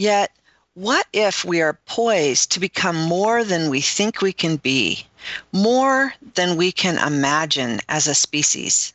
Yet, 0.00 0.30
what 0.74 1.08
if 1.12 1.44
we 1.44 1.60
are 1.60 1.80
poised 1.84 2.52
to 2.52 2.60
become 2.60 2.94
more 2.94 3.42
than 3.42 3.68
we 3.68 3.80
think 3.80 4.22
we 4.22 4.32
can 4.32 4.54
be, 4.54 5.04
more 5.50 6.14
than 6.36 6.56
we 6.56 6.70
can 6.70 6.98
imagine 6.98 7.80
as 7.88 8.06
a 8.06 8.14
species? 8.14 8.92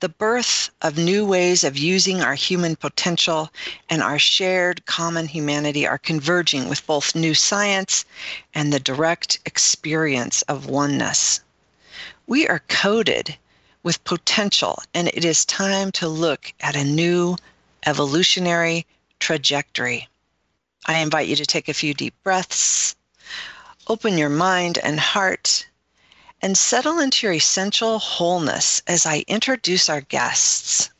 The 0.00 0.10
birth 0.10 0.68
of 0.82 0.98
new 0.98 1.24
ways 1.24 1.64
of 1.64 1.78
using 1.78 2.20
our 2.20 2.34
human 2.34 2.76
potential 2.76 3.50
and 3.88 4.02
our 4.02 4.18
shared 4.18 4.84
common 4.84 5.28
humanity 5.28 5.86
are 5.86 5.96
converging 5.96 6.68
with 6.68 6.86
both 6.86 7.14
new 7.14 7.32
science 7.32 8.04
and 8.52 8.70
the 8.70 8.80
direct 8.80 9.38
experience 9.46 10.42
of 10.42 10.66
oneness. 10.66 11.40
We 12.26 12.46
are 12.46 12.62
coded 12.68 13.38
with 13.82 14.04
potential, 14.04 14.82
and 14.92 15.08
it 15.08 15.24
is 15.24 15.46
time 15.46 15.90
to 15.92 16.06
look 16.06 16.52
at 16.60 16.76
a 16.76 16.84
new 16.84 17.38
evolutionary 17.86 18.84
trajectory. 19.20 20.06
I 20.86 20.98
invite 20.98 21.28
you 21.28 21.36
to 21.36 21.46
take 21.46 21.68
a 21.68 21.74
few 21.74 21.92
deep 21.94 22.14
breaths, 22.22 22.96
open 23.86 24.16
your 24.16 24.28
mind 24.28 24.78
and 24.78 24.98
heart, 24.98 25.66
and 26.40 26.56
settle 26.56 26.98
into 26.98 27.26
your 27.26 27.34
essential 27.34 27.98
wholeness 27.98 28.80
as 28.86 29.04
I 29.04 29.24
introduce 29.26 29.88
our 29.88 30.00
guests. 30.00 30.90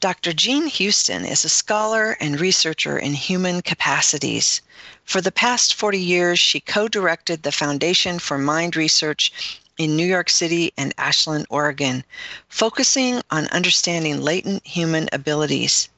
Dr. 0.00 0.32
Jean 0.32 0.66
Houston 0.66 1.24
is 1.24 1.44
a 1.44 1.48
scholar 1.48 2.16
and 2.18 2.40
researcher 2.40 2.98
in 2.98 3.14
human 3.14 3.62
capacities. 3.62 4.60
For 5.04 5.20
the 5.20 5.30
past 5.30 5.74
40 5.74 5.98
years, 5.98 6.40
she 6.40 6.58
co 6.58 6.88
directed 6.88 7.42
the 7.42 7.52
Foundation 7.52 8.18
for 8.18 8.36
Mind 8.36 8.74
Research 8.74 9.32
in 9.78 9.96
New 9.96 10.06
York 10.06 10.28
City 10.28 10.72
and 10.76 10.92
Ashland, 10.98 11.46
Oregon, 11.50 12.04
focusing 12.48 13.22
on 13.30 13.46
understanding 13.48 14.22
latent 14.22 14.66
human 14.66 15.08
abilities. 15.12 15.88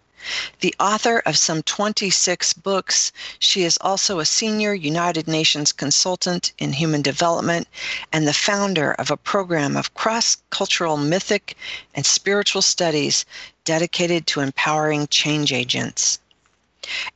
The 0.60 0.74
author 0.80 1.18
of 1.26 1.36
some 1.36 1.62
26 1.62 2.54
books, 2.54 3.12
she 3.38 3.62
is 3.64 3.78
also 3.80 4.18
a 4.18 4.24
senior 4.24 4.72
United 4.72 5.28
Nations 5.28 5.72
consultant 5.72 6.52
in 6.58 6.72
human 6.72 7.02
development 7.02 7.68
and 8.12 8.26
the 8.26 8.32
founder 8.32 8.92
of 8.92 9.10
a 9.10 9.16
program 9.16 9.76
of 9.76 9.94
cross 9.94 10.36
cultural 10.50 10.96
mythic 10.96 11.56
and 11.94 12.06
spiritual 12.06 12.62
studies 12.62 13.24
dedicated 13.64 14.26
to 14.26 14.40
empowering 14.40 15.06
change 15.08 15.52
agents. 15.52 16.18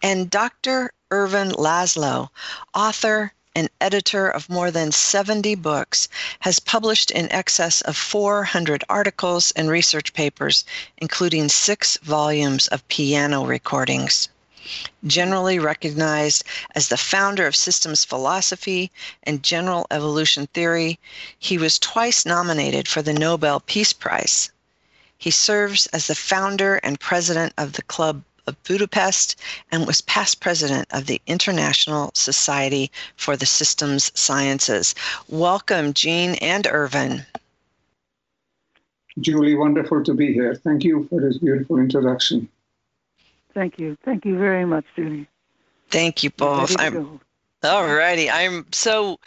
And 0.02 0.30
Dr. 0.30 0.92
Ervin 1.10 1.52
Laszlo, 1.52 2.28
author, 2.74 3.32
and 3.58 3.68
editor 3.80 4.28
of 4.28 4.48
more 4.48 4.70
than 4.70 4.92
70 4.92 5.56
books, 5.56 6.08
has 6.38 6.60
published 6.60 7.10
in 7.10 7.30
excess 7.32 7.80
of 7.80 7.96
400 7.96 8.84
articles 8.88 9.50
and 9.56 9.68
research 9.68 10.12
papers, 10.12 10.64
including 10.98 11.48
six 11.48 11.96
volumes 12.04 12.68
of 12.68 12.86
piano 12.86 13.44
recordings. 13.44 14.28
Generally 15.04 15.58
recognized 15.58 16.44
as 16.76 16.86
the 16.86 16.96
founder 16.96 17.48
of 17.48 17.56
systems 17.56 18.04
philosophy 18.04 18.92
and 19.24 19.42
general 19.42 19.88
evolution 19.90 20.46
theory, 20.54 21.00
he 21.36 21.58
was 21.58 21.80
twice 21.80 22.24
nominated 22.24 22.86
for 22.86 23.02
the 23.02 23.12
Nobel 23.12 23.58
Peace 23.58 23.92
Prize. 23.92 24.52
He 25.16 25.32
serves 25.32 25.86
as 25.86 26.06
the 26.06 26.14
founder 26.14 26.76
and 26.76 27.00
president 27.00 27.54
of 27.58 27.72
the 27.72 27.82
Club 27.82 28.22
of 28.48 28.62
Budapest 28.64 29.36
and 29.70 29.86
was 29.86 30.00
past 30.00 30.40
president 30.40 30.88
of 30.90 31.06
the 31.06 31.20
International 31.26 32.10
Society 32.14 32.90
for 33.16 33.36
the 33.36 33.46
Systems 33.46 34.10
Sciences. 34.18 34.94
Welcome, 35.28 35.92
Jean 35.92 36.34
and 36.36 36.66
Ervin. 36.66 37.24
Julie, 39.20 39.54
wonderful 39.54 40.02
to 40.04 40.14
be 40.14 40.32
here. 40.32 40.54
Thank 40.54 40.84
you 40.84 41.06
for 41.08 41.20
this 41.20 41.38
beautiful 41.38 41.78
introduction. 41.78 42.48
Thank 43.54 43.78
you. 43.78 43.96
Thank 44.04 44.24
you 44.24 44.38
very 44.38 44.64
much, 44.64 44.84
Julie. 44.96 45.26
Thank 45.90 46.22
you 46.22 46.30
both. 46.30 46.74
I'm 46.78 47.20
all 47.62 47.86
righty. 47.86 48.30
I'm 48.30 48.66
so 48.72 49.18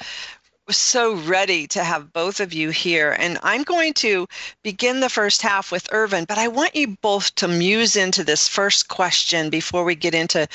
so 0.69 1.15
ready 1.15 1.67
to 1.67 1.83
have 1.83 2.13
both 2.13 2.39
of 2.39 2.53
you 2.53 2.69
here. 2.69 3.15
And 3.19 3.37
I'm 3.43 3.63
going 3.63 3.93
to 3.95 4.27
begin 4.63 4.99
the 4.99 5.09
first 5.09 5.41
half 5.41 5.71
with 5.71 5.91
Ervin, 5.91 6.25
but 6.25 6.37
I 6.37 6.47
want 6.47 6.75
you 6.75 6.97
both 7.01 7.33
to 7.35 7.47
muse 7.47 7.95
into 7.95 8.23
this 8.23 8.47
first 8.47 8.87
question 8.87 9.49
before 9.49 9.83
we 9.83 9.95
get 9.95 10.13
into 10.13 10.47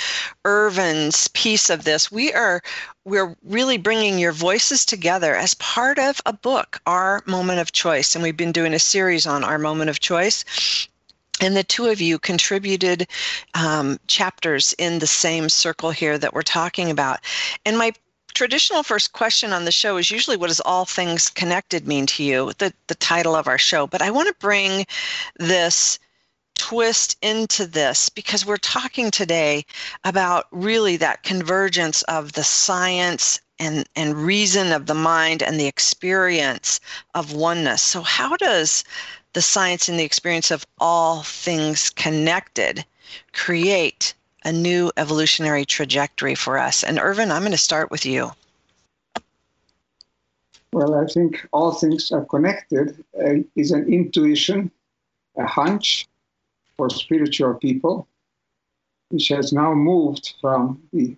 Ervin's 0.45 1.29
piece 1.29 1.71
of 1.71 1.85
this. 1.85 2.11
We 2.11 2.33
are 2.33 2.63
we're 3.05 3.37
really 3.45 3.79
bringing 3.79 4.19
your 4.19 4.33
voices 4.33 4.85
together 4.85 5.35
as 5.35 5.55
part 5.55 5.99
of 5.99 6.21
a 6.27 6.33
book, 6.33 6.81
Our 6.87 7.23
Moment 7.27 7.61
of 7.61 7.73
Choice. 7.73 8.15
And 8.15 8.23
we've 8.23 8.37
been 8.37 8.53
doing 8.53 8.75
a 8.75 8.81
series 8.81 9.27
on 9.27 9.45
Our 9.45 9.59
Moment 9.59 9.91
of 9.91 10.01
Choice 10.01 10.45
and 11.41 11.57
the 11.57 11.65
two 11.65 11.87
of 11.87 12.01
you 12.01 12.19
contributed 12.19 13.07
um, 13.55 13.99
chapters 14.07 14.75
in 14.79 14.99
the 14.99 15.07
same 15.07 15.49
circle 15.49 15.91
here 15.91 16.19
that 16.19 16.33
we're 16.33 16.43
talking 16.43 16.91
about. 16.91 17.21
And 17.65 17.77
my 17.77 17.93
traditional 18.37 18.83
first 18.83 19.15
question 19.15 19.55
on 19.55 19.65
the 19.65 19.73
show 19.73 19.97
is 19.97 20.11
usually 20.11 20.37
what 20.37 20.49
does 20.49 20.61
all 20.61 20.85
things 20.85 21.31
connected 21.31 21.89
mean 21.89 22.05
to 22.05 22.23
you 22.23 22.53
the, 22.59 22.71
the 22.87 22.95
title 22.97 23.35
of 23.35 23.49
our 23.49 23.57
show 23.57 23.87
but 23.87 24.03
i 24.03 24.11
want 24.11 24.29
to 24.29 24.35
bring 24.39 24.85
this 25.39 25.99
twist 26.55 27.17
into 27.23 27.67
this 27.67 28.11
because 28.11 28.45
we're 28.45 28.59
talking 28.59 29.11
today 29.11 29.65
about 30.05 30.47
really 30.51 30.99
that 30.99 31.23
convergence 31.23 32.03
of 32.03 32.33
the 32.33 32.45
science 32.45 33.41
and, 33.59 33.89
and 33.97 34.15
reason 34.17 34.73
of 34.73 34.85
the 34.85 34.95
mind 34.95 35.43
and 35.43 35.59
the 35.59 35.67
experience 35.67 36.81
of 37.15 37.33
oneness. 37.33 37.83
So, 37.83 38.03
how 38.03 38.37
does 38.37 38.85
the 39.33 39.43
science 39.43 39.89
and 39.89 39.99
the 39.99 40.05
experience 40.05 40.51
of 40.51 40.67
all 40.79 41.23
things 41.23 41.91
connected 41.91 42.85
create 43.33 44.15
a 44.47 44.53
new 44.53 44.93
evolutionary 44.97 45.65
trajectory 45.65 46.37
for 46.37 46.57
us. 46.57 46.85
And 46.85 47.01
Ervin, 47.01 47.33
I'm 47.33 47.43
going 47.43 47.51
to 47.51 47.59
start 47.59 47.91
with 47.91 48.07
you. 48.07 48.31
Well, 50.73 50.95
I 50.95 51.07
think 51.07 51.45
all 51.53 51.73
things 51.73 52.13
are 52.13 52.25
connected 52.25 53.05
uh, 53.19 53.43
is 53.57 53.73
an 53.73 53.93
intuition, 53.93 54.71
a 55.37 55.47
hunch 55.47 56.07
for 56.77 56.89
spiritual 56.91 57.55
people, 57.55 58.07
which 59.09 59.29
has 59.29 59.53
now 59.53 59.75
moved 59.75 60.35
from 60.41 60.81
the 60.93 61.17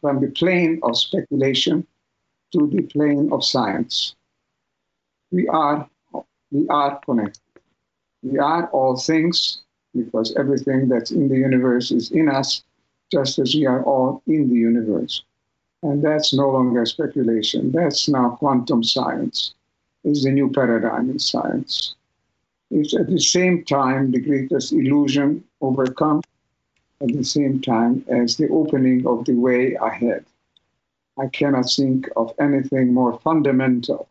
from 0.00 0.20
the 0.20 0.28
plane 0.28 0.80
of 0.82 0.96
speculation 0.96 1.86
to 2.52 2.66
the 2.68 2.80
plane 2.80 3.30
of 3.30 3.44
science. 3.44 4.16
We 5.30 5.46
are 5.48 5.86
we 6.50 6.66
are 6.68 6.98
connected. 7.00 7.42
We 8.22 8.38
are 8.38 8.68
all 8.68 8.96
things 8.96 9.60
because 10.04 10.34
everything 10.36 10.88
that's 10.88 11.10
in 11.10 11.28
the 11.28 11.36
universe 11.36 11.90
is 11.90 12.10
in 12.10 12.28
us, 12.28 12.62
just 13.10 13.38
as 13.38 13.54
we 13.54 13.66
are 13.66 13.82
all 13.84 14.22
in 14.26 14.48
the 14.48 14.54
universe. 14.54 15.22
And 15.82 16.02
that's 16.02 16.34
no 16.34 16.50
longer 16.50 16.84
speculation. 16.86 17.70
That's 17.72 18.08
now 18.08 18.30
quantum 18.30 18.82
science. 18.82 19.54
It's 20.04 20.24
the 20.24 20.30
new 20.30 20.50
paradigm 20.50 21.10
in 21.10 21.18
science. 21.18 21.94
It's 22.70 22.94
at 22.94 23.08
the 23.08 23.20
same 23.20 23.64
time 23.64 24.10
the 24.10 24.20
greatest 24.20 24.72
illusion 24.72 25.44
overcome, 25.60 26.22
at 27.00 27.08
the 27.08 27.24
same 27.24 27.60
time 27.60 28.04
as 28.08 28.36
the 28.36 28.48
opening 28.48 29.06
of 29.06 29.24
the 29.24 29.34
way 29.34 29.74
ahead. 29.74 30.24
I 31.18 31.26
cannot 31.28 31.70
think 31.70 32.08
of 32.16 32.34
anything 32.38 32.92
more 32.92 33.18
fundamental 33.20 34.08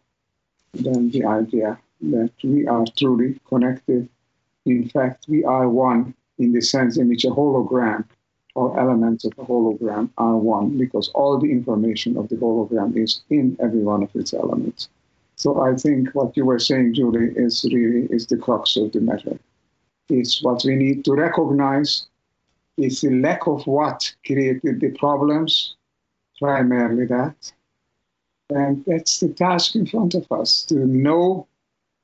than 0.74 1.10
the 1.12 1.26
idea 1.26 1.80
that 2.02 2.32
we 2.44 2.68
are 2.68 2.86
truly 2.98 3.40
connected 3.48 4.10
in 4.68 4.90
fact, 4.90 5.26
we 5.28 5.44
are 5.44 5.70
one 5.70 6.14
in 6.38 6.52
the 6.52 6.62
sense 6.62 6.98
in 6.98 7.08
which 7.10 7.26
a 7.26 7.30
hologram 7.30 8.06
or 8.56 8.80
elements 8.80 9.24
of 9.24 9.34
a 9.38 9.46
hologram 9.46 10.10
are 10.18 10.38
one 10.38 10.78
because 10.78 11.10
all 11.10 11.40
the 11.40 11.52
information 11.52 12.18
of 12.18 12.28
the 12.30 12.36
hologram 12.36 12.96
is 12.98 13.22
in 13.30 13.56
every 13.60 13.82
one 13.82 14.04
of 14.04 14.10
its 14.16 14.34
elements. 14.34 14.90
So 15.36 15.62
I 15.62 15.76
think 15.76 16.10
what 16.14 16.36
you 16.36 16.46
were 16.46 16.60
saying, 16.60 16.96
Julie, 16.96 17.32
is 17.36 17.64
really 17.72 18.08
is 18.10 18.26
the 18.26 18.38
crux 18.38 18.76
of 18.76 18.92
the 18.92 19.00
matter. 19.00 19.38
It's 20.10 20.42
what 20.42 20.64
we 20.66 20.76
need 20.76 21.06
to 21.06 21.14
recognize. 21.14 22.08
It's 22.78 23.02
the 23.02 23.12
lack 23.12 23.48
of 23.48 23.66
what 23.68 24.16
created 24.26 24.80
the 24.80 24.92
problems, 24.98 25.76
primarily 26.40 27.06
that. 27.06 27.52
And 28.50 28.84
that's 28.88 29.20
the 29.20 29.30
task 29.30 29.76
in 29.76 29.86
front 29.86 30.16
of 30.16 30.26
us 30.32 30.64
to 30.70 30.76
know 30.88 31.48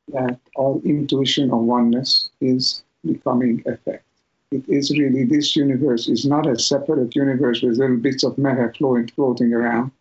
that 0.09 0.39
our 0.57 0.79
intuition 0.83 1.51
of 1.51 1.59
oneness 1.59 2.29
is 2.41 2.83
becoming 3.05 3.63
effect. 3.65 4.05
it 4.51 4.67
is 4.69 4.91
really 4.97 5.23
this 5.25 5.55
universe 5.55 6.07
is 6.07 6.25
not 6.25 6.45
a 6.45 6.59
separate 6.59 7.15
universe 7.15 7.61
with 7.61 7.77
little 7.77 7.97
bits 7.97 8.23
of 8.23 8.37
matter 8.37 8.71
flowing, 8.77 9.07
floating 9.07 9.51
around, 9.53 9.91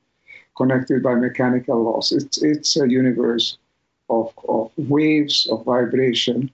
connected 0.57 1.03
by 1.03 1.15
mechanical 1.15 1.83
laws. 1.83 2.13
It's, 2.13 2.43
it's 2.43 2.77
a 2.77 2.89
universe 2.89 3.57
of, 4.11 4.33
of 4.47 4.71
waves 4.77 5.49
of 5.51 5.65
vibration, 5.65 6.51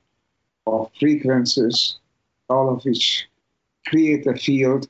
of 0.67 0.91
frequencies, 0.99 1.99
all 2.49 2.73
of 2.73 2.85
which 2.85 3.29
create 3.89 4.27
a 4.27 4.35
field 4.35 4.89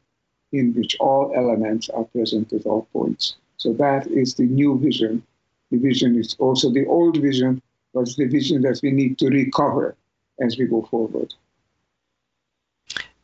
in 0.52 0.74
which 0.74 0.96
all 1.00 1.32
elements 1.34 1.88
are 1.90 2.04
present 2.04 2.52
at 2.52 2.66
all 2.66 2.88
points. 2.92 3.36
So 3.56 3.72
that 3.74 4.06
is 4.08 4.34
the 4.34 4.44
new 4.44 4.78
vision. 4.78 5.22
The 5.70 5.78
vision 5.78 6.18
is 6.18 6.36
also 6.38 6.70
the 6.70 6.86
old 6.86 7.16
vision 7.16 7.62
was 7.92 8.16
the 8.16 8.26
vision 8.26 8.62
that 8.62 8.80
we 8.82 8.90
need 8.90 9.18
to 9.18 9.28
recover 9.28 9.96
as 10.40 10.56
we 10.58 10.66
go 10.66 10.82
forward. 10.82 11.34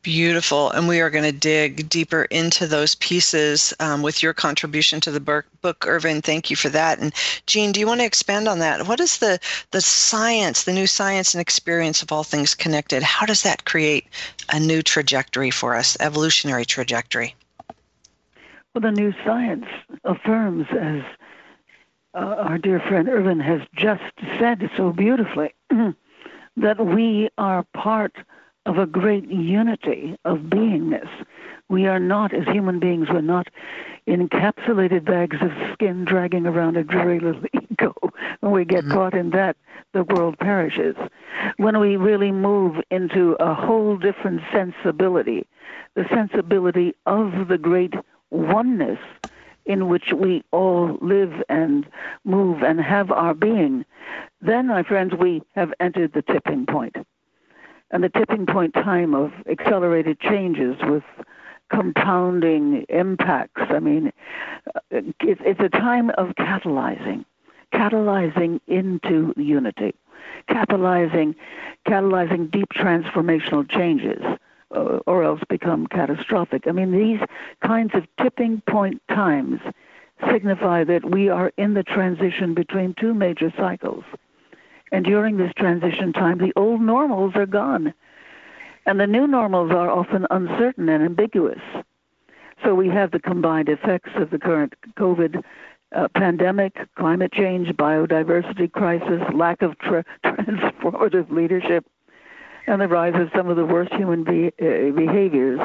Beautiful. 0.05 0.69
And 0.69 0.87
we 0.87 1.01
are 1.01 1.09
going 1.09 1.23
to 1.23 1.31
dig 1.31 1.89
deeper 1.89 2.25
into 2.25 2.67
those 2.67 2.93
pieces 2.93 3.73
um, 3.79 4.03
with 4.03 4.21
your 4.21 4.33
contribution 4.33 5.01
to 5.01 5.09
the 5.09 5.19
book, 5.19 5.87
Ervin. 5.87 6.21
Thank 6.21 6.51
you 6.51 6.55
for 6.55 6.69
that. 6.69 6.99
And 6.99 7.11
Jean, 7.47 7.71
do 7.71 7.79
you 7.79 7.87
want 7.87 8.01
to 8.01 8.05
expand 8.05 8.47
on 8.47 8.59
that? 8.59 8.87
What 8.87 8.99
is 8.99 9.17
the, 9.17 9.39
the 9.71 9.81
science, 9.81 10.63
the 10.63 10.73
new 10.73 10.85
science 10.85 11.33
and 11.33 11.41
experience 11.41 12.03
of 12.03 12.11
all 12.11 12.23
things 12.23 12.53
connected? 12.53 13.01
How 13.01 13.25
does 13.25 13.41
that 13.41 13.65
create 13.65 14.05
a 14.49 14.59
new 14.59 14.83
trajectory 14.83 15.49
for 15.49 15.73
us, 15.73 15.97
evolutionary 15.99 16.65
trajectory? 16.65 17.33
Well, 18.75 18.83
the 18.83 18.91
new 18.91 19.11
science 19.25 19.65
affirms, 20.03 20.67
as 20.79 21.01
uh, 22.15 22.35
our 22.39 22.57
dear 22.57 22.79
friend 22.79 23.09
Ervin 23.09 23.39
has 23.39 23.61
just 23.75 24.01
said 24.39 24.69
so 24.77 24.91
beautifully, 24.91 25.53
that 26.57 26.85
we 26.85 27.29
are 27.37 27.63
part 27.73 28.15
of 28.65 28.77
a 28.77 28.85
great 28.85 29.29
unity 29.29 30.17
of 30.25 30.39
beingness. 30.39 31.09
We 31.69 31.87
are 31.87 31.99
not, 31.99 32.33
as 32.33 32.47
human 32.47 32.79
beings, 32.79 33.09
we're 33.09 33.21
not 33.21 33.47
encapsulated 34.07 35.03
bags 35.03 35.37
of 35.41 35.51
skin 35.73 36.05
dragging 36.05 36.45
around 36.45 36.77
a 36.77 36.83
dreary 36.83 37.19
little 37.19 37.43
ego. 37.53 37.93
When 38.39 38.51
we 38.51 38.65
get 38.65 38.83
mm-hmm. 38.83 38.93
caught 38.93 39.13
in 39.13 39.31
that, 39.31 39.57
the 39.93 40.03
world 40.03 40.37
perishes. 40.39 40.95
When 41.57 41.79
we 41.79 41.95
really 41.95 42.31
move 42.31 42.81
into 42.91 43.35
a 43.39 43.53
whole 43.53 43.97
different 43.97 44.41
sensibility, 44.51 45.47
the 45.95 46.05
sensibility 46.09 46.93
of 47.05 47.47
the 47.47 47.57
great 47.57 47.93
oneness 48.29 48.99
in 49.65 49.87
which 49.87 50.13
we 50.13 50.43
all 50.51 50.97
live 51.01 51.43
and 51.49 51.87
move 52.23 52.61
and 52.61 52.79
have 52.79 53.11
our 53.11 53.33
being, 53.33 53.85
then, 54.41 54.67
my 54.67 54.83
friends, 54.83 55.13
we 55.13 55.41
have 55.55 55.73
entered 55.79 56.13
the 56.13 56.21
tipping 56.21 56.65
point. 56.65 56.95
and 57.91 58.03
the 58.03 58.09
tipping 58.09 58.45
point 58.45 58.73
time 58.73 59.13
of 59.13 59.31
accelerated 59.47 60.19
changes 60.19 60.75
with 60.83 61.03
compounding 61.69 62.85
impacts. 62.89 63.61
I 63.69 63.79
mean, 63.79 64.11
it's, 64.91 65.41
it's 65.45 65.59
a 65.59 65.69
time 65.69 66.09
of 66.11 66.29
catalyzing, 66.35 67.25
catalyzing 67.73 68.59
into 68.67 69.33
unity, 69.37 69.95
catalyzing, 70.49 71.35
catalyzing 71.87 72.51
deep 72.51 72.69
transformational 72.73 73.69
changes, 73.69 74.21
uh, 74.23 74.37
or 74.71 75.23
else 75.23 75.41
become 75.49 75.87
catastrophic. 75.87 76.67
I 76.67 76.71
mean, 76.71 76.91
these 76.91 77.19
kinds 77.65 77.91
of 77.93 78.03
tipping 78.21 78.61
point 78.67 79.01
times 79.09 79.59
signify 80.29 80.83
that 80.85 81.09
we 81.11 81.29
are 81.29 81.51
in 81.57 81.73
the 81.73 81.83
transition 81.83 82.53
between 82.53 82.95
two 82.99 83.13
major 83.13 83.53
cycles 83.57 84.03
and 84.91 85.03
during 85.03 85.37
this 85.37 85.51
transition 85.57 86.13
time, 86.13 86.37
the 86.37 86.53
old 86.55 86.81
normals 86.81 87.33
are 87.35 87.45
gone. 87.45 87.93
And 88.85 88.99
the 88.99 89.07
new 89.07 89.27
normals 89.27 89.71
are 89.71 89.89
often 89.89 90.27
uncertain 90.29 90.89
and 90.89 91.03
ambiguous. 91.03 91.59
So 92.63 92.75
we 92.75 92.87
have 92.89 93.11
the 93.11 93.19
combined 93.19 93.67
effects 93.67 94.11
of 94.15 94.29
the 94.29 94.39
current 94.39 94.73
COVID 94.97 95.43
uh, 95.95 96.07
pandemic, 96.15 96.77
climate 96.95 97.33
change, 97.33 97.67
biodiversity 97.69 98.71
crisis, 98.71 99.21
lack 99.33 99.61
of 99.61 99.77
tra- 99.79 100.05
transformative 100.25 101.31
leadership, 101.31 101.85
and 102.67 102.81
the 102.81 102.87
rise 102.87 103.13
of 103.15 103.29
some 103.35 103.49
of 103.49 103.57
the 103.57 103.65
worst 103.65 103.93
human 103.93 104.23
be- 104.23 104.51
uh, 104.61 104.91
behaviors 104.91 105.59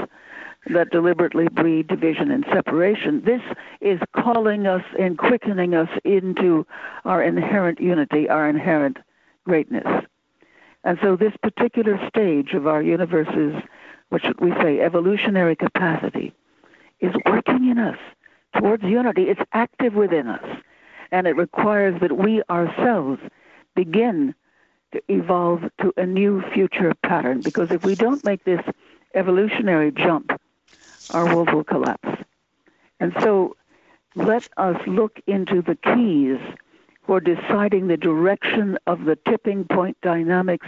that 0.67 0.91
deliberately 0.91 1.49
breed 1.49 1.87
division 1.87 2.31
and 2.31 2.45
separation. 2.53 3.23
This 3.25 3.41
is 3.81 3.99
calling 4.15 4.67
us 4.67 4.85
and 4.99 5.17
quickening 5.17 5.75
us 5.75 5.89
into 6.05 6.67
our 7.05 7.23
inherent 7.23 7.81
unity, 7.81 8.29
our 8.29 8.49
inherent 8.49 8.99
greatness. 9.45 10.05
And 10.85 10.99
so, 11.03 11.17
this 11.17 11.33
particular 11.43 11.99
stage 12.09 12.53
of 12.53 12.67
our 12.67 12.83
universe's, 12.83 13.55
what 14.11 14.23
should 14.23 14.41
we 14.41 14.53
say, 14.63 14.81
evolutionary 14.81 15.57
capacity, 15.57 16.33
is 17.01 17.15
working 17.27 17.69
in 17.69 17.79
us 17.79 17.99
towards 18.57 18.83
unity. 18.83 19.25
It's 19.25 19.41
active 19.53 19.95
within 19.95 20.27
us. 20.27 20.45
And 21.13 21.27
it 21.27 21.37
requires 21.37 22.01
that 22.01 22.17
we 22.17 22.43
ourselves 22.49 23.21
begin 23.75 24.35
evolve 25.09 25.63
to 25.81 25.93
a 25.97 26.07
new 26.07 26.43
future 26.53 26.93
pattern. 27.03 27.41
Because 27.41 27.71
if 27.71 27.85
we 27.85 27.95
don't 27.95 28.25
make 28.25 28.45
this 28.45 28.63
evolutionary 29.15 29.91
jump, 29.93 30.33
our 31.13 31.35
world 31.35 31.53
will 31.53 31.65
collapse. 31.65 32.09
And 33.01 33.13
so, 33.21 33.57
let 34.15 34.49
us 34.57 34.77
look 34.87 35.21
into 35.27 35.63
the 35.63 35.77
keys 35.77 36.39
for 37.07 37.21
deciding 37.21 37.87
the 37.87 37.97
direction 37.97 38.79
of 38.87 39.05
the 39.05 39.17
tipping 39.29 39.65
point 39.65 39.97
dynamics 40.03 40.67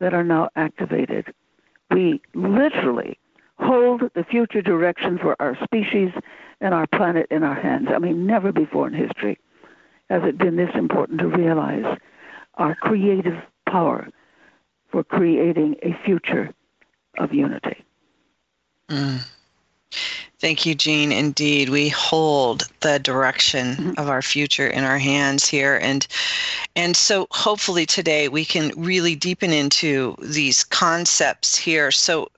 that 0.00 0.14
are 0.14 0.24
now 0.24 0.48
activated. 0.56 1.32
We 1.90 2.20
literally 2.34 3.18
hold 3.58 4.10
the 4.14 4.24
future 4.24 4.62
direction 4.62 5.18
for 5.18 5.36
our 5.40 5.56
species 5.62 6.10
and 6.60 6.74
our 6.74 6.86
planet 6.86 7.26
in 7.30 7.42
our 7.42 7.54
hands. 7.54 7.88
I 7.94 7.98
mean, 7.98 8.26
never 8.26 8.52
before 8.52 8.88
in 8.88 8.94
history 8.94 9.38
has 10.10 10.22
it 10.24 10.38
been 10.38 10.56
this 10.56 10.74
important 10.74 11.20
to 11.20 11.28
realize 11.28 11.98
our 12.54 12.74
creative 12.74 13.40
power 13.68 14.08
for 14.90 15.02
creating 15.02 15.76
a 15.82 15.96
future 16.04 16.52
of 17.18 17.32
unity. 17.32 17.82
Mm. 18.88 19.20
Thank 20.38 20.66
you, 20.66 20.74
Jean. 20.74 21.12
Indeed, 21.12 21.68
we 21.68 21.88
hold 21.88 22.68
the 22.80 22.98
direction 22.98 23.76
mm-hmm. 23.76 23.92
of 23.96 24.08
our 24.08 24.22
future 24.22 24.66
in 24.66 24.82
our 24.82 24.98
hands 24.98 25.46
here, 25.46 25.78
and 25.80 26.06
and 26.74 26.96
so 26.96 27.28
hopefully 27.30 27.86
today 27.86 28.28
we 28.28 28.44
can 28.44 28.72
really 28.76 29.14
deepen 29.14 29.52
into 29.52 30.16
these 30.20 30.64
concepts 30.64 31.56
here. 31.56 31.92
So 31.92 32.28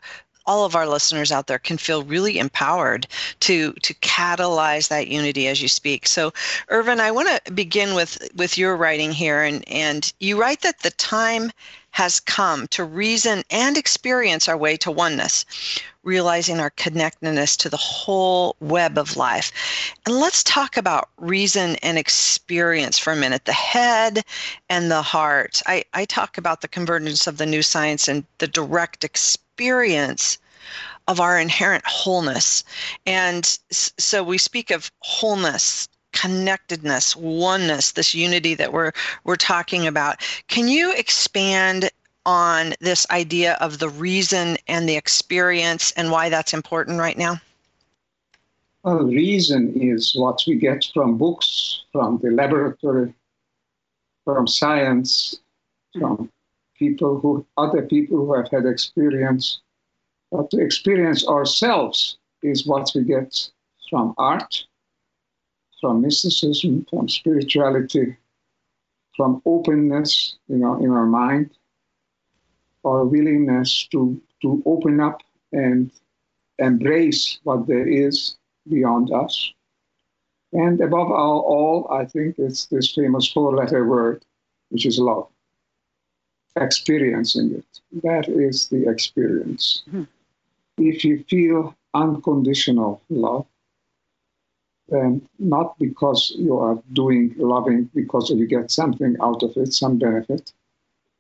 all 0.46 0.64
of 0.64 0.76
our 0.76 0.86
listeners 0.86 1.32
out 1.32 1.46
there 1.46 1.58
can 1.58 1.78
feel 1.78 2.02
really 2.02 2.38
empowered 2.38 3.06
to 3.40 3.72
to 3.82 3.94
catalyze 3.94 4.88
that 4.88 5.08
unity 5.08 5.48
as 5.48 5.62
you 5.62 5.68
speak. 5.68 6.06
So, 6.06 6.32
Ervin, 6.70 7.00
I 7.00 7.10
want 7.10 7.28
to 7.44 7.52
begin 7.52 7.94
with 7.94 8.18
with 8.34 8.58
your 8.58 8.76
writing 8.76 9.12
here, 9.12 9.42
and 9.42 9.66
and 9.68 10.12
you 10.20 10.40
write 10.40 10.62
that 10.62 10.80
the 10.80 10.90
time 10.90 11.52
has 11.90 12.18
come 12.20 12.66
to 12.68 12.82
reason 12.82 13.44
and 13.50 13.76
experience 13.76 14.48
our 14.48 14.56
way 14.56 14.76
to 14.76 14.90
oneness, 14.90 15.44
realizing 16.04 16.60
our 16.60 16.70
connectedness 16.70 17.56
to 17.56 17.68
the 17.68 17.76
whole 17.76 18.56
web 18.60 18.98
of 18.98 19.16
life. 19.16 19.52
And 20.06 20.16
let's 20.16 20.42
talk 20.42 20.76
about 20.76 21.08
reason 21.18 21.76
and 21.76 21.98
experience 21.98 22.98
for 22.98 23.12
a 23.12 23.16
minute 23.16 23.44
the 23.44 23.52
head 23.52 24.24
and 24.68 24.90
the 24.90 25.02
heart. 25.02 25.62
I, 25.66 25.84
I 25.94 26.04
talk 26.04 26.38
about 26.38 26.60
the 26.60 26.68
convergence 26.68 27.26
of 27.26 27.38
the 27.38 27.46
new 27.46 27.62
science 27.62 28.08
and 28.08 28.24
the 28.38 28.48
direct 28.48 29.04
experience 29.04 30.38
of 31.08 31.20
our 31.20 31.38
inherent 31.38 31.84
wholeness. 31.86 32.64
And 33.06 33.58
so 33.70 34.22
we 34.22 34.38
speak 34.38 34.70
of 34.70 34.90
wholeness 35.00 35.88
connectedness, 36.12 37.16
oneness, 37.16 37.92
this 37.92 38.14
unity 38.14 38.54
that 38.54 38.72
we're 38.72 38.92
we're 39.24 39.36
talking 39.36 39.86
about. 39.86 40.20
Can 40.46 40.68
you 40.68 40.94
expand 40.94 41.90
on 42.26 42.74
this 42.80 43.06
idea 43.10 43.54
of 43.60 43.78
the 43.78 43.88
reason 43.88 44.56
and 44.66 44.88
the 44.88 44.96
experience 44.96 45.92
and 45.92 46.10
why 46.10 46.28
that's 46.28 46.54
important 46.54 46.98
right 46.98 47.18
now? 47.18 47.40
Well, 48.82 49.04
reason 49.04 49.72
is 49.80 50.14
what 50.14 50.42
we 50.46 50.56
get 50.56 50.86
from 50.92 51.16
books, 51.16 51.84
from 51.92 52.18
the 52.22 52.30
laboratory, 52.30 53.14
from 54.24 54.46
science, 54.46 55.40
from 55.98 56.30
people 56.78 57.18
who, 57.20 57.46
other 57.56 57.82
people 57.82 58.18
who 58.18 58.34
have 58.34 58.50
had 58.50 58.66
experience. 58.66 59.60
But 60.30 60.50
to 60.50 60.60
experience 60.60 61.26
ourselves 61.26 62.18
is 62.42 62.66
what 62.66 62.90
we 62.94 63.04
get 63.04 63.48
from 63.88 64.14
art, 64.18 64.64
from 65.80 66.02
mysticism, 66.02 66.86
from 66.90 67.08
spirituality, 67.08 68.16
from 69.16 69.40
openness, 69.46 70.36
you 70.48 70.56
know, 70.56 70.76
in 70.76 70.90
our 70.90 71.06
mind, 71.06 71.50
our 72.84 73.04
willingness 73.04 73.86
to, 73.88 74.20
to 74.42 74.62
open 74.66 75.00
up 75.00 75.22
and 75.52 75.90
embrace 76.58 77.38
what 77.44 77.66
there 77.66 77.86
is 77.86 78.36
beyond 78.68 79.12
us. 79.12 79.52
And 80.52 80.80
above 80.80 81.10
all, 81.10 81.40
all 81.40 81.88
I 81.90 82.04
think 82.04 82.38
it's 82.38 82.66
this 82.66 82.92
famous 82.92 83.30
four 83.30 83.54
letter 83.54 83.86
word, 83.86 84.24
which 84.68 84.86
is 84.86 84.98
love. 84.98 85.28
Experiencing 86.56 87.54
it. 87.56 88.02
That 88.04 88.28
is 88.28 88.68
the 88.68 88.88
experience. 88.88 89.82
Mm-hmm. 89.88 90.04
if 90.78 91.04
you 91.04 91.24
feel 91.28 91.76
unconditional 91.94 93.00
love, 93.08 93.46
then 94.88 95.26
not 95.38 95.78
because 95.78 96.32
you 96.36 96.58
are 96.58 96.78
doing 96.92 97.34
loving 97.38 97.90
because 97.94 98.30
you 98.30 98.46
get 98.46 98.70
something 98.70 99.16
out 99.22 99.42
of 99.42 99.56
it, 99.56 99.72
some 99.72 99.98
benefit, 99.98 100.52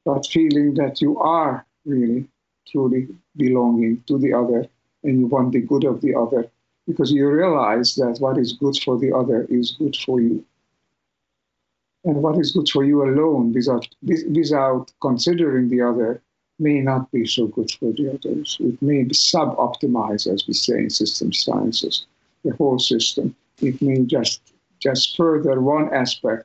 but 0.04 0.26
feeling 0.26 0.74
that 0.74 1.00
you 1.00 1.18
are 1.18 1.66
really 1.84 2.26
truly 2.68 3.08
belonging 3.36 4.02
to 4.06 4.18
the 4.18 4.32
other 4.32 4.66
and 5.02 5.20
you 5.20 5.26
want 5.26 5.52
the 5.52 5.60
good 5.60 5.84
of 5.84 6.00
the 6.00 6.14
other 6.14 6.48
because 6.86 7.10
you 7.12 7.28
realize 7.28 7.94
that 7.94 8.16
what 8.20 8.38
is 8.38 8.52
good 8.52 8.76
for 8.84 8.98
the 8.98 9.12
other 9.12 9.46
is 9.48 9.72
good 9.72 9.96
for 9.96 10.20
you. 10.20 10.44
And 12.04 12.16
what 12.16 12.38
is 12.38 12.52
good 12.52 12.68
for 12.68 12.84
you 12.84 13.02
alone 13.02 13.52
without, 13.54 13.86
without 14.02 14.92
considering 15.00 15.68
the 15.68 15.80
other 15.80 16.20
may 16.58 16.80
not 16.80 17.10
be 17.10 17.26
so 17.26 17.46
good 17.46 17.70
for 17.70 17.92
the 17.92 18.12
others. 18.12 18.58
It 18.60 18.80
may 18.82 19.02
be 19.04 19.14
sub-optimize, 19.14 20.32
as 20.32 20.46
we 20.46 20.54
say 20.54 20.80
in 20.80 20.90
system 20.90 21.32
sciences, 21.32 22.06
the 22.44 22.54
whole 22.56 22.78
system. 22.78 23.34
It 23.60 23.80
may 23.80 24.00
just 24.04 24.40
just 24.84 25.16
further 25.16 25.62
one 25.62 25.92
aspect 25.94 26.44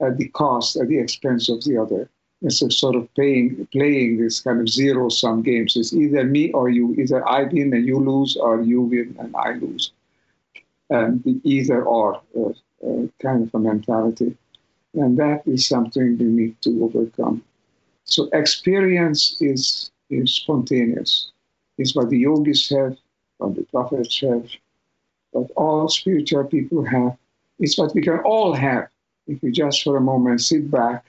at 0.00 0.16
the 0.16 0.28
cost, 0.28 0.76
at 0.76 0.88
the 0.88 0.98
expense 0.98 1.50
of 1.50 1.62
the 1.64 1.76
other. 1.76 2.08
It's 2.42 2.60
a 2.62 2.70
sort 2.70 2.96
of 2.96 3.12
playing, 3.14 3.66
playing 3.72 4.18
this 4.20 4.40
kind 4.40 4.60
of 4.60 4.68
zero-sum 4.68 5.42
games. 5.42 5.76
It's 5.76 5.94
either 5.94 6.24
me 6.24 6.52
or 6.52 6.68
you. 6.68 6.94
Either 6.94 7.26
I 7.26 7.44
win 7.44 7.72
and 7.72 7.86
you 7.86 7.98
lose, 7.98 8.36
or 8.36 8.60
you 8.60 8.82
win 8.82 9.16
and 9.18 9.34
I 9.36 9.54
lose. 9.54 9.92
And 10.90 11.22
the 11.24 11.40
either 11.44 11.82
or 11.82 12.20
uh, 12.38 12.50
uh, 12.86 13.06
kind 13.20 13.42
of 13.42 13.54
a 13.54 13.58
mentality. 13.58 14.36
And 14.94 15.18
that 15.18 15.42
is 15.46 15.66
something 15.66 16.18
we 16.18 16.24
need 16.24 16.60
to 16.62 16.84
overcome. 16.84 17.42
So 18.04 18.28
experience 18.32 19.36
is, 19.40 19.90
is 20.10 20.34
spontaneous. 20.34 21.30
It's 21.78 21.94
what 21.96 22.10
the 22.10 22.18
yogis 22.18 22.68
have, 22.70 22.96
what 23.38 23.56
the 23.56 23.64
prophets 23.64 24.20
have, 24.20 24.46
what 25.32 25.50
all 25.56 25.88
spiritual 25.88 26.44
people 26.44 26.84
have. 26.84 27.16
It's 27.58 27.76
what 27.78 27.94
we 27.94 28.02
can 28.02 28.20
all 28.20 28.52
have 28.52 28.88
if 29.26 29.42
we 29.42 29.50
just 29.50 29.82
for 29.82 29.96
a 29.96 30.00
moment 30.00 30.40
sit 30.40 30.70
back, 30.70 31.04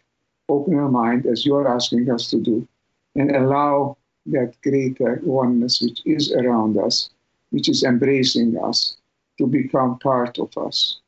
open 0.50 0.76
our 0.76 0.90
mind 0.90 1.26
as 1.26 1.46
you 1.46 1.56
are 1.56 1.68
asking 1.68 2.10
us 2.10 2.30
to 2.30 2.40
do, 2.40 2.68
and 3.16 3.36
allow 3.36 3.98
that 4.28 4.54
greater 4.62 5.20
oneness 5.24 5.82
which 5.82 6.02
is 6.06 6.32
around 6.32 6.78
us, 6.78 7.10
which 7.52 7.70
is 7.70 7.84
embracing 7.84 8.58
us, 8.58 8.98
to 9.38 9.48
become 9.48 10.00
part 10.00 10.38
of 10.40 10.56
us. 10.58 11.00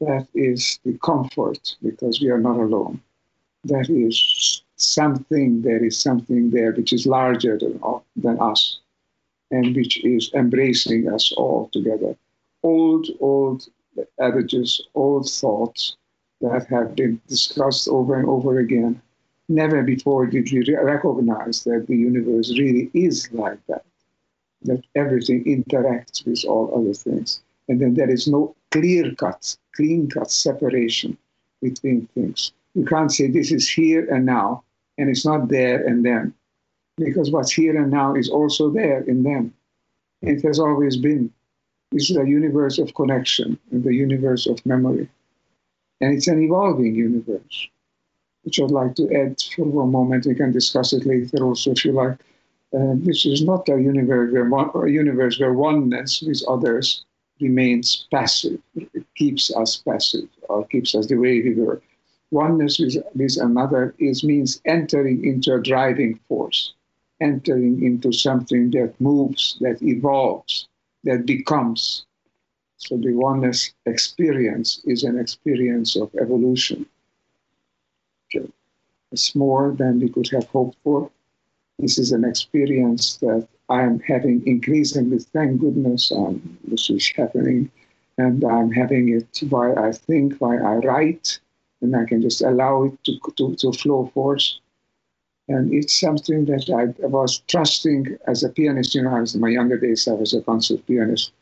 That 0.00 0.26
is 0.34 0.78
the 0.84 0.98
comfort 0.98 1.76
because 1.82 2.20
we 2.20 2.30
are 2.30 2.40
not 2.40 2.56
alone. 2.56 3.00
That 3.64 3.90
is 3.90 4.62
something, 4.76 5.62
there 5.62 5.84
is 5.84 5.98
something 5.98 6.50
there 6.50 6.72
which 6.72 6.92
is 6.92 7.06
larger 7.06 7.58
than, 7.58 7.78
than 8.16 8.40
us 8.40 8.80
and 9.50 9.74
which 9.74 10.02
is 10.04 10.30
embracing 10.34 11.08
us 11.08 11.32
all 11.32 11.68
together. 11.72 12.16
Old, 12.62 13.08
old 13.20 13.68
adages, 14.18 14.80
old 14.94 15.28
thoughts 15.28 15.96
that 16.40 16.66
have 16.68 16.96
been 16.96 17.20
discussed 17.28 17.88
over 17.88 18.18
and 18.18 18.28
over 18.28 18.58
again. 18.58 19.00
Never 19.48 19.82
before 19.82 20.26
did 20.26 20.50
we 20.52 20.74
recognize 20.74 21.64
that 21.64 21.86
the 21.88 21.96
universe 21.96 22.56
really 22.58 22.90
is 22.94 23.28
like 23.32 23.58
that, 23.66 23.84
that 24.62 24.82
everything 24.94 25.44
interacts 25.44 26.24
with 26.24 26.44
all 26.46 26.72
other 26.74 26.94
things. 26.94 27.40
And 27.68 27.80
then 27.80 27.94
there 27.94 28.10
is 28.10 28.28
no 28.28 28.54
clear 28.70 29.14
cut, 29.16 29.56
clean 29.74 30.08
cut 30.08 30.30
separation 30.30 31.16
between 31.60 32.06
things. 32.14 32.52
You 32.74 32.84
can't 32.84 33.12
say 33.12 33.26
this 33.26 33.50
is 33.52 33.68
here 33.68 34.12
and 34.12 34.24
now 34.24 34.62
and 35.00 35.08
it's 35.08 35.24
not 35.24 35.48
there 35.48 35.84
and 35.86 36.04
then. 36.04 36.34
Because 36.96 37.30
what's 37.30 37.52
here 37.52 37.80
and 37.80 37.90
now 37.90 38.14
is 38.14 38.28
also 38.28 38.70
there 38.70 39.00
in 39.02 39.22
them. 39.22 39.54
It 40.20 40.42
has 40.42 40.58
always 40.58 40.96
been. 40.98 41.32
This 41.90 42.10
is 42.10 42.16
a 42.16 42.28
universe 42.28 42.78
of 42.78 42.94
connection 42.94 43.58
and 43.72 43.82
the 43.82 43.94
universe 43.94 44.46
of 44.46 44.64
memory. 44.64 45.08
And 46.00 46.14
it's 46.14 46.28
an 46.28 46.42
evolving 46.42 46.94
universe, 46.94 47.68
which 48.42 48.60
I'd 48.60 48.70
like 48.70 48.94
to 48.96 49.14
add 49.14 49.40
for 49.54 49.64
one 49.64 49.92
moment. 49.92 50.26
We 50.26 50.34
can 50.34 50.52
discuss 50.52 50.92
it 50.92 51.06
later 51.06 51.44
also 51.44 51.72
if 51.72 51.84
you 51.84 51.92
like. 51.92 52.18
Uh, 52.72 52.94
this 52.96 53.26
is 53.26 53.42
not 53.42 53.68
a 53.68 53.80
universe 53.80 54.32
where, 54.32 54.48
one, 54.48 54.70
a 54.74 54.88
universe 54.88 55.38
where 55.40 55.52
oneness 55.52 56.22
with 56.22 56.42
others 56.48 57.04
remains 57.40 58.06
passive, 58.10 58.60
it 58.76 59.04
keeps 59.16 59.54
us 59.54 59.78
passive 59.78 60.28
or 60.48 60.66
keeps 60.66 60.94
us 60.94 61.06
the 61.06 61.16
way 61.16 61.42
we 61.42 61.54
were 61.54 61.82
oneness 62.30 62.78
with, 62.78 62.96
with 63.14 63.36
another 63.40 63.94
is 63.98 64.24
means 64.24 64.60
entering 64.64 65.24
into 65.24 65.54
a 65.54 65.62
driving 65.62 66.18
force, 66.28 66.74
entering 67.20 67.82
into 67.82 68.12
something 68.12 68.70
that 68.70 68.94
moves, 69.00 69.56
that 69.60 69.82
evolves, 69.82 70.68
that 71.04 71.26
becomes. 71.26 72.06
So 72.80 72.96
the 72.96 73.12
oneness 73.12 73.74
experience 73.84 74.80
is 74.86 75.04
an 75.04 75.18
experience 75.18 75.96
of 75.96 76.10
evolution. 76.14 76.86
Okay. 78.26 78.48
It's 79.12 79.34
more 79.34 79.72
than 79.78 80.00
we 80.00 80.08
could 80.08 80.28
have 80.30 80.48
hoped 80.48 80.78
for. 80.82 81.10
This 81.78 81.98
is 81.98 82.12
an 82.12 82.24
experience 82.24 83.18
that 83.18 83.46
I 83.68 83.82
am 83.82 84.00
having 84.00 84.46
increasingly, 84.46 85.18
thank 85.18 85.60
goodness, 85.60 86.10
um, 86.10 86.58
this 86.64 86.88
is 86.88 87.06
happening. 87.14 87.70
And 88.16 88.42
I'm 88.44 88.70
having 88.70 89.10
it 89.10 89.42
while 89.50 89.78
I 89.78 89.92
think, 89.92 90.38
while 90.38 90.64
I 90.66 90.76
write, 90.76 91.38
and 91.82 91.94
I 91.94 92.04
can 92.06 92.22
just 92.22 92.40
allow 92.40 92.84
it 92.84 93.04
to, 93.04 93.20
to, 93.36 93.54
to 93.56 93.72
flow 93.72 94.10
forth. 94.14 94.46
And 95.48 95.72
it's 95.72 96.00
something 96.00 96.46
that 96.46 96.70
I 96.70 96.84
was 97.06 97.40
trusting 97.46 98.16
as 98.26 98.42
a 98.42 98.48
pianist. 98.48 98.94
You 98.94 99.02
know, 99.02 99.14
I 99.14 99.20
was 99.20 99.34
in 99.34 99.40
my 99.42 99.50
younger 99.50 99.78
days, 99.78 100.08
I 100.08 100.12
was 100.12 100.32
a 100.32 100.40
concert 100.40 100.86
pianist. 100.86 101.32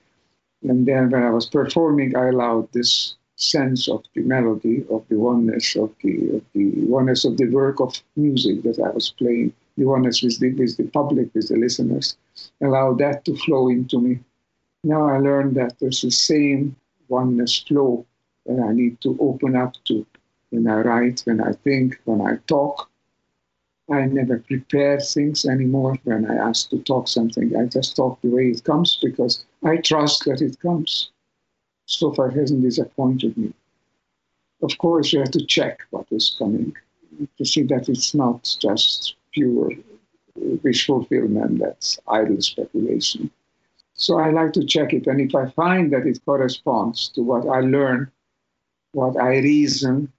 And 0.62 0.86
then 0.86 1.10
when 1.10 1.22
I 1.22 1.30
was 1.30 1.46
performing, 1.46 2.16
I 2.16 2.28
allowed 2.28 2.72
this 2.72 3.14
sense 3.36 3.88
of 3.88 4.02
the 4.14 4.22
melody, 4.22 4.84
of 4.90 5.04
the 5.08 5.16
oneness 5.16 5.76
of 5.76 5.94
the, 6.02 6.36
of 6.36 6.42
the 6.54 6.72
oneness 6.86 7.24
of 7.24 7.36
the 7.36 7.48
work 7.48 7.80
of 7.80 8.02
music 8.16 8.62
that 8.64 8.80
I 8.80 8.90
was 8.90 9.10
playing, 9.10 9.52
the 9.76 9.84
oneness 9.84 10.22
with 10.22 10.40
the, 10.40 10.52
with 10.54 10.76
the 10.76 10.84
public, 10.84 11.32
with 11.34 11.48
the 11.48 11.56
listeners, 11.56 12.16
allow 12.60 12.94
that 12.94 13.24
to 13.26 13.36
flow 13.36 13.68
into 13.68 14.00
me. 14.00 14.18
Now 14.82 15.08
I 15.08 15.18
learned 15.18 15.54
that 15.56 15.78
there's 15.78 16.02
the 16.02 16.10
same 16.10 16.74
oneness 17.08 17.58
flow 17.60 18.04
that 18.46 18.60
I 18.60 18.72
need 18.72 19.00
to 19.02 19.16
open 19.20 19.54
up 19.54 19.74
to 19.84 20.04
when 20.50 20.66
I 20.66 20.80
write, 20.80 21.20
when 21.24 21.40
I 21.40 21.52
think, 21.52 22.00
when 22.04 22.20
I 22.20 22.38
talk. 22.48 22.90
I 23.90 24.04
never 24.06 24.38
prepare 24.38 25.00
things 25.00 25.46
anymore. 25.46 25.96
When 26.04 26.30
I 26.30 26.36
ask 26.36 26.68
to 26.70 26.78
talk 26.78 27.08
something, 27.08 27.56
I 27.56 27.66
just 27.66 27.96
talk 27.96 28.20
the 28.20 28.28
way 28.28 28.48
it 28.48 28.64
comes 28.64 28.98
because 29.02 29.44
I 29.64 29.78
trust 29.78 30.24
that 30.26 30.42
it 30.42 30.60
comes. 30.60 31.10
So 31.86 32.12
far, 32.12 32.28
it 32.28 32.36
hasn't 32.36 32.62
disappointed 32.62 33.36
me. 33.36 33.54
Of 34.62 34.76
course, 34.78 35.12
you 35.12 35.20
have 35.20 35.30
to 35.30 35.46
check 35.46 35.80
what 35.90 36.06
is 36.10 36.36
coming 36.38 36.76
to 37.36 37.44
see 37.44 37.62
that 37.62 37.88
it's 37.88 38.14
not 38.14 38.56
just 38.60 39.16
pure 39.32 39.72
wish 40.62 40.86
fulfillment, 40.86 41.58
that's 41.58 41.98
idle 42.08 42.40
speculation. 42.40 43.30
So 43.94 44.18
I 44.18 44.30
like 44.30 44.52
to 44.52 44.64
check 44.64 44.92
it. 44.92 45.06
And 45.06 45.20
if 45.20 45.34
I 45.34 45.50
find 45.50 45.92
that 45.92 46.06
it 46.06 46.20
corresponds 46.24 47.08
to 47.10 47.22
what 47.22 47.48
I 47.48 47.60
learn, 47.60 48.10
what 48.92 49.16
I 49.16 49.38
reason, 49.38 50.12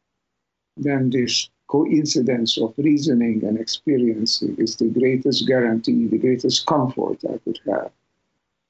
then 0.75 1.09
this 1.09 1.49
coincidence 1.69 2.57
of 2.57 2.73
reasoning 2.77 3.43
and 3.45 3.59
experiencing 3.59 4.55
is 4.57 4.75
the 4.75 4.87
greatest 4.87 5.47
guarantee, 5.47 6.07
the 6.07 6.17
greatest 6.17 6.65
comfort 6.65 7.19
I 7.23 7.37
could 7.45 7.59
have. 7.67 7.91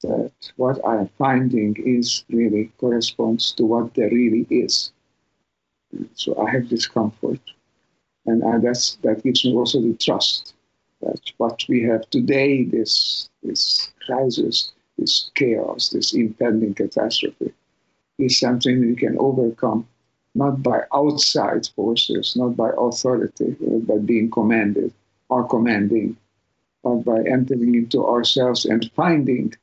That 0.02 0.32
what 0.58 0.86
I'm 0.86 1.10
finding 1.18 1.76
is 1.78 2.24
really 2.30 2.72
corresponds 2.78 3.54
to 3.54 3.66
what 3.66 3.94
there 3.94 4.10
really 4.10 4.46
is. 4.50 4.92
So 6.14 6.38
I 6.38 6.52
have 6.52 6.70
this 6.70 6.88
comfort. 6.88 7.40
And 8.26 8.44
I, 8.44 8.60
that's, 8.60 8.96
that 9.04 9.24
gives 9.24 9.44
me 9.46 9.54
also 9.56 9.82
the 9.82 9.94
trust 9.94 10.54
that 11.02 11.20
what 11.38 11.64
we 11.70 11.82
have 11.84 12.10
today, 12.10 12.64
this, 12.64 13.30
this 13.44 13.90
crisis, 14.06 14.72
this 14.98 15.32
chaos, 15.36 15.90
this 15.90 16.14
impending 16.14 16.74
catastrophe, 16.74 17.54
is 18.18 18.38
something 18.38 18.82
we 18.82 18.96
can 18.96 19.18
overcome 19.18 19.88
not 20.36 20.62
by 20.62 20.82
outside 20.94 21.68
forces, 21.76 22.36
not 22.36 22.56
by 22.56 22.70
authority, 22.78 23.56
by 23.82 23.98
being 23.98 24.30
commanded 24.30 24.94
or 25.30 25.48
commanding, 25.48 26.16
but 26.84 26.98
by 26.98 27.20
entering 27.24 27.76
into 27.76 28.06
ourselves 28.06 28.66
and 28.66 28.92
finding 28.96 29.54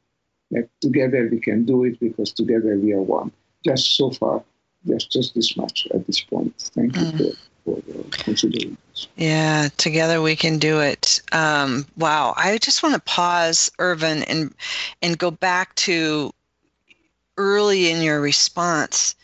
that 0.50 0.68
together 0.80 1.28
we 1.30 1.40
can 1.40 1.64
do 1.64 1.84
it 1.84 1.98
because 2.00 2.32
together 2.32 2.78
we 2.78 2.92
are 2.92 3.02
one. 3.02 3.32
Just 3.64 3.96
so 3.96 4.10
far, 4.10 4.44
just 4.86 5.10
just 5.10 5.34
this 5.34 5.56
much 5.56 5.88
at 5.92 6.06
this 6.06 6.20
point. 6.20 6.54
Thank 6.74 6.92
mm. 6.92 7.18
you 7.18 7.32
for, 7.64 7.82
for 7.82 8.04
considering 8.10 8.76
this. 8.90 9.08
Yeah, 9.16 9.68
together 9.76 10.22
we 10.22 10.36
can 10.36 10.58
do 10.58 10.80
it. 10.80 11.20
Um, 11.32 11.84
wow, 11.96 12.34
I 12.36 12.58
just 12.58 12.82
want 12.82 12.94
to 12.94 13.00
pause, 13.00 13.70
Ervin, 13.80 14.22
and 14.24 14.54
and 15.02 15.18
go 15.18 15.30
back 15.30 15.74
to 15.76 16.32
early 17.38 17.90
in 17.90 18.02
your 18.02 18.20
response 18.20 19.14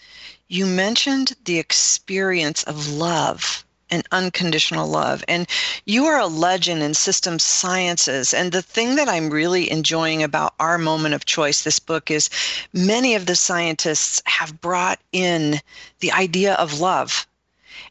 you 0.52 0.66
mentioned 0.66 1.32
the 1.46 1.58
experience 1.58 2.62
of 2.64 2.86
love 2.92 3.64
and 3.90 4.06
unconditional 4.12 4.86
love. 4.86 5.24
And 5.26 5.46
you 5.86 6.04
are 6.06 6.18
a 6.18 6.26
legend 6.26 6.82
in 6.82 6.92
systems 6.92 7.42
sciences. 7.42 8.34
And 8.34 8.52
the 8.52 8.62
thing 8.62 8.96
that 8.96 9.08
I'm 9.08 9.30
really 9.30 9.70
enjoying 9.70 10.22
about 10.22 10.54
our 10.60 10.76
moment 10.76 11.14
of 11.14 11.24
choice, 11.24 11.62
this 11.62 11.78
book, 11.78 12.10
is 12.10 12.28
many 12.74 13.14
of 13.14 13.26
the 13.26 13.36
scientists 13.36 14.20
have 14.26 14.60
brought 14.60 15.00
in 15.12 15.60
the 16.00 16.12
idea 16.12 16.54
of 16.54 16.80
love. 16.80 17.26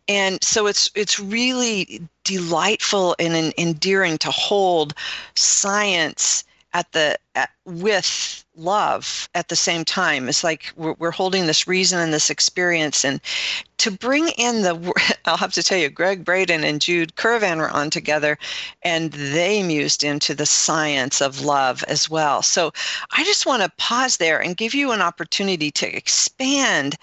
And 0.08 0.44
so 0.44 0.68
it's 0.68 0.90
it's 0.96 1.20
really 1.20 2.02
delightful 2.24 3.16
and 3.18 3.54
endearing 3.58 4.18
to 4.20 4.32
hold 4.32 4.94
science 5.36 6.44
at 6.74 6.92
the 6.92 7.18
at, 7.36 7.50
with 7.66 8.46
love 8.62 9.30
at 9.36 9.48
the 9.48 9.56
same 9.56 9.84
time. 9.84 10.30
It's 10.30 10.44
like 10.44 10.72
we're, 10.76 10.94
we're 10.94 11.12
holding 11.12 11.46
this 11.46 11.68
reason 11.68 12.00
and 12.00 12.14
this 12.14 12.30
experience. 12.30 13.04
And 13.04 13.20
to 13.78 13.90
bring 13.90 14.30
in 14.38 14.62
the 14.62 14.94
i'll 15.26 15.38
have 15.38 15.54
to 15.54 15.64
tell 15.64 15.78
you 15.78 15.90
Gregg 15.90 16.24
Braden 16.24 16.64
and 16.64 16.80
jude 16.80 17.16
currivan 17.16 17.58
were 17.58 17.70
on 17.70 17.90
together 17.90 18.38
and 18.84 19.12
they 19.12 19.64
mused 19.64 20.04
into 20.04 20.36
the 20.36 20.46
science 20.46 21.22
of 21.22 21.42
love 21.42 21.84
as 21.88 22.10
well. 22.10 22.42
So 22.44 22.72
i 23.12 23.24
just 23.24 23.46
want 23.46 23.64
to 23.64 23.72
pause 23.78 24.18
there 24.18 24.42
and 24.42 24.56
give 24.56 24.74
you 24.74 24.92
an 24.92 25.02
opportunity 25.02 25.72
to 25.72 25.96
expand 25.96 26.98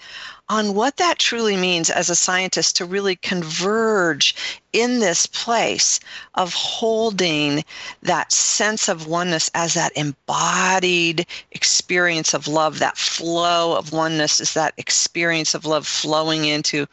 on 0.49 0.73
what 0.73 0.97
that 0.97 1.19
truly 1.19 1.55
means 1.55 1.91
as 1.91 2.09
a 2.09 2.15
scientist 2.15 2.75
to 2.75 2.85
really 2.85 3.15
converge 3.15 4.35
in 4.73 4.99
this 4.99 5.27
place 5.27 5.99
of 6.35 6.53
holding 6.53 7.63
that 8.01 8.31
sense 8.31 8.87
of 8.87 9.05
oneness 9.05 9.51
as 9.53 9.75
that 9.75 9.91
embodied 9.95 11.25
experience 11.51 12.33
of 12.33 12.47
love, 12.47 12.79
that 12.79 12.97
flow 12.97 13.77
of 13.77 13.93
oneness 13.93 14.39
is 14.39 14.53
that 14.55 14.73
experience 14.77 15.53
of 15.53 15.65
love 15.65 15.87
flowing 15.87 16.45
into 16.45 16.87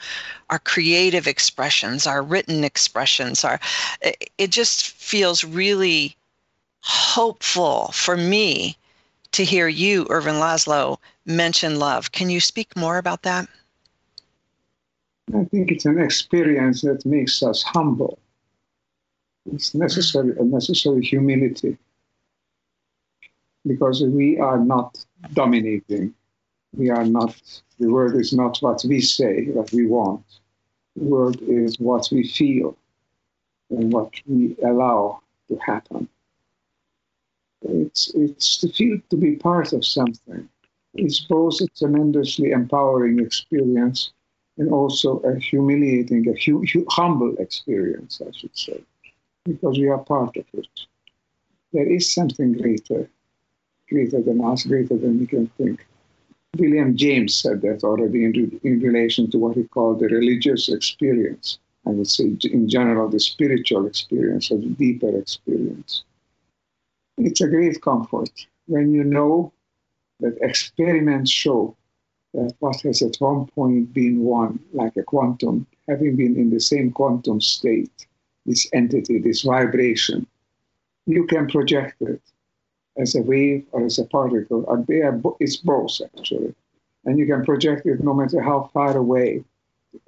our 0.51 0.59
creative 0.59 1.27
expressions, 1.27 2.07
our 2.07 2.23
written 2.23 2.63
expressions, 2.63 3.45
our 3.45 3.59
it 4.03 4.51
just 4.51 4.89
feels 4.89 5.45
really 5.45 6.15
hopeful 6.83 7.91
for 7.93 8.17
me 8.17 8.77
to 9.37 9.45
hear 9.45 9.69
you, 9.69 10.07
Ervin 10.09 10.37
Laszlo, 10.37 10.97
mention 11.26 11.78
love. 11.78 12.11
Can 12.11 12.31
you 12.31 12.40
speak 12.40 12.75
more 12.75 12.97
about 12.97 13.23
that? 13.23 13.47
I 15.35 15.45
think 15.45 15.71
it's 15.71 15.85
an 15.85 16.00
experience 16.00 16.81
that 16.83 17.05
makes 17.05 17.43
us 17.43 17.62
humble. 17.62 18.19
It's 19.52 19.75
necessary, 19.75 20.35
a 20.38 20.43
necessary 20.43 21.05
humility 21.05 21.76
because 23.66 24.02
we 24.02 24.38
are 24.38 24.59
not 24.59 25.05
dominating. 25.35 26.14
We 26.75 26.88
are 26.88 27.05
not, 27.05 27.37
the 27.78 27.88
world 27.88 28.14
is 28.14 28.33
not 28.33 28.57
what 28.61 28.85
we 28.88 29.02
say, 29.02 29.47
what 29.47 29.71
we 29.71 29.87
want. 29.87 30.25
The 30.97 31.05
word 31.05 31.43
is 31.43 31.78
what 31.78 32.09
we 32.11 32.26
feel 32.26 32.75
and 33.69 33.93
what 33.93 34.12
we 34.26 34.57
allow 34.64 35.21
to 35.49 35.59
happen. 35.59 36.09
It's, 37.63 38.13
it's 38.15 38.59
to 38.59 38.69
feel 38.69 38.99
to 39.11 39.17
be 39.17 39.37
part 39.37 39.73
of 39.73 39.85
something. 39.85 40.49
It's 40.95 41.21
both 41.21 41.61
a 41.61 41.67
tremendously 41.77 42.51
empowering 42.51 43.19
experience 43.19 44.13
and 44.59 44.71
also 44.71 45.19
a 45.21 45.39
humiliating, 45.39 46.29
a 46.29 46.35
hu- 46.45 46.65
hu- 46.65 46.87
humble 46.89 47.37
experience, 47.39 48.23
I 48.27 48.31
should 48.33 48.57
say, 48.57 48.83
because 49.45 49.79
we 49.79 49.89
are 49.89 49.99
part 49.99 50.37
of 50.37 50.47
it. 50.55 50.69
There 51.73 51.87
is 51.87 52.13
something 52.13 52.53
greater, 52.53 53.11
greater 53.91 54.23
than 54.23 54.43
us, 54.43 54.65
greater 54.65 54.97
than 54.97 55.19
we 55.19 55.27
can 55.27 55.49
think. 55.59 55.87
William 56.59 56.97
James 56.97 57.35
said 57.35 57.61
that 57.63 57.85
already 57.85 58.25
in, 58.25 58.33
re- 58.33 58.61
in 58.63 58.81
relation 58.81 59.31
to 59.31 59.39
what 59.39 59.57
he 59.57 59.65
called 59.65 60.01
the 60.01 60.09
religious 60.09 60.69
experience. 60.69 61.59
I 61.87 61.91
would 61.91 62.09
say, 62.09 62.37
in 62.45 62.69
general, 62.69 63.09
the 63.09 63.21
spiritual 63.21 63.87
experience 63.87 64.51
or 64.51 64.59
the 64.59 64.69
deeper 64.71 65.17
experience. 65.19 66.05
It's 67.18 67.40
a 67.40 67.49
great 67.49 67.80
comfort 67.82 68.46
when 68.66 68.92
you 68.92 69.04
know 69.04 69.52
that 70.20 70.37
experiments 70.40 71.30
show 71.30 71.76
that 72.35 72.54
what 72.58 72.80
has 72.82 73.02
at 73.02 73.16
one 73.16 73.46
point 73.46 73.92
been 73.94 74.20
one, 74.20 74.59
like 74.72 74.96
a 74.96 75.02
quantum, 75.02 75.66
having 75.88 76.16
been 76.16 76.37
in 76.37 76.50
the 76.50 76.61
same 76.61 76.90
quantum 76.92 77.40
state, 77.40 78.07
this 78.44 78.68
entity, 78.72 79.18
this 79.18 79.42
vibration, 79.42 80.26
you 81.07 81.26
can 81.26 81.48
project 81.48 82.00
it 82.02 82.20
as 82.98 83.14
a 83.14 83.22
wave 83.22 83.64
or 83.72 83.85
as 83.85 83.98
a 83.98 84.05
particle, 84.05 84.64
or 84.68 84.85
they 84.88 85.00
are 85.00 85.12
bo- 85.12 85.37
it's 85.40 85.57
both 85.57 86.00
actually. 86.18 86.55
And 87.05 87.18
you 87.18 87.26
can 87.26 87.44
project 87.44 87.87
it 87.87 88.02
no 88.02 88.14
matter 88.14 88.40
how 88.40 88.70
far 88.74 88.96
away, 88.96 89.44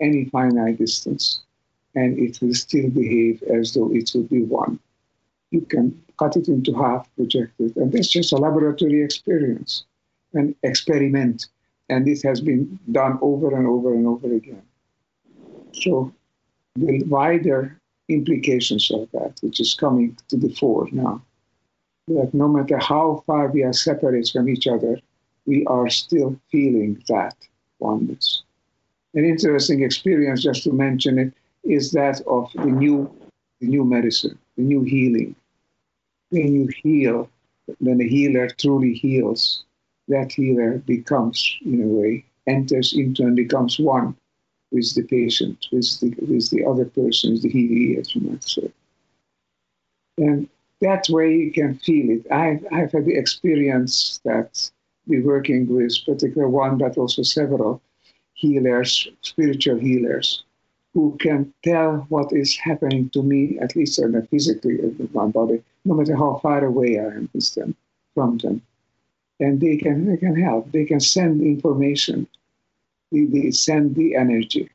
any 0.01 0.27
finite 0.27 0.79
distance, 0.79 1.41
and 1.95 2.19
it 2.19 2.41
will 2.43 2.55
still 2.55 2.91
behave 2.91 3.43
as 3.45 3.75
though 3.75 3.93
it 3.95 4.11
would 4.15 4.29
be 4.29 4.43
one. 4.43 4.79
You 5.51 5.63
can 5.63 6.03
cut 6.19 6.37
it 6.37 6.49
into 6.49 6.75
half, 6.75 7.09
project 7.17 7.53
it. 7.61 7.77
And 7.77 7.93
that's 7.93 8.09
just 8.09 8.33
a 8.33 8.37
laboratory 8.37 9.03
experience, 9.03 9.85
an 10.35 10.55
experiment. 10.63 11.47
And 11.89 12.07
this 12.07 12.23
has 12.23 12.41
been 12.41 12.79
done 12.93 13.19
over 13.23 13.57
and 13.57 13.67
over 13.67 13.95
and 13.95 14.07
over 14.07 14.33
again. 14.35 14.63
So 15.73 16.13
the 16.77 17.03
wider 17.05 17.81
implications 18.09 18.91
of 18.91 19.09
that, 19.13 19.39
which 19.43 19.61
is 19.61 19.75
coming 19.75 20.17
to 20.29 20.37
the 20.37 20.53
fore 20.55 20.89
now, 20.93 21.23
that 22.09 22.33
no 22.33 22.49
matter 22.49 22.79
how 22.79 23.23
far 23.27 23.49
we 23.49 23.63
are 23.63 23.73
separated 23.73 24.31
from 24.33 24.49
each 24.49 24.67
other, 24.67 25.01
we 25.47 25.65
are 25.67 25.89
still 25.89 26.39
feeling 26.51 27.03
that 27.09 27.35
oneness. 27.79 28.43
An 29.15 29.25
interesting 29.25 29.83
experience, 29.83 30.43
just 30.43 30.65
to 30.65 30.73
mention 30.73 31.19
it, 31.19 31.33
is 31.65 31.93
that 31.93 32.21
of 32.27 32.51
the 32.55 32.67
new, 32.67 33.11
the 33.61 33.67
new 33.67 33.85
medicine, 33.85 34.39
the 34.57 34.63
new 34.63 34.83
healing 34.83 35.35
when 36.31 36.55
you 36.55 36.69
heal, 36.83 37.29
when 37.79 37.99
the 37.99 38.09
healer 38.09 38.49
truly 38.49 38.95
heals, 38.95 39.65
that 40.09 40.33
healer 40.33 40.79
becomes, 40.79 41.59
in 41.65 41.83
a 41.83 41.87
way, 41.87 42.25
enters 42.47 42.95
into 42.95 43.25
and 43.25 43.37
becomes 43.37 43.79
one 43.79 44.17
with 44.71 44.95
the 44.95 45.03
patient, 45.03 45.67
with 45.73 46.01
the, 46.01 46.15
with 46.27 46.51
the 46.51 46.65
other 46.65 46.85
person, 46.85 47.33
with 47.33 47.43
the 47.43 47.49
healer, 47.49 48.01
as 48.01 48.15
you 48.15 48.23
might 48.23 48.45
say. 48.45 48.71
And 50.19 50.49
that 50.81 51.07
way 51.09 51.35
you 51.35 51.53
can 51.53 51.79
feel 51.79 52.11
it. 52.11 52.31
I've, 52.31 52.65
I've 52.73 52.93
had 52.93 53.05
the 53.05 53.17
experience 53.17 54.21
that 54.25 54.71
we're 55.07 55.25
working 55.25 55.67
with 55.69 55.95
particular 56.05 56.49
one, 56.49 56.79
but 56.79 56.99
also 56.99 57.23
several 57.23 57.83
healers, 58.35 59.09
spiritual 59.23 59.79
healers, 59.79 60.45
who 60.99 61.17
can 61.21 61.55
tell 61.63 62.05
what 62.09 62.33
is 62.33 62.57
happening 62.57 63.09
to 63.11 63.23
me, 63.23 63.57
at 63.61 63.77
least 63.77 64.01
on 64.01 64.17
a 64.17 64.23
physically 64.23 64.81
in 64.81 65.09
my 65.15 65.27
body, 65.27 65.63
no 65.85 65.95
matter 65.95 66.17
how 66.17 66.41
far 66.43 66.65
away 66.65 66.99
I 66.99 67.05
am 67.05 67.31
them, 67.55 67.77
from 68.15 68.39
them. 68.39 68.61
And 69.39 69.61
they 69.61 69.77
can, 69.77 70.07
they 70.07 70.17
can 70.17 70.35
help. 70.35 70.73
They 70.73 70.85
can 70.85 70.99
send 70.99 71.41
information. 71.41 72.27
They, 73.13 73.27
they 73.27 73.53
send 73.53 73.95
the 73.95 74.17
energy. 74.17 74.71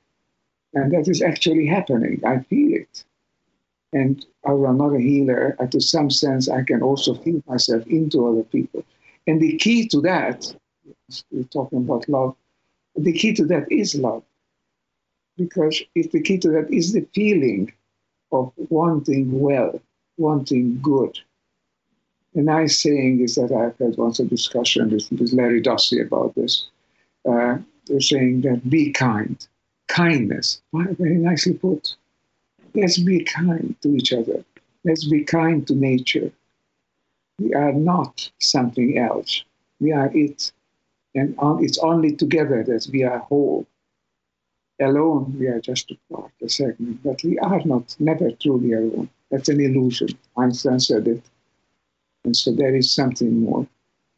And 0.74 0.94
that 0.94 1.10
is 1.10 1.22
actually 1.22 1.66
happening. 1.66 2.22
I 2.26 2.40
feel 2.40 2.74
it. 2.74 3.04
And 3.92 4.26
I'm 4.46 4.78
not 4.78 4.96
a 4.96 5.02
healer, 5.02 5.58
to 5.72 5.82
some 5.82 6.10
sense, 6.10 6.48
I 6.48 6.64
can 6.64 6.82
also 6.82 7.16
feel 7.16 7.44
myself 7.50 7.86
into 7.88 8.26
other 8.30 8.44
people. 8.44 8.86
And 9.28 9.42
the 9.42 9.58
key 9.58 9.90
to 9.90 10.00
that, 10.04 10.56
we're 11.32 11.44
talking 11.44 11.80
about 11.80 12.08
love, 12.08 12.38
the 12.96 13.12
key 13.12 13.34
to 13.34 13.46
that 13.48 13.70
is 13.70 13.96
love 13.96 14.24
because 15.38 15.82
if 15.96 16.12
the 16.12 16.22
key 16.22 16.38
to 16.40 16.50
that 16.50 16.72
is 16.72 16.94
the 16.94 17.08
feeling 17.14 17.74
of 18.32 18.52
wanting 18.70 19.40
well, 19.40 19.80
wanting 20.18 20.80
good. 20.82 21.20
A 22.36 22.42
nice 22.42 22.82
saying 22.82 23.22
is 23.22 23.36
that 23.36 23.52
I've 23.52 23.78
had 23.78 23.98
once 23.98 24.20
a 24.20 24.26
discussion 24.26 24.90
with, 24.90 25.12
with 25.12 25.34
Larry 25.34 25.62
Dossey 25.62 26.02
about 26.02 26.34
this. 26.36 26.68
Uh, 27.30 27.58
they're 27.86 28.00
saying 28.00 28.42
that 28.42 28.70
be 28.70 28.92
kind. 28.92 29.46
Kindness, 29.88 30.62
very 30.74 31.16
nicely 31.16 31.54
put. 31.54 31.96
Let's 32.74 32.98
be 32.98 33.24
kind 33.24 33.76
to 33.82 33.96
each 33.96 34.14
other. 34.14 34.44
Let's 34.84 35.08
be 35.08 35.24
kind 35.24 35.68
to 35.68 35.76
nature. 35.76 36.32
We 37.40 37.54
are 37.54 37.72
not 37.74 38.32
something 38.40 38.98
else. 38.98 39.44
We 39.80 39.92
are 39.92 40.10
it. 40.14 40.52
And 41.14 41.36
it's 41.62 41.78
only 41.78 42.16
together 42.16 42.64
that 42.64 42.88
we 42.92 43.04
are 43.04 43.20
whole 43.20 43.68
alone 44.82 45.36
we 45.40 45.48
are 45.48 45.60
just 45.60 45.92
a 45.92 45.98
part, 46.12 46.32
a 46.42 46.50
segment, 46.50 47.04
but 47.04 47.24
we 47.24 47.38
are 47.40 47.62
not, 47.66 47.96
never 48.00 48.32
truly 48.32 48.74
alone. 48.74 49.10
That's 49.30 49.50
an 49.50 49.60
illusion. 49.60 50.10
Einstein 50.38 50.80
said 50.80 51.08
it. 51.08 51.24
And 52.24 52.36
so 52.36 52.52
there 52.52 52.76
is 52.76 52.92
something 52.92 53.42
more. 53.42 53.68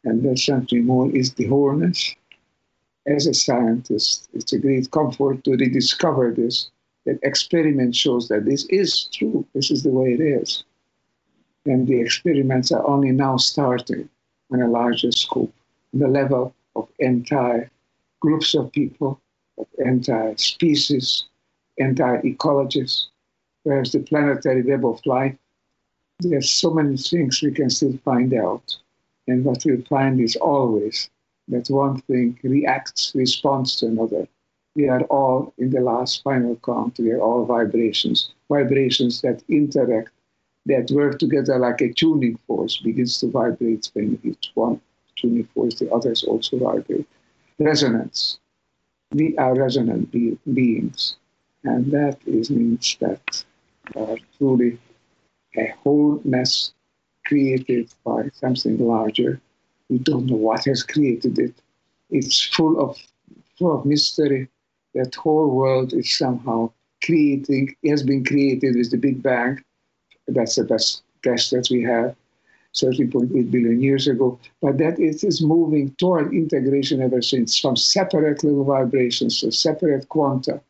And 0.04 0.22
that 0.22 0.38
something 0.38 0.84
more 0.84 1.10
is 1.10 1.34
the 1.34 1.46
wholeness. 1.46 2.14
As 3.06 3.26
a 3.26 3.34
scientist, 3.34 4.28
it's 4.34 4.52
a 4.52 4.58
great 4.58 4.90
comfort 4.90 5.44
to 5.44 5.52
rediscover 5.52 6.32
this. 6.32 6.70
That 7.04 7.18
experiment 7.22 7.94
shows 7.94 8.28
that 8.28 8.44
this 8.46 8.66
is 8.66 9.04
true. 9.12 9.46
This 9.54 9.70
is 9.70 9.84
the 9.84 9.90
way 9.90 10.12
it 10.12 10.20
is. 10.20 10.64
And 11.64 11.86
the 11.86 12.00
experiments 12.00 12.72
are 12.72 12.86
only 12.86 13.12
now 13.12 13.36
starting 13.36 14.08
on 14.52 14.60
a 14.60 14.68
larger 14.68 15.12
scope, 15.12 15.52
on 15.94 16.00
the 16.00 16.08
level 16.08 16.54
of 16.74 16.88
entire 16.98 17.70
groups 18.20 18.54
of 18.54 18.72
people 18.72 19.20
of 19.58 19.66
entire 19.78 20.36
species, 20.36 21.24
entire 21.76 22.22
ecologies, 22.22 23.06
perhaps 23.64 23.92
the 23.92 24.00
planetary 24.00 24.62
web 24.62 24.84
of 24.84 25.04
life. 25.06 25.36
There's 26.20 26.50
so 26.50 26.70
many 26.70 26.96
things 26.96 27.42
we 27.42 27.52
can 27.52 27.70
still 27.70 27.98
find 28.04 28.32
out. 28.34 28.76
And 29.28 29.44
what 29.44 29.64
we'll 29.64 29.82
find 29.82 30.20
is 30.20 30.36
always 30.36 31.10
that 31.48 31.68
one 31.68 32.00
thing 32.02 32.38
reacts, 32.42 33.12
responds 33.14 33.76
to 33.76 33.86
another. 33.86 34.26
We 34.74 34.88
are 34.88 35.02
all, 35.04 35.52
in 35.58 35.70
the 35.70 35.80
last 35.80 36.22
final 36.22 36.56
count, 36.64 36.98
we 36.98 37.10
are 37.12 37.20
all 37.20 37.44
vibrations, 37.44 38.32
vibrations 38.48 39.22
that 39.22 39.42
interact, 39.48 40.10
that 40.66 40.90
work 40.90 41.18
together 41.18 41.58
like 41.58 41.80
a 41.80 41.92
tuning 41.92 42.38
fork 42.46 42.70
begins 42.82 43.18
to 43.20 43.30
vibrate 43.30 43.90
when 43.94 44.18
each 44.22 44.50
one 44.54 44.80
tuning 45.16 45.48
fork, 45.54 45.74
the 45.76 45.90
others 45.92 46.24
also 46.24 46.58
vibrate. 46.58 47.08
Resonance. 47.58 48.38
We 49.12 49.36
are 49.36 49.54
resonant 49.54 50.10
be- 50.12 50.38
beings. 50.52 51.16
And 51.64 51.90
that 51.92 52.18
is, 52.26 52.50
means 52.50 52.96
that 53.00 53.44
uh, 53.96 54.16
truly 54.38 54.78
a 55.56 55.66
wholeness 55.82 56.72
created 57.26 57.88
by 58.04 58.30
something 58.34 58.78
larger. 58.78 59.40
We 59.88 59.98
don't 59.98 60.26
know 60.26 60.36
what 60.36 60.64
has 60.66 60.82
created 60.82 61.38
it. 61.38 61.54
It's 62.10 62.42
full 62.42 62.80
of 62.80 62.96
full 63.58 63.78
of 63.78 63.84
mystery. 63.86 64.48
That 64.94 65.14
whole 65.14 65.48
world 65.50 65.92
is 65.92 66.16
somehow 66.16 66.72
creating, 67.04 67.76
has 67.86 68.02
been 68.02 68.24
created 68.24 68.76
with 68.76 68.90
the 68.90 68.98
Big 68.98 69.22
Bang. 69.22 69.62
That's 70.28 70.56
the 70.56 70.64
best 70.64 71.02
guess 71.22 71.50
that 71.50 71.68
we 71.70 71.82
have, 71.82 72.14
30.8 72.76 73.50
billion 73.50 73.80
years 73.82 74.06
ago. 74.06 74.38
But 74.62 74.78
that 74.78 74.98
it 74.98 75.24
is 75.24 75.42
moving 75.42 75.94
toward 75.98 76.32
integration 76.32 77.02
ever 77.02 77.22
since, 77.22 77.58
from 77.58 77.76
separate 77.76 78.44
little 78.44 78.64
vibrations 78.64 79.40
to 79.40 79.50
separate 79.50 80.08
quanta 80.08 80.60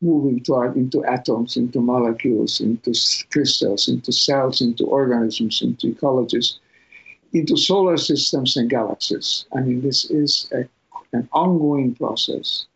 moving 0.00 0.42
toward 0.42 0.76
into 0.76 1.04
atoms, 1.04 1.56
into 1.56 1.80
molecules, 1.80 2.60
into 2.60 2.92
crystals, 3.30 3.88
into 3.88 4.12
cells, 4.12 4.60
into 4.60 4.84
organisms, 4.84 5.62
into 5.62 5.94
ecologies, 5.94 6.58
into 7.32 7.56
solar 7.56 7.96
systems 7.96 8.56
and 8.56 8.68
galaxies. 8.68 9.46
I 9.54 9.60
mean, 9.60 9.80
this 9.80 10.10
is 10.10 10.50
a, 10.52 10.68
an 11.12 11.28
ongoing 11.32 11.94
process, 11.94 12.66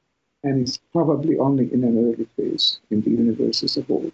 and 0.42 0.60
it's 0.60 0.78
probably 0.92 1.38
only 1.38 1.72
in 1.72 1.84
an 1.84 1.98
early 1.98 2.26
phase 2.36 2.80
in 2.90 3.02
the 3.02 3.10
universe 3.10 3.62
as 3.62 3.76
a 3.76 3.82
whole. 3.82 4.10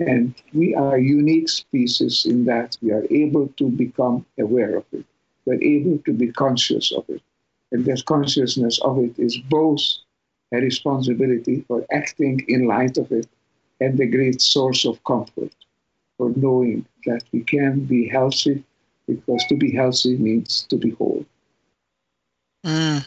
And 0.00 0.34
we 0.54 0.74
are 0.74 0.96
a 0.96 1.02
unique 1.02 1.48
species 1.48 2.24
in 2.24 2.44
that 2.46 2.76
we 2.80 2.90
are 2.90 3.04
able 3.10 3.48
to 3.58 3.68
become 3.68 4.24
aware 4.38 4.76
of 4.76 4.84
it. 4.92 5.04
We're 5.44 5.62
able 5.62 5.98
to 5.98 6.12
be 6.12 6.32
conscious 6.32 6.90
of 6.92 7.04
it. 7.08 7.22
And 7.72 7.84
that 7.84 8.04
consciousness 8.06 8.80
of 8.80 8.98
it 8.98 9.18
is 9.18 9.36
both 9.36 9.82
a 10.52 10.56
responsibility 10.56 11.64
for 11.68 11.84
acting 11.92 12.44
in 12.48 12.66
light 12.66 12.96
of 12.96 13.12
it 13.12 13.28
and 13.80 13.98
a 14.00 14.06
great 14.06 14.40
source 14.40 14.84
of 14.84 15.02
comfort 15.04 15.52
for 16.16 16.32
knowing 16.34 16.86
that 17.06 17.22
we 17.32 17.40
can 17.40 17.80
be 17.80 18.08
healthy 18.08 18.64
because 19.06 19.44
to 19.48 19.56
be 19.56 19.70
healthy 19.70 20.16
means 20.16 20.66
to 20.68 20.76
be 20.76 20.90
whole. 20.90 21.24
Mm. 22.64 23.06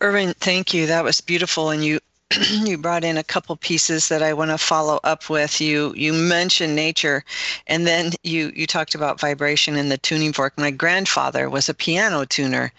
Ervin, 0.00 0.34
thank 0.34 0.74
you. 0.74 0.86
That 0.86 1.04
was 1.04 1.20
beautiful. 1.20 1.70
And 1.70 1.84
you 1.84 1.98
you 2.64 2.78
brought 2.78 3.04
in 3.04 3.16
a 3.16 3.22
couple 3.22 3.56
pieces 3.56 4.08
that 4.08 4.22
I 4.22 4.32
want 4.32 4.50
to 4.50 4.58
follow 4.58 4.98
up 5.04 5.28
with. 5.28 5.60
You 5.60 5.92
you 5.94 6.12
mentioned 6.12 6.74
nature, 6.74 7.24
and 7.66 7.86
then 7.86 8.12
you 8.22 8.52
you 8.54 8.66
talked 8.66 8.94
about 8.94 9.20
vibration 9.20 9.76
and 9.76 9.90
the 9.90 9.98
tuning 9.98 10.32
fork. 10.32 10.56
My 10.56 10.70
grandfather 10.70 11.48
was 11.48 11.68
a 11.68 11.74
piano 11.74 12.24
tuner, 12.24 12.72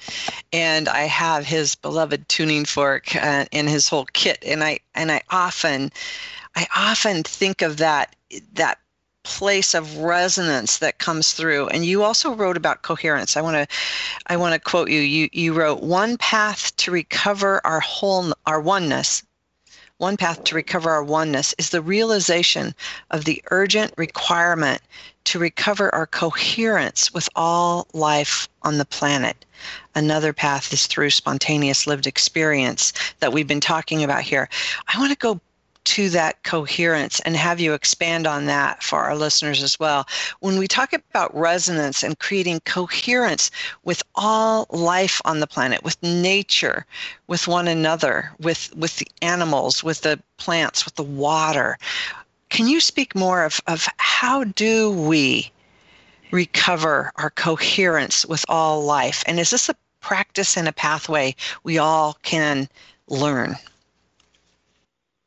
and 0.52 0.90
I 0.90 1.02
have 1.02 1.46
his 1.46 1.76
beloved 1.76 2.28
tuning 2.28 2.66
fork 2.66 3.16
uh, 3.16 3.46
in 3.52 3.68
his 3.68 3.88
whole 3.88 4.06
kit. 4.14 4.40
And 4.46 4.64
I 4.64 4.80
and 4.94 5.12
I 5.12 5.22
often 5.30 5.92
I 6.56 6.68
often 6.76 7.24
think 7.24 7.62
of 7.62 7.78
that 7.78 8.16
that 8.54 8.80
place 9.24 9.74
of 9.74 9.98
resonance 9.98 10.78
that 10.78 11.00
comes 11.00 11.34
through 11.34 11.68
and 11.70 11.84
you 11.84 12.04
also 12.04 12.36
wrote 12.36 12.56
about 12.56 12.84
coherence 12.84 13.36
i 13.36 13.42
want 13.42 13.56
to 13.56 13.66
i 14.28 14.38
want 14.38 14.54
to 14.54 14.60
quote 14.60 14.88
you 14.88 15.00
you 15.00 15.28
you 15.34 15.52
wrote 15.52 15.82
one 15.82 16.16
path 16.18 16.76
to 16.76 16.92
recover 16.92 17.60
our 17.66 17.80
whole 17.80 18.32
our 18.46 18.62
oneness 18.62 19.24
one 19.98 20.18
path 20.18 20.44
to 20.44 20.56
recover 20.56 20.90
our 20.90 21.04
oneness 21.04 21.56
is 21.58 21.70
the 21.70 21.82
realization 21.82 22.76
of 23.12 23.24
the 23.24 23.42
urgent 23.52 23.94
requirement 23.98 24.82
to 25.24 25.40
recover 25.40 25.94
our 25.96 26.06
coherence 26.06 27.14
with 27.14 27.30
all 27.36 27.88
life 27.94 28.50
on 28.64 28.78
the 28.78 28.86
planet. 28.86 29.46
Another 29.96 30.34
path 30.34 30.74
is 30.74 30.86
through 30.88 31.10
spontaneous 31.10 31.88
lived 31.88 32.08
experience 32.08 32.94
that 33.20 33.32
we've 33.32 33.48
been 33.48 33.62
talking 33.62 34.04
about 34.04 34.22
here. 34.22 34.50
I 34.94 35.00
want 35.00 35.12
to 35.12 35.18
go 35.18 35.40
to 35.86 36.10
that 36.10 36.44
coherence 36.44 37.20
and 37.22 37.36
have 37.36 37.60
you 37.60 37.74
expand 37.74 38.28
on 38.28 38.46
that 38.48 38.84
for 38.84 39.00
our 39.00 39.16
listeners 39.16 39.64
as 39.64 39.80
well. 39.80 40.06
When 40.40 40.58
we 40.58 40.68
talk 40.68 40.94
about 40.94 41.36
resonance 41.36 42.04
and 42.04 42.20
creating 42.20 42.60
coherence 42.62 43.52
with 43.84 44.04
all 44.16 44.68
life 44.72 45.22
on 45.26 45.40
the 45.40 45.48
planet, 45.48 45.84
with 45.84 46.02
nature, 46.04 46.86
with 47.28 47.48
one 47.48 47.68
another, 47.68 48.32
with, 48.40 48.76
with 48.76 48.98
the 48.98 49.08
animals, 49.22 49.84
with 49.84 50.02
the 50.02 50.20
plants, 50.38 50.86
with 50.86 50.96
the 50.96 51.04
water, 51.04 51.78
can 52.50 52.68
you 52.68 52.80
speak 52.80 53.16
more 53.16 53.44
of, 53.44 53.62
of 53.68 53.88
how 53.98 54.44
do 54.44 54.92
we 54.92 55.52
recover 56.32 57.12
our 57.16 57.30
coherence 57.30 58.26
with 58.26 58.44
all 58.50 58.84
life? 58.84 59.24
And 59.28 59.40
is 59.40 59.52
this 59.52 59.70
a 59.70 59.76
practice 60.02 60.58
and 60.58 60.68
a 60.68 60.74
pathway 60.74 61.36
we 61.64 61.78
all 61.78 62.18
can 62.24 62.68
learn? 63.08 63.56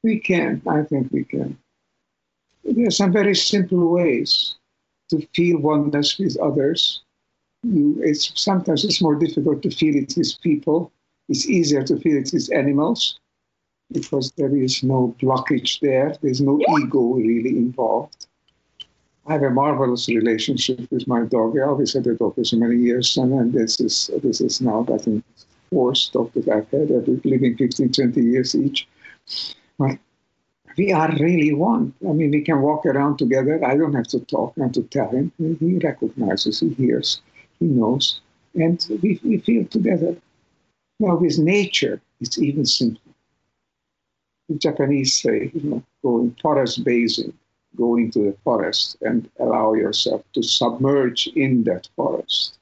We 0.02 0.20
can, 0.20 0.62
I 0.66 0.82
think 0.82 1.11
we 1.12 1.24
can. 1.24 1.58
There 2.64 2.87
are 2.87 2.90
some 2.90 3.12
very 3.12 3.34
simple 3.34 3.90
ways 3.90 4.56
to 5.11 5.26
feel 5.34 5.58
oneness 5.58 6.18
with 6.18 6.38
others. 6.38 7.02
You, 7.62 8.00
it's, 8.02 8.40
sometimes 8.40 8.84
it's 8.84 9.02
more 9.02 9.16
difficult 9.16 9.62
to 9.62 9.70
feel 9.70 9.96
it 9.96 10.14
with 10.16 10.40
people. 10.42 10.92
It's 11.28 11.48
easier 11.48 11.82
to 11.84 11.98
feel 11.98 12.16
it 12.16 12.30
with 12.32 12.52
animals 12.52 13.18
because 13.92 14.32
there 14.32 14.54
is 14.54 14.82
no 14.82 15.14
blockage 15.20 15.80
there. 15.80 16.14
There's 16.22 16.40
no 16.40 16.61
ego 16.78 17.14
really 17.14 17.56
involved. 17.56 18.26
I 19.26 19.34
have 19.34 19.42
a 19.42 19.50
marvelous 19.50 20.08
relationship 20.08 20.90
with 20.90 21.06
my 21.06 21.22
dog. 21.24 21.58
I 21.58 21.62
always 21.62 21.92
had 21.92 22.06
a 22.06 22.14
dog 22.14 22.34
for 22.34 22.44
so 22.44 22.56
many 22.56 22.76
years, 22.76 23.16
and, 23.16 23.52
this 23.52 23.78
is 23.78 24.11
this 24.22 24.40
is 24.40 24.61
now 24.62 24.87
I 24.92 24.96
think 24.96 25.22
fourth 25.70 26.11
dog 26.12 26.32
that 26.32 26.48
I've 26.48 26.70
had. 26.70 26.90
I've 26.90 27.04
been 27.04 27.20
living 27.24 27.56
15, 27.56 27.92
20 27.92 28.22
years 28.22 28.54
each. 28.54 28.88
We 29.79 30.93
are 30.93 31.11
really 31.19 31.53
one. 31.53 31.95
I 32.09 32.12
mean, 32.12 32.31
we 32.31 32.43
can 32.43 32.62
walk 32.62 32.87
around 32.87 33.17
together. 33.19 33.64
I 33.64 33.77
don't 33.77 33.95
have 33.95 34.07
to 34.09 34.21
talk, 34.21 34.57
have 34.59 34.73
to 34.73 34.83
tell 34.85 35.11
him. 35.11 35.33
He 35.38 35.79
recognizes, 35.79 36.61
he 36.61 36.71
hears, 36.75 37.21
he 37.59 37.67
knows, 37.67 38.21
and 38.55 38.85
we, 39.03 39.21
we 39.25 39.38
feel 39.38 39.67
together. 39.67 40.17
Now, 41.01 41.17
with 41.17 41.38
nature, 41.38 42.01
it's 42.21 42.38
even 42.38 42.64
simpler. 42.64 43.12
The 44.49 44.57
Japanese 44.57 45.21
say, 45.21 45.51
you 45.55 45.62
know, 45.62 45.83
go 46.03 46.21
in 46.21 46.35
forest 46.41 46.85
bathing, 46.85 47.33
go 47.77 47.97
into 47.97 48.21
the 48.21 48.37
forest 48.45 48.97
and 49.03 49.29
allow 49.38 49.75
yourself 49.75 50.23
to 50.35 50.43
submerge 50.43 51.29
in 51.35 51.64
that 51.64 51.88
forest. 51.97 52.59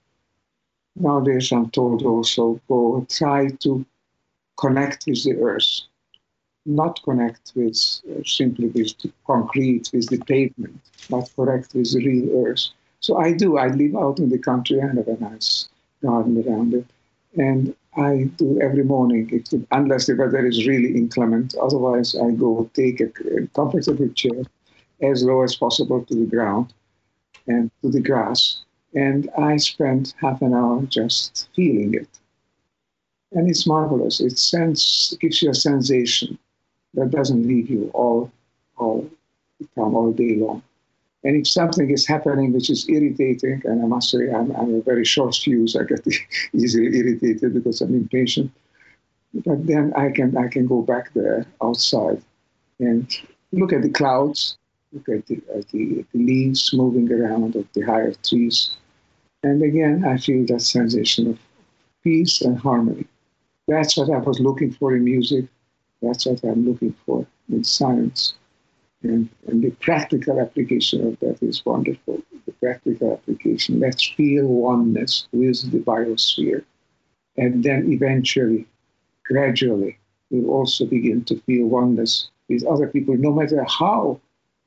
Nowadays, 0.96 1.52
I'm 1.52 1.70
told 1.70 2.02
also 2.02 2.60
go 2.68 3.06
try 3.10 3.48
to 3.60 3.84
connect 4.56 5.06
with 5.06 5.22
the 5.24 5.36
earth 5.36 5.82
not 6.66 7.02
connect 7.02 7.52
with 7.54 8.00
uh, 8.10 8.22
simply 8.24 8.68
with 8.68 8.92
concrete, 9.26 9.90
with 9.92 10.08
the 10.08 10.18
pavement, 10.18 10.80
but 11.08 11.30
connect 11.34 11.74
with 11.74 11.92
the 11.92 12.04
real 12.04 12.46
earth. 12.46 12.66
So 13.00 13.18
I 13.18 13.32
do. 13.32 13.56
I 13.56 13.68
live 13.68 13.94
out 13.94 14.18
in 14.18 14.30
the 14.30 14.38
country. 14.38 14.80
I 14.80 14.86
have 14.86 15.08
a 15.08 15.18
nice 15.20 15.68
garden 16.02 16.44
around 16.46 16.74
it, 16.74 16.86
and 17.36 17.74
I 17.96 18.30
do 18.36 18.60
every 18.60 18.84
morning, 18.84 19.44
unless 19.70 20.06
the 20.06 20.16
weather 20.16 20.44
is 20.46 20.66
really 20.66 20.94
inclement. 20.96 21.54
Otherwise, 21.62 22.16
I 22.16 22.30
go 22.32 22.68
take 22.74 23.00
a, 23.00 23.10
a 23.36 23.46
comfortable 23.54 24.08
chair 24.10 24.42
as 25.02 25.22
low 25.22 25.42
as 25.42 25.56
possible 25.56 26.04
to 26.04 26.14
the 26.14 26.26
ground 26.26 26.72
and 27.46 27.70
to 27.82 27.90
the 27.90 28.00
grass, 28.00 28.64
and 28.94 29.30
I 29.38 29.56
spend 29.56 30.14
half 30.20 30.42
an 30.42 30.54
hour 30.54 30.82
just 30.82 31.48
feeling 31.54 31.94
it. 31.94 32.08
And 33.32 33.48
it's 33.48 33.66
marvelous. 33.66 34.20
It 34.20 34.38
sends, 34.38 35.16
gives 35.20 35.42
you 35.42 35.50
a 35.50 35.54
sensation 35.54 36.38
that 36.96 37.10
doesn't 37.10 37.46
leave 37.46 37.70
you 37.70 37.90
all, 37.94 38.32
all 38.76 39.08
all 39.76 40.12
day 40.12 40.36
long. 40.36 40.62
And 41.24 41.36
if 41.36 41.48
something 41.48 41.90
is 41.90 42.06
happening 42.06 42.52
which 42.52 42.70
is 42.70 42.88
irritating, 42.88 43.62
and 43.64 43.82
I 43.82 43.86
must 43.86 44.10
say 44.10 44.30
I'm, 44.30 44.50
I'm 44.52 44.74
a 44.74 44.80
very 44.80 45.04
short 45.04 45.34
fuse, 45.34 45.74
I 45.76 45.84
get 45.84 46.06
easily 46.52 46.96
irritated 46.96 47.54
because 47.54 47.80
I'm 47.80 47.94
impatient. 47.94 48.50
But 49.34 49.66
then 49.66 49.92
I 49.94 50.10
can 50.10 50.36
I 50.36 50.48
can 50.48 50.66
go 50.66 50.82
back 50.82 51.12
there 51.14 51.46
outside 51.62 52.22
and 52.78 53.12
look 53.52 53.72
at 53.72 53.82
the 53.82 53.90
clouds, 53.90 54.56
look 54.92 55.08
at 55.08 55.26
the, 55.26 55.42
at 55.54 55.68
the, 55.68 56.04
the 56.12 56.18
leaves 56.18 56.72
moving 56.72 57.10
around 57.12 57.56
of 57.56 57.66
the 57.72 57.82
higher 57.82 58.12
trees. 58.22 58.76
And 59.42 59.62
again, 59.62 60.04
I 60.04 60.16
feel 60.18 60.46
that 60.46 60.60
sensation 60.60 61.30
of 61.30 61.38
peace 62.02 62.40
and 62.40 62.58
harmony. 62.58 63.06
That's 63.68 63.96
what 63.96 64.10
I 64.10 64.18
was 64.18 64.40
looking 64.40 64.72
for 64.72 64.94
in 64.96 65.04
music. 65.04 65.46
That's 66.02 66.26
what 66.26 66.42
I'm 66.44 66.66
looking 66.66 66.94
for 67.04 67.26
in 67.48 67.64
science. 67.64 68.34
And, 69.02 69.28
and 69.46 69.62
the 69.62 69.70
practical 69.70 70.40
application 70.40 71.06
of 71.06 71.18
that 71.20 71.42
is 71.42 71.64
wonderful. 71.64 72.22
The 72.46 72.52
practical 72.52 73.12
application. 73.12 73.80
Let's 73.80 74.04
feel 74.04 74.46
oneness 74.46 75.28
with 75.32 75.70
the 75.70 75.78
biosphere. 75.78 76.64
And 77.36 77.62
then 77.62 77.92
eventually, 77.92 78.66
gradually, 79.24 79.98
we'll 80.30 80.50
also 80.50 80.86
begin 80.86 81.24
to 81.24 81.40
feel 81.42 81.66
oneness 81.66 82.30
with 82.48 82.64
other 82.66 82.88
people, 82.88 83.16
no 83.16 83.32
matter 83.32 83.64
how 83.64 84.20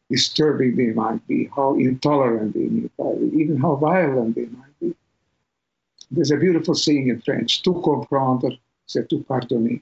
disturbing 0.10 0.76
they 0.76 0.92
might 0.92 1.26
be, 1.28 1.50
how 1.56 1.76
intolerant 1.76 2.54
they 2.54 2.68
might 2.68 3.32
be, 3.32 3.42
even 3.42 3.58
how 3.58 3.76
violent 3.76 4.36
they 4.36 4.46
might 4.46 4.80
be. 4.80 4.96
There's 6.12 6.32
a 6.32 6.38
beautiful 6.38 6.74
saying 6.74 7.10
in 7.10 7.22
French, 7.22 7.62
tout 7.62 7.82
comprendre, 7.84 8.58
c'est 8.88 9.08
tout 9.08 9.26
pardonner. 9.28 9.82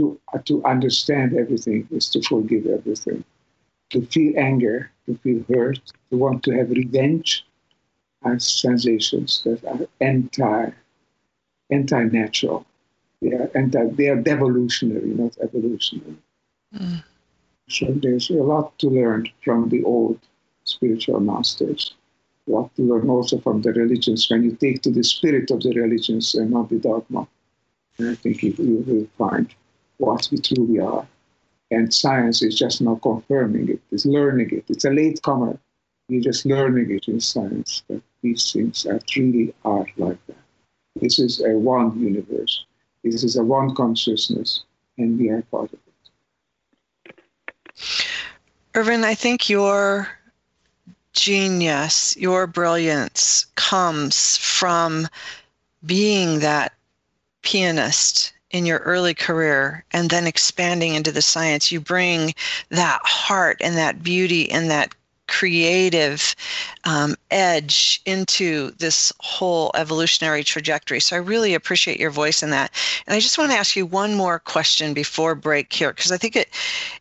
To, 0.00 0.18
to 0.46 0.64
understand 0.64 1.36
everything 1.36 1.86
is 1.90 2.08
to 2.10 2.22
forgive 2.22 2.64
everything. 2.66 3.22
To 3.90 4.00
feel 4.06 4.32
anger, 4.38 4.90
to 5.04 5.14
feel 5.18 5.44
hurt, 5.52 5.78
to 6.08 6.16
want 6.16 6.42
to 6.44 6.52
have 6.52 6.70
revenge 6.70 7.44
are 8.22 8.38
sensations 8.38 9.42
that 9.44 9.62
are 9.64 9.86
anti, 10.00 10.70
anti-natural. 11.70 12.64
They 13.20 13.32
are, 13.32 13.50
anti, 13.54 13.84
they 13.90 14.08
are 14.08 14.16
devolutionary, 14.16 15.08
not 15.08 15.36
evolutionary. 15.42 16.16
Mm. 16.74 17.04
So 17.68 17.86
there's 18.02 18.30
a 18.30 18.42
lot 18.42 18.78
to 18.78 18.88
learn 18.88 19.28
from 19.44 19.68
the 19.68 19.84
old 19.84 20.18
spiritual 20.64 21.20
masters. 21.20 21.94
A 22.48 22.52
lot 22.52 22.74
to 22.76 22.82
learn 22.82 23.10
also 23.10 23.38
from 23.38 23.60
the 23.60 23.74
religions 23.74 24.30
when 24.30 24.44
you 24.44 24.56
take 24.56 24.80
to 24.82 24.90
the 24.90 25.04
spirit 25.04 25.50
of 25.50 25.60
the 25.60 25.74
religions 25.74 26.34
and 26.34 26.50
not 26.50 26.70
the 26.70 26.78
dogma. 26.78 27.28
And 27.98 28.08
I 28.08 28.14
think 28.14 28.42
you, 28.42 28.54
you 28.58 28.84
will 28.86 29.06
find 29.18 29.54
what 30.00 30.28
we 30.30 30.38
truly 30.38 30.80
are. 30.80 31.06
And 31.70 31.92
science 31.94 32.42
is 32.42 32.58
just 32.58 32.80
now 32.80 32.96
confirming 32.96 33.68
it, 33.68 33.80
it's 33.92 34.04
learning 34.04 34.50
it. 34.50 34.64
It's 34.68 34.84
a 34.84 34.90
latecomer. 34.90 35.58
You're 36.08 36.22
just 36.22 36.44
learning 36.44 36.90
it 36.90 37.06
in 37.06 37.20
science 37.20 37.84
that 37.88 38.02
these 38.22 38.52
things 38.52 38.86
are 38.86 38.98
truly 39.06 39.54
are 39.64 39.86
like 39.96 40.18
that. 40.26 40.36
This 40.96 41.20
is 41.20 41.40
a 41.40 41.56
one 41.56 42.00
universe. 42.00 42.64
This 43.04 43.22
is 43.22 43.36
a 43.36 43.44
one 43.44 43.74
consciousness, 43.74 44.64
and 44.98 45.18
we 45.18 45.30
are 45.30 45.42
part 45.42 45.72
of 45.72 45.78
it. 45.78 47.14
Ervin, 48.74 49.04
I 49.04 49.14
think 49.14 49.48
your 49.48 50.08
genius, 51.12 52.16
your 52.16 52.46
brilliance 52.46 53.46
comes 53.54 54.36
from 54.36 55.06
being 55.86 56.40
that 56.40 56.72
pianist 57.42 58.32
in 58.50 58.66
your 58.66 58.78
early 58.80 59.14
career 59.14 59.84
and 59.92 60.10
then 60.10 60.26
expanding 60.26 60.94
into 60.94 61.12
the 61.12 61.22
science. 61.22 61.70
You 61.70 61.80
bring 61.80 62.34
that 62.70 63.00
heart 63.04 63.58
and 63.60 63.76
that 63.76 64.02
beauty 64.02 64.50
and 64.50 64.70
that 64.70 64.94
creative 65.28 66.34
um, 66.82 67.14
edge 67.30 68.02
into 68.04 68.72
this 68.78 69.12
whole 69.20 69.70
evolutionary 69.76 70.42
trajectory. 70.42 70.98
So 70.98 71.14
I 71.14 71.20
really 71.20 71.54
appreciate 71.54 72.00
your 72.00 72.10
voice 72.10 72.42
in 72.42 72.50
that. 72.50 72.72
And 73.06 73.14
I 73.14 73.20
just 73.20 73.38
want 73.38 73.52
to 73.52 73.56
ask 73.56 73.76
you 73.76 73.86
one 73.86 74.14
more 74.14 74.40
question 74.40 74.92
before 74.92 75.36
break 75.36 75.72
here, 75.72 75.92
because 75.92 76.10
I 76.10 76.16
think 76.16 76.34
it 76.34 76.48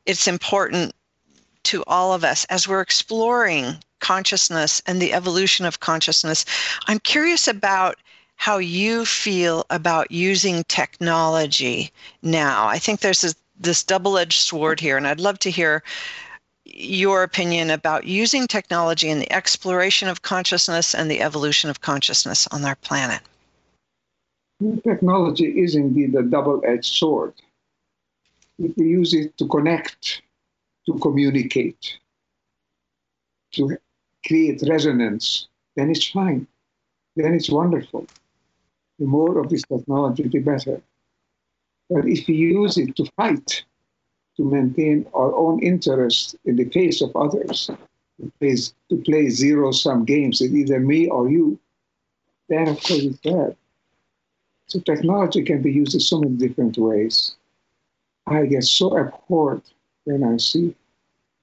it's 0.05 0.27
important 0.27 0.93
to 1.63 1.83
all 1.87 2.13
of 2.13 2.23
us 2.23 2.45
as 2.45 2.67
we're 2.67 2.81
exploring 2.81 3.75
consciousness 3.99 4.81
and 4.85 5.01
the 5.01 5.11
evolution 5.11 5.65
of 5.65 5.79
consciousness. 5.79 6.45
I'm 6.85 6.99
curious 6.99 7.47
about 7.47 7.97
how 8.39 8.57
you 8.57 9.03
feel 9.03 9.65
about 9.69 10.09
using 10.11 10.63
technology 10.69 11.91
now. 12.21 12.67
I 12.67 12.79
think 12.79 13.01
there's 13.01 13.19
this, 13.19 13.35
this 13.59 13.83
double 13.83 14.17
edged 14.17 14.39
sword 14.39 14.79
here, 14.79 14.95
and 14.95 15.05
I'd 15.05 15.19
love 15.19 15.39
to 15.39 15.51
hear 15.51 15.83
your 16.63 17.23
opinion 17.23 17.69
about 17.69 18.05
using 18.05 18.47
technology 18.47 19.09
in 19.09 19.19
the 19.19 19.29
exploration 19.33 20.07
of 20.07 20.21
consciousness 20.21 20.95
and 20.95 21.11
the 21.11 21.21
evolution 21.21 21.69
of 21.69 21.81
consciousness 21.81 22.47
on 22.51 22.63
our 22.63 22.75
planet. 22.75 23.19
Technology 24.85 25.59
is 25.59 25.75
indeed 25.75 26.15
a 26.15 26.23
double 26.23 26.61
edged 26.65 26.93
sword. 26.93 27.33
If 28.57 28.71
we 28.77 28.85
use 28.85 29.13
it 29.13 29.37
to 29.39 29.47
connect, 29.49 30.21
to 30.85 30.97
communicate, 30.99 31.97
to 33.51 33.77
create 34.25 34.63
resonance, 34.65 35.49
then 35.75 35.89
it's 35.89 36.07
fine. 36.07 36.47
Then 37.17 37.33
it's 37.33 37.49
wonderful. 37.49 38.07
The 38.99 39.05
more 39.05 39.39
of 39.39 39.49
this 39.49 39.63
technology, 39.63 40.27
the 40.27 40.39
better. 40.39 40.81
But 41.89 42.05
if 42.05 42.27
we 42.27 42.35
use 42.35 42.77
it 42.77 42.95
to 42.97 43.05
fight, 43.15 43.63
to 44.37 44.43
maintain 44.43 45.05
our 45.13 45.33
own 45.35 45.61
interest 45.63 46.35
in 46.45 46.55
the 46.55 46.65
face 46.65 47.01
of 47.01 47.15
others, 47.15 47.69
to 48.19 48.31
play, 48.39 48.55
to 48.89 48.97
play 49.03 49.29
zero 49.29 49.71
sum 49.71 50.05
games 50.05 50.41
with 50.41 50.53
either 50.53 50.79
me 50.79 51.07
or 51.07 51.29
you, 51.29 51.59
then 52.49 52.67
of 52.67 52.83
course 52.83 53.03
it's 53.03 53.17
bad. 53.19 53.55
So 54.67 54.79
technology 54.79 55.43
can 55.43 55.61
be 55.61 55.71
used 55.71 55.93
in 55.93 55.99
so 55.99 56.19
many 56.19 56.35
different 56.35 56.77
ways. 56.77 57.35
I 58.27 58.45
get 58.45 58.63
so 58.63 58.97
abhorred 58.97 59.63
when 60.03 60.23
I 60.23 60.37
see 60.37 60.75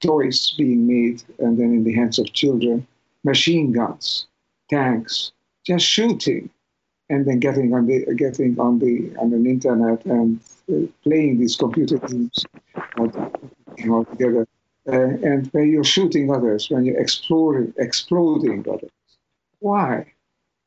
toys 0.01 0.55
being 0.57 0.87
made 0.87 1.23
and 1.39 1.59
then 1.59 1.73
in 1.73 1.85
the 1.85 1.95
hands 1.95 2.19
of 2.19 2.33
children, 2.33 2.87
machine 3.25 3.73
guns, 3.73 4.27
tanks, 4.71 5.33
just 5.65 5.85
shooting, 5.85 6.51
and 7.09 7.25
then 7.27 7.39
getting 7.39 7.73
on 7.73 7.87
the 7.87 8.15
getting 8.15 8.59
on 8.59 8.79
the 8.79 9.13
on 9.19 9.31
the 9.31 9.51
internet 9.51 10.05
and 10.07 10.41
uh, 10.73 10.87
playing 11.03 11.39
these 11.39 11.57
computer 11.57 11.99
games 11.99 12.45
all 12.99 14.05
together. 14.05 14.47
Uh, 14.89 14.93
and 15.29 15.49
when 15.53 15.69
you're 15.71 15.85
shooting 15.85 16.31
others, 16.31 16.71
when 16.71 16.85
you're 16.85 17.01
exploring, 17.01 17.73
exploding 17.79 18.65
others, 18.69 18.91
why? 19.59 20.13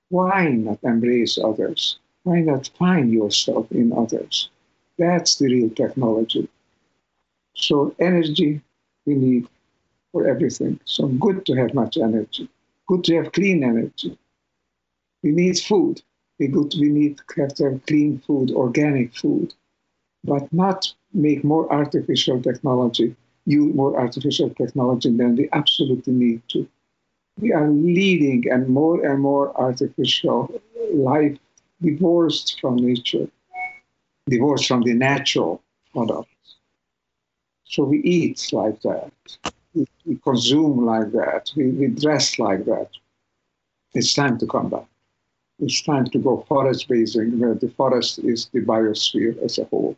Why 0.10 0.49
not 0.49 0.80
embrace 0.84 1.38
others? 1.38 1.99
Why 2.23 2.41
not 2.41 2.69
find 2.78 3.12
yourself 3.12 3.71
in 3.71 3.93
others? 3.93 4.49
That's 4.97 5.36
the 5.38 5.45
real 5.45 5.69
technology. 5.69 6.49
So 7.56 7.95
energy 7.99 8.62
we 9.06 9.15
need 9.15 9.47
for 10.12 10.28
everything. 10.28 10.80
So 10.86 11.08
good 11.08 11.45
to 11.45 11.54
have 11.56 11.73
much 11.73 11.97
energy. 11.97 12.49
Good 12.88 13.04
to 13.06 13.15
have 13.17 13.32
clean 13.32 13.63
energy. 13.63 14.17
We 15.23 15.32
need 15.32 15.60
food. 15.60 16.02
We 16.39 16.47
good. 16.47 16.73
We 16.80 16.89
need 16.89 17.19
have 17.38 17.86
clean 17.88 18.19
food, 18.25 18.52
organic 18.52 19.15
food, 19.15 19.54
but 20.23 20.52
not 20.54 20.93
make 21.13 21.43
more 21.43 21.71
artificial 21.71 22.41
technology, 22.41 23.15
use 23.45 23.75
more 23.75 23.99
artificial 23.99 24.49
technology 24.52 25.10
than 25.15 25.36
we 25.36 25.49
absolutely 25.54 26.13
need 26.13 26.41
to. 26.49 26.67
We 27.39 27.54
are 27.54 27.69
leading 27.69 28.49
and 28.52 28.67
more 28.69 29.06
and 29.06 29.21
more 29.21 29.60
artificial 29.60 30.62
life 30.93 31.38
divorced 31.82 32.60
from 32.60 32.78
nature, 32.78 33.28
divorced 34.28 34.67
from 34.67 34.84
the 34.84 34.93
natural 34.93 35.62
products. 35.93 36.58
So 37.65 37.84
we 37.84 37.99
eat 38.02 38.49
like 38.52 38.82
that, 38.82 39.12
we, 39.73 39.88
we 40.06 40.15
consume 40.17 40.86
like 40.86 41.12
that, 41.12 41.52
we, 41.56 41.69
we 41.69 41.88
dress 41.88 42.39
like 42.39 42.65
that. 42.65 42.89
It's 43.93 44.13
time 44.13 44.38
to 44.39 44.47
come 44.47 44.69
back. 44.69 44.88
It's 45.59 45.81
time 45.81 46.05
to 46.05 46.19
go 46.19 46.45
forest 46.47 46.87
bathing, 46.87 47.39
where 47.39 47.53
the 47.53 47.69
forest 47.69 48.19
is 48.19 48.49
the 48.53 48.61
biosphere 48.61 49.37
as 49.43 49.57
a 49.57 49.65
whole. 49.65 49.97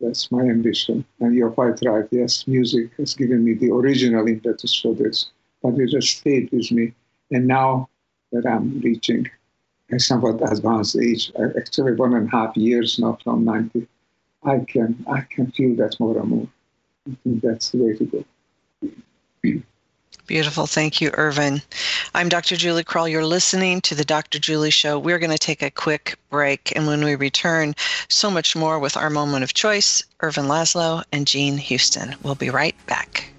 That's 0.00 0.30
my 0.30 0.42
ambition. 0.42 1.04
And 1.18 1.34
you're 1.34 1.50
quite 1.50 1.80
right. 1.84 2.06
Yes, 2.12 2.46
music 2.46 2.92
has 2.98 3.14
given 3.14 3.44
me 3.44 3.54
the 3.54 3.72
original 3.72 4.28
impetus 4.28 4.80
for 4.80 4.94
this, 4.94 5.30
but 5.60 5.74
it 5.74 5.92
has 5.92 6.08
stayed 6.08 6.50
with 6.52 6.70
me. 6.70 6.94
And 7.32 7.48
now 7.48 7.88
that 8.30 8.46
I'm 8.46 8.80
reaching 8.80 9.28
a 9.90 9.98
somewhat 9.98 10.40
advanced 10.52 10.96
age, 10.96 11.32
uh, 11.36 11.48
actually 11.56 11.94
one 11.94 12.14
and 12.14 12.28
a 12.28 12.30
half 12.30 12.56
years 12.56 12.98
now 12.98 13.18
from 13.24 13.44
90, 13.44 13.88
I 14.44 14.60
can 14.60 15.04
I 15.10 15.22
can 15.22 15.50
feel 15.50 15.74
that 15.76 15.98
more 15.98 16.16
and 16.18 16.28
more. 16.28 16.48
I 17.10 17.16
think 17.24 17.42
that's 17.42 17.70
the 17.70 17.78
way 17.78 17.96
to 17.96 18.04
go. 18.04 19.62
Beautiful. 20.28 20.66
Thank 20.66 21.00
you, 21.00 21.10
Ervin. 21.16 21.62
I'm 22.14 22.28
Dr. 22.28 22.54
Julie 22.54 22.84
Krull. 22.84 23.10
You're 23.10 23.24
listening 23.24 23.80
to 23.80 23.94
the 23.94 24.04
Dr. 24.04 24.38
Julie 24.38 24.70
Show. 24.70 24.98
We're 24.98 25.18
going 25.18 25.30
to 25.30 25.38
take 25.38 25.62
a 25.62 25.70
quick 25.70 26.18
break. 26.28 26.70
And 26.76 26.86
when 26.86 27.02
we 27.02 27.14
return, 27.14 27.74
so 28.08 28.30
much 28.30 28.54
more 28.54 28.78
with 28.78 28.94
our 28.94 29.08
moment 29.08 29.42
of 29.42 29.54
choice, 29.54 30.02
Ervin 30.22 30.44
Laszlo 30.44 31.02
and 31.12 31.26
Jean 31.26 31.56
Houston. 31.56 32.14
We'll 32.22 32.34
be 32.34 32.50
right 32.50 32.76
back. 32.84 33.30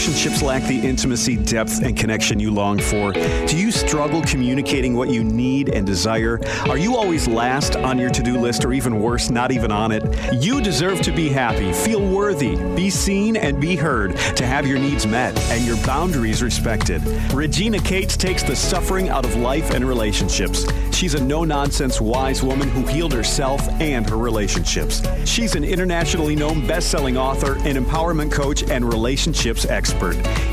Relationships 0.00 0.40
lack 0.40 0.62
the 0.62 0.80
intimacy, 0.80 1.36
depth, 1.36 1.82
and 1.82 1.94
connection 1.94 2.40
you 2.40 2.50
long 2.50 2.78
for? 2.78 3.12
Do 3.12 3.54
you 3.54 3.70
struggle 3.70 4.22
communicating 4.22 4.94
what 4.94 5.10
you 5.10 5.22
need 5.22 5.68
and 5.68 5.86
desire? 5.86 6.40
Are 6.70 6.78
you 6.78 6.96
always 6.96 7.28
last 7.28 7.76
on 7.76 7.98
your 7.98 8.08
to 8.08 8.22
do 8.22 8.38
list, 8.38 8.64
or 8.64 8.72
even 8.72 9.02
worse, 9.02 9.28
not 9.28 9.52
even 9.52 9.70
on 9.70 9.92
it? 9.92 10.02
You 10.42 10.62
deserve 10.62 11.02
to 11.02 11.12
be 11.12 11.28
happy, 11.28 11.74
feel 11.74 12.00
worthy, 12.00 12.56
be 12.74 12.88
seen, 12.88 13.36
and 13.36 13.60
be 13.60 13.76
heard, 13.76 14.16
to 14.36 14.46
have 14.46 14.66
your 14.66 14.78
needs 14.78 15.06
met 15.06 15.38
and 15.50 15.66
your 15.66 15.76
boundaries 15.84 16.42
respected. 16.42 17.02
Regina 17.34 17.78
Cates 17.78 18.16
takes 18.16 18.42
the 18.42 18.56
suffering 18.56 19.10
out 19.10 19.26
of 19.26 19.36
life 19.36 19.70
and 19.72 19.86
relationships. 19.86 20.64
She's 20.92 21.12
a 21.12 21.22
no 21.22 21.44
nonsense, 21.44 22.00
wise 22.00 22.42
woman 22.42 22.70
who 22.70 22.86
healed 22.86 23.12
herself 23.12 23.68
and 23.82 24.08
her 24.08 24.16
relationships. 24.16 25.02
She's 25.26 25.56
an 25.56 25.64
internationally 25.64 26.36
known 26.36 26.66
best 26.66 26.90
selling 26.90 27.18
author, 27.18 27.56
an 27.68 27.76
empowerment 27.76 28.32
coach, 28.32 28.62
and 28.62 28.82
relationships 28.82 29.66
expert. 29.66 29.89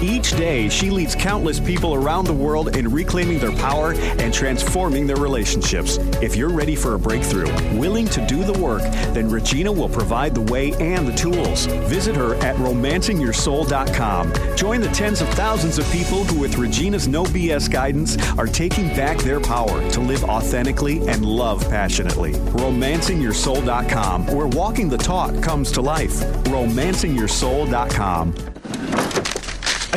Each 0.02 0.32
day, 0.32 0.70
she 0.70 0.90
leads 0.90 1.16
countless 1.16 1.60
people 1.60 1.94
around 1.94 2.26
the 2.26 2.34
world 2.34 2.76
in 2.76 2.90
reclaiming 2.90 3.40
their 3.40 3.52
power 3.52 3.94
and 3.94 4.34
transforming 4.34 5.08
their 5.08 5.18
relationships. 5.18 5.98
If 6.22 6.36
you're 6.36 6.50
ready 6.50 6.76
for 6.76 6.94
a 6.96 7.00
breakthrough, 7.00 7.52
willing 7.78 8.08
to 8.08 8.26
do 8.26 8.44
the 8.44 8.58
work, 8.60 8.82
then 9.14 9.30
Regina 9.30 9.72
will 9.72 9.90
provide 9.90 10.36
the 10.36 10.42
way 10.42 10.74
and 10.74 11.08
the 11.08 11.14
tools. 11.14 11.66
Visit 11.88 12.16
her 12.16 12.36
at 12.36 12.56
romancingyoursoul.com. 12.58 14.34
Join 14.56 14.82
the 14.82 14.90
tens 14.90 15.22
of 15.22 15.30
thousands 15.30 15.78
of 15.78 15.90
people 15.92 16.24
who, 16.26 16.40
with 16.40 16.58
Regina's 16.58 17.08
no 17.08 17.24
BS 17.24 17.72
guidance, 17.72 18.18
are 18.38 18.48
taking 18.48 18.88
back 18.90 19.18
their 19.20 19.40
power 19.40 19.90
to 19.92 20.00
live 20.00 20.24
authentically 20.24 21.08
and 21.08 21.26
love 21.26 21.68
passionately. 21.70 22.34
Romancingyoursoul.com, 22.34 24.28
where 24.28 24.48
walking 24.48 24.90
the 24.90 24.98
talk 24.98 25.42
comes 25.42 25.72
to 25.72 25.82
life. 25.82 26.20
Romancingyoursoul.com. 26.46 28.34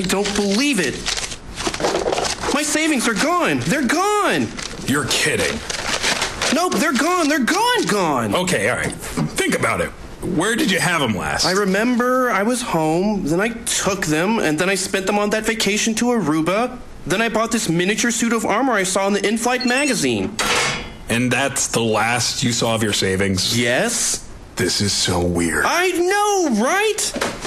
I 0.01 0.03
don't 0.03 0.35
believe 0.35 0.81
it. 0.81 0.95
My 2.55 2.63
savings 2.63 3.07
are 3.07 3.13
gone. 3.13 3.59
They're 3.59 3.87
gone. 3.87 4.49
You're 4.87 5.05
kidding. 5.09 5.61
Nope, 6.55 6.77
they're 6.77 6.95
gone. 6.95 7.29
They're 7.29 7.45
gone, 7.45 7.85
gone. 7.85 8.35
Okay, 8.35 8.71
all 8.71 8.79
right. 8.79 8.91
Think 8.95 9.55
about 9.55 9.83
it. 9.83 9.91
Where 10.23 10.57
did 10.57 10.71
you 10.71 10.81
have 10.81 11.03
them 11.03 11.15
last? 11.15 11.45
I 11.45 11.51
remember 11.51 12.31
I 12.31 12.45
was 12.45 12.63
home, 12.63 13.25
then 13.27 13.43
I 13.43 13.49
took 13.49 14.07
them, 14.07 14.39
and 14.39 14.59
then 14.59 14.71
I 14.71 14.75
spent 14.75 15.07
them 15.07 15.19
on 15.19 15.29
that 15.31 15.45
vacation 15.45 15.95
to 15.97 16.07
Aruba. 16.07 16.79
Then 17.07 17.21
I 17.21 17.29
bought 17.29 17.53
this 17.53 17.69
miniature 17.69 18.11
suit 18.11 18.33
of 18.33 18.47
armor 18.47 18.73
I 18.73 18.85
saw 18.85 19.07
in 19.07 19.13
the 19.13 19.29
in 19.29 19.37
flight 19.37 19.67
magazine. 19.67 20.35
And 21.11 21.31
that's 21.31 21.67
the 21.67 21.83
last 21.83 22.43
you 22.43 22.53
saw 22.53 22.75
of 22.75 22.83
your 22.83 22.95
savings? 22.95 23.59
Yes? 23.59 24.27
This 24.57 24.81
is 24.81 24.95
so 24.95 25.23
weird. 25.23 25.65
I 25.67 25.91
know, 25.91 26.63
right? 26.63 27.40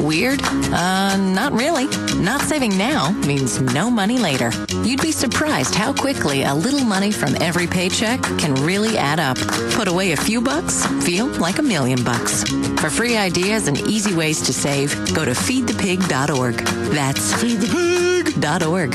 Weird? 0.00 0.42
Uh, 0.42 1.16
not 1.16 1.52
really. 1.52 1.86
Not 2.16 2.40
saving 2.42 2.76
now 2.78 3.10
means 3.26 3.60
no 3.60 3.90
money 3.90 4.18
later. 4.18 4.50
You'd 4.82 5.02
be 5.02 5.12
surprised 5.12 5.74
how 5.74 5.92
quickly 5.92 6.42
a 6.44 6.54
little 6.54 6.80
money 6.80 7.12
from 7.12 7.34
every 7.40 7.66
paycheck 7.66 8.22
can 8.38 8.54
really 8.54 8.96
add 8.96 9.20
up. 9.20 9.36
Put 9.74 9.88
away 9.88 10.12
a 10.12 10.16
few 10.16 10.40
bucks, 10.40 10.86
feel 11.04 11.26
like 11.26 11.58
a 11.58 11.62
million 11.62 12.02
bucks. 12.02 12.44
For 12.80 12.88
free 12.88 13.16
ideas 13.16 13.68
and 13.68 13.78
easy 13.88 14.14
ways 14.14 14.40
to 14.42 14.52
save, 14.54 14.94
go 15.14 15.24
to 15.24 15.32
feedthepig.org. 15.32 16.54
That's 16.94 17.32
feedthepig.org. 17.34 18.90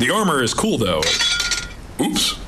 The 0.00 0.10
armor 0.10 0.42
is 0.42 0.52
cool, 0.52 0.76
though. 0.76 1.00
Oops. 2.00 2.38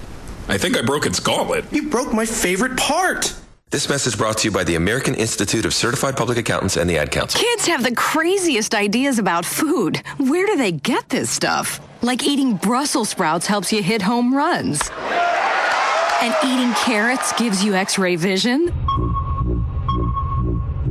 I 0.49 0.59
think 0.59 0.77
I 0.77 0.83
broke 0.83 1.07
its 1.07 1.21
gauntlet. 1.21 1.65
You 1.73 1.89
broke 1.89 2.13
my 2.13 2.27
favorite 2.27 2.77
part. 2.77 3.35
This 3.71 3.91
message 3.91 4.17
brought 4.17 4.39
to 4.39 4.49
you 4.49 4.51
by 4.51 4.65
the 4.65 4.77
American 4.77 5.15
Institute 5.15 5.67
of 5.67 5.75
Certified 5.75 6.17
Public 6.17 6.39
Accountants 6.39 6.79
and 6.79 6.89
the 6.89 6.97
Ad 6.97 7.11
Council. 7.11 7.39
Kids 7.39 7.67
have 7.67 7.83
the 7.83 7.95
craziest 7.95 8.75
ideas 8.75 9.19
about 9.19 9.45
food. 9.45 9.99
Where 10.17 10.47
do 10.47 10.57
they 10.57 10.73
get 10.73 11.11
this 11.11 11.29
stuff? 11.29 11.79
Like 12.01 12.25
eating 12.25 12.57
Brussels 12.57 13.11
sprouts 13.11 13.47
helps 13.47 13.71
you 13.71 13.83
hit 13.83 14.01
home 14.01 14.35
runs. 14.35 14.91
And 16.23 16.35
eating 16.43 16.73
carrots 16.77 17.35
gives 17.35 17.63
you 17.63 17.75
x 17.75 17.99
ray 17.99 18.17
vision. 18.17 18.73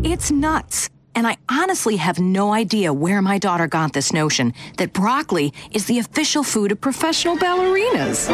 It's 0.04 0.30
nuts. 0.30 0.92
And 1.16 1.26
I 1.26 1.38
honestly 1.50 1.96
have 1.96 2.20
no 2.20 2.54
idea 2.54 2.94
where 2.94 3.24
my 3.24 3.40
daughter 3.40 3.66
got 3.66 3.94
this 3.94 4.14
notion 4.14 4.54
that 4.78 4.94
broccoli 4.94 5.52
is 5.72 5.88
the 5.88 5.98
official 5.98 6.44
food 6.44 6.72
of 6.72 6.80
professional 6.80 7.38
ballerinas. 7.38 8.28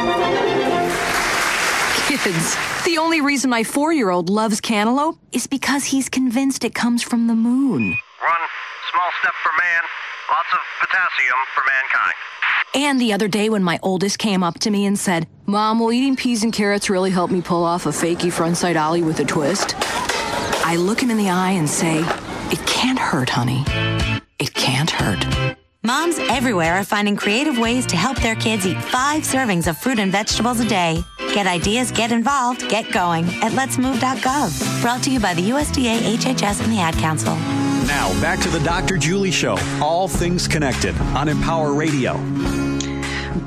Kids, 2.07 2.57
the 2.83 2.97
only 2.97 3.21
reason 3.21 3.49
my 3.49 3.63
four 3.63 3.93
year 3.93 4.09
old 4.09 4.29
loves 4.29 4.59
cantaloupe 4.59 5.17
is 5.31 5.47
because 5.47 5.85
he's 5.85 6.09
convinced 6.09 6.65
it 6.65 6.75
comes 6.75 7.01
from 7.01 7.27
the 7.27 7.33
moon. 7.33 7.81
One 7.91 8.43
small 8.91 9.09
step 9.21 9.33
for 9.41 9.51
man, 9.57 9.81
lots 10.29 10.49
of 10.53 10.59
potassium 10.81 11.39
for 11.55 11.63
mankind. 11.65 12.13
And 12.75 12.99
the 12.99 13.13
other 13.13 13.27
day 13.27 13.49
when 13.49 13.63
my 13.63 13.79
oldest 13.81 14.19
came 14.19 14.43
up 14.43 14.59
to 14.59 14.69
me 14.69 14.85
and 14.85 14.99
said, 14.99 15.27
Mom, 15.45 15.79
will 15.79 15.93
eating 15.93 16.15
peas 16.15 16.43
and 16.43 16.51
carrots 16.51 16.89
really 16.89 17.11
help 17.11 17.31
me 17.31 17.41
pull 17.41 17.63
off 17.63 17.85
a 17.85 17.89
fakey 17.89 18.31
frontside 18.31 18.79
ollie 18.79 19.03
with 19.03 19.19
a 19.19 19.25
twist? 19.25 19.75
I 20.65 20.75
look 20.77 21.01
him 21.01 21.09
in 21.09 21.17
the 21.17 21.29
eye 21.29 21.51
and 21.51 21.69
say, 21.69 21.99
It 22.51 22.65
can't 22.67 22.99
hurt, 22.99 23.29
honey. 23.29 23.63
It 24.39 24.53
can't 24.53 24.89
hurt. 24.89 25.57
Moms 25.85 26.17
everywhere 26.29 26.75
are 26.75 26.83
finding 26.85 27.17
creative 27.17 27.57
ways 27.57 27.85
to 27.87 27.97
help 27.97 28.17
their 28.21 28.35
kids 28.35 28.65
eat 28.65 28.81
five 28.81 29.23
servings 29.23 29.67
of 29.67 29.77
fruit 29.77 29.99
and 29.99 30.11
vegetables 30.13 30.61
a 30.61 30.65
day. 30.67 31.03
Get 31.33 31.47
ideas, 31.47 31.91
get 31.91 32.11
involved, 32.11 32.69
get 32.69 32.91
going 32.91 33.25
at 33.41 33.51
letsmove.gov. 33.53 34.81
Brought 34.81 35.01
to 35.03 35.11
you 35.11 35.19
by 35.19 35.33
the 35.33 35.49
USDA, 35.49 36.15
HHS, 36.15 36.63
and 36.63 36.71
the 36.71 36.79
Ad 36.79 36.93
Council. 36.95 37.35
Now, 37.87 38.09
back 38.21 38.39
to 38.41 38.49
the 38.49 38.59
Dr. 38.59 38.97
Julie 38.97 39.31
Show. 39.31 39.57
All 39.81 40.07
things 40.07 40.47
connected 40.47 40.95
on 41.15 41.27
Empower 41.27 41.73
Radio. 41.73 42.17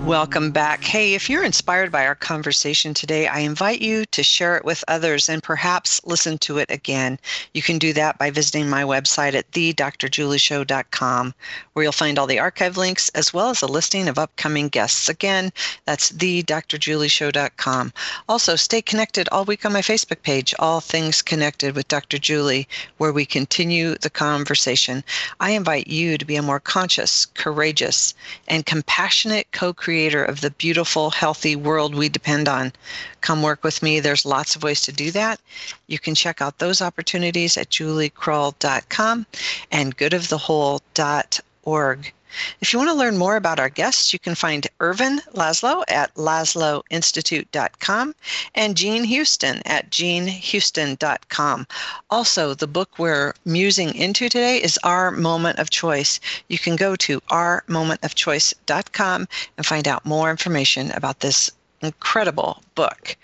Welcome 0.06 0.52
back. 0.52 0.84
Hey, 0.84 1.14
if 1.14 1.28
you're 1.28 1.42
inspired 1.42 1.90
by 1.90 2.06
our 2.06 2.14
conversation 2.14 2.94
today, 2.94 3.26
I 3.26 3.40
invite 3.40 3.82
you 3.82 4.04
to 4.12 4.22
share 4.22 4.56
it 4.56 4.64
with 4.64 4.84
others 4.86 5.28
and 5.28 5.42
perhaps 5.42 6.00
listen 6.04 6.38
to 6.38 6.58
it 6.58 6.70
again. 6.70 7.18
You 7.54 7.62
can 7.62 7.76
do 7.76 7.92
that 7.94 8.16
by 8.16 8.30
visiting 8.30 8.68
my 8.68 8.84
website 8.84 9.34
at 9.34 9.50
thedrjulieshow.com, 9.50 11.34
where 11.72 11.82
you'll 11.82 11.90
find 11.90 12.20
all 12.20 12.28
the 12.28 12.38
archive 12.38 12.76
links 12.76 13.08
as 13.16 13.34
well 13.34 13.50
as 13.50 13.62
a 13.62 13.66
listing 13.66 14.06
of 14.06 14.16
upcoming 14.16 14.68
guests. 14.68 15.08
Again, 15.08 15.52
that's 15.86 16.12
thedrjulieshow.com. 16.12 17.92
Also, 18.28 18.54
stay 18.54 18.80
connected 18.80 19.28
all 19.32 19.44
week 19.44 19.66
on 19.66 19.72
my 19.72 19.82
Facebook 19.82 20.22
page, 20.22 20.54
All 20.60 20.80
Things 20.80 21.20
Connected 21.20 21.74
with 21.74 21.88
Dr. 21.88 22.18
Julie, 22.18 22.68
where 22.98 23.12
we 23.12 23.26
continue 23.26 23.96
the 23.96 24.10
conversation. 24.10 25.02
I 25.40 25.50
invite 25.50 25.88
you 25.88 26.16
to 26.16 26.24
be 26.24 26.36
a 26.36 26.42
more 26.42 26.60
conscious, 26.60 27.26
courageous, 27.26 28.14
and 28.46 28.64
compassionate 28.64 29.50
co 29.50 29.74
creator 29.74 29.95
of 29.96 30.40
the 30.40 30.50
beautiful, 30.50 31.10
healthy 31.10 31.56
world 31.56 31.94
we 31.94 32.08
depend 32.08 32.48
on. 32.48 32.72
Come 33.20 33.42
work 33.42 33.62
with 33.64 33.82
me. 33.82 34.00
There's 34.00 34.26
lots 34.26 34.54
of 34.54 34.62
ways 34.62 34.82
to 34.82 34.92
do 34.92 35.10
that. 35.12 35.40
You 35.86 35.98
can 35.98 36.14
check 36.14 36.42
out 36.42 36.58
those 36.58 36.82
opportunities 36.82 37.56
at 37.56 37.70
juliekrull.com 37.70 39.26
and 39.72 39.96
goodofthewhole.org. 39.96 42.12
If 42.60 42.72
you 42.72 42.78
want 42.78 42.90
to 42.90 42.94
learn 42.94 43.16
more 43.16 43.36
about 43.36 43.60
our 43.60 43.68
guests, 43.68 44.12
you 44.12 44.18
can 44.18 44.34
find 44.34 44.66
Ervin 44.80 45.20
Laszlo 45.34 45.84
at 45.88 46.14
laszloinstitute.com 46.14 48.14
and 48.54 48.76
Jean 48.76 49.04
Houston 49.04 49.62
at 49.64 49.90
jeanhouston.com. 49.90 51.66
Also, 52.10 52.54
the 52.54 52.66
book 52.66 52.98
we're 52.98 53.32
musing 53.44 53.94
into 53.94 54.28
today 54.28 54.62
is 54.62 54.78
Our 54.84 55.10
Moment 55.10 55.58
of 55.58 55.70
Choice. 55.70 56.20
You 56.48 56.58
can 56.58 56.76
go 56.76 56.96
to 56.96 57.20
ourmomentofchoice.com 57.22 59.28
and 59.56 59.66
find 59.66 59.88
out 59.88 60.04
more 60.04 60.30
information 60.30 60.90
about 60.92 61.20
this 61.20 61.50
incredible 61.82 62.62
book. 62.74 63.16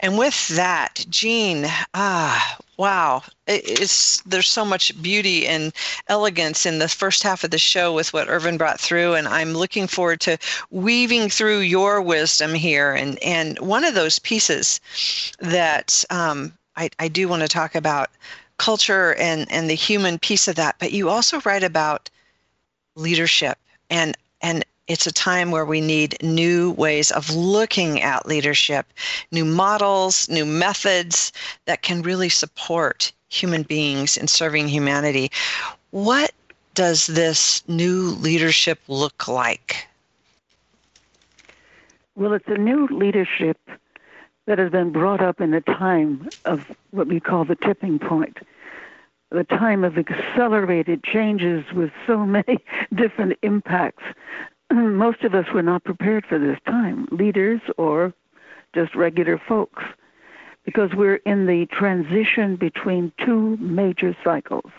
And 0.00 0.18
with 0.18 0.48
that, 0.48 1.06
Jean, 1.08 1.66
ah, 1.94 2.58
wow, 2.76 3.22
it's 3.46 4.20
there's 4.22 4.48
so 4.48 4.64
much 4.64 5.00
beauty 5.00 5.46
and 5.46 5.72
elegance 6.08 6.66
in 6.66 6.78
the 6.78 6.88
first 6.88 7.22
half 7.22 7.44
of 7.44 7.50
the 7.50 7.58
show 7.58 7.92
with 7.92 8.12
what 8.12 8.28
Ervin 8.28 8.58
brought 8.58 8.80
through, 8.80 9.14
and 9.14 9.26
I'm 9.28 9.54
looking 9.54 9.86
forward 9.86 10.20
to 10.22 10.38
weaving 10.70 11.30
through 11.30 11.60
your 11.60 12.02
wisdom 12.02 12.54
here. 12.54 12.92
And 12.92 13.18
and 13.22 13.58
one 13.60 13.84
of 13.84 13.94
those 13.94 14.18
pieces 14.18 14.80
that 15.38 16.04
um, 16.10 16.52
I, 16.76 16.90
I 16.98 17.08
do 17.08 17.28
want 17.28 17.42
to 17.42 17.48
talk 17.48 17.74
about 17.74 18.10
culture 18.58 19.14
and 19.14 19.50
and 19.50 19.70
the 19.70 19.74
human 19.74 20.18
piece 20.18 20.48
of 20.48 20.56
that, 20.56 20.76
but 20.78 20.92
you 20.92 21.08
also 21.08 21.40
write 21.42 21.64
about 21.64 22.10
leadership 22.94 23.58
and 23.90 24.16
and 24.42 24.64
it's 24.88 25.06
a 25.06 25.12
time 25.12 25.50
where 25.50 25.64
we 25.64 25.80
need 25.80 26.16
new 26.22 26.72
ways 26.72 27.10
of 27.10 27.34
looking 27.34 28.00
at 28.00 28.26
leadership, 28.26 28.86
new 29.32 29.44
models, 29.44 30.28
new 30.28 30.44
methods 30.44 31.32
that 31.66 31.82
can 31.82 32.02
really 32.02 32.28
support 32.28 33.12
human 33.28 33.62
beings 33.62 34.16
in 34.16 34.28
serving 34.28 34.68
humanity. 34.68 35.30
What 35.90 36.32
does 36.74 37.06
this 37.06 37.66
new 37.68 38.10
leadership 38.20 38.78
look 38.86 39.26
like? 39.26 39.88
Well, 42.14 42.32
it's 42.32 42.48
a 42.48 42.58
new 42.58 42.86
leadership 42.88 43.58
that 44.46 44.58
has 44.58 44.70
been 44.70 44.92
brought 44.92 45.20
up 45.20 45.40
in 45.40 45.52
a 45.52 45.60
time 45.60 46.28
of 46.44 46.70
what 46.92 47.08
we 47.08 47.18
call 47.18 47.44
the 47.44 47.56
tipping 47.56 47.98
point. 47.98 48.38
the 49.30 49.42
time 49.42 49.82
of 49.82 49.98
accelerated 49.98 51.02
changes 51.02 51.64
with 51.72 51.90
so 52.06 52.24
many 52.26 52.58
different 52.94 53.36
impacts. 53.42 54.04
Most 54.72 55.22
of 55.22 55.34
us 55.34 55.46
were 55.52 55.62
not 55.62 55.84
prepared 55.84 56.26
for 56.26 56.38
this 56.38 56.58
time, 56.66 57.08
leaders 57.10 57.60
or 57.76 58.12
just 58.74 58.94
regular 58.94 59.38
folks, 59.38 59.82
because 60.64 60.90
we're 60.94 61.16
in 61.16 61.46
the 61.46 61.66
transition 61.66 62.56
between 62.56 63.12
two 63.24 63.56
major 63.58 64.16
cycles. 64.24 64.70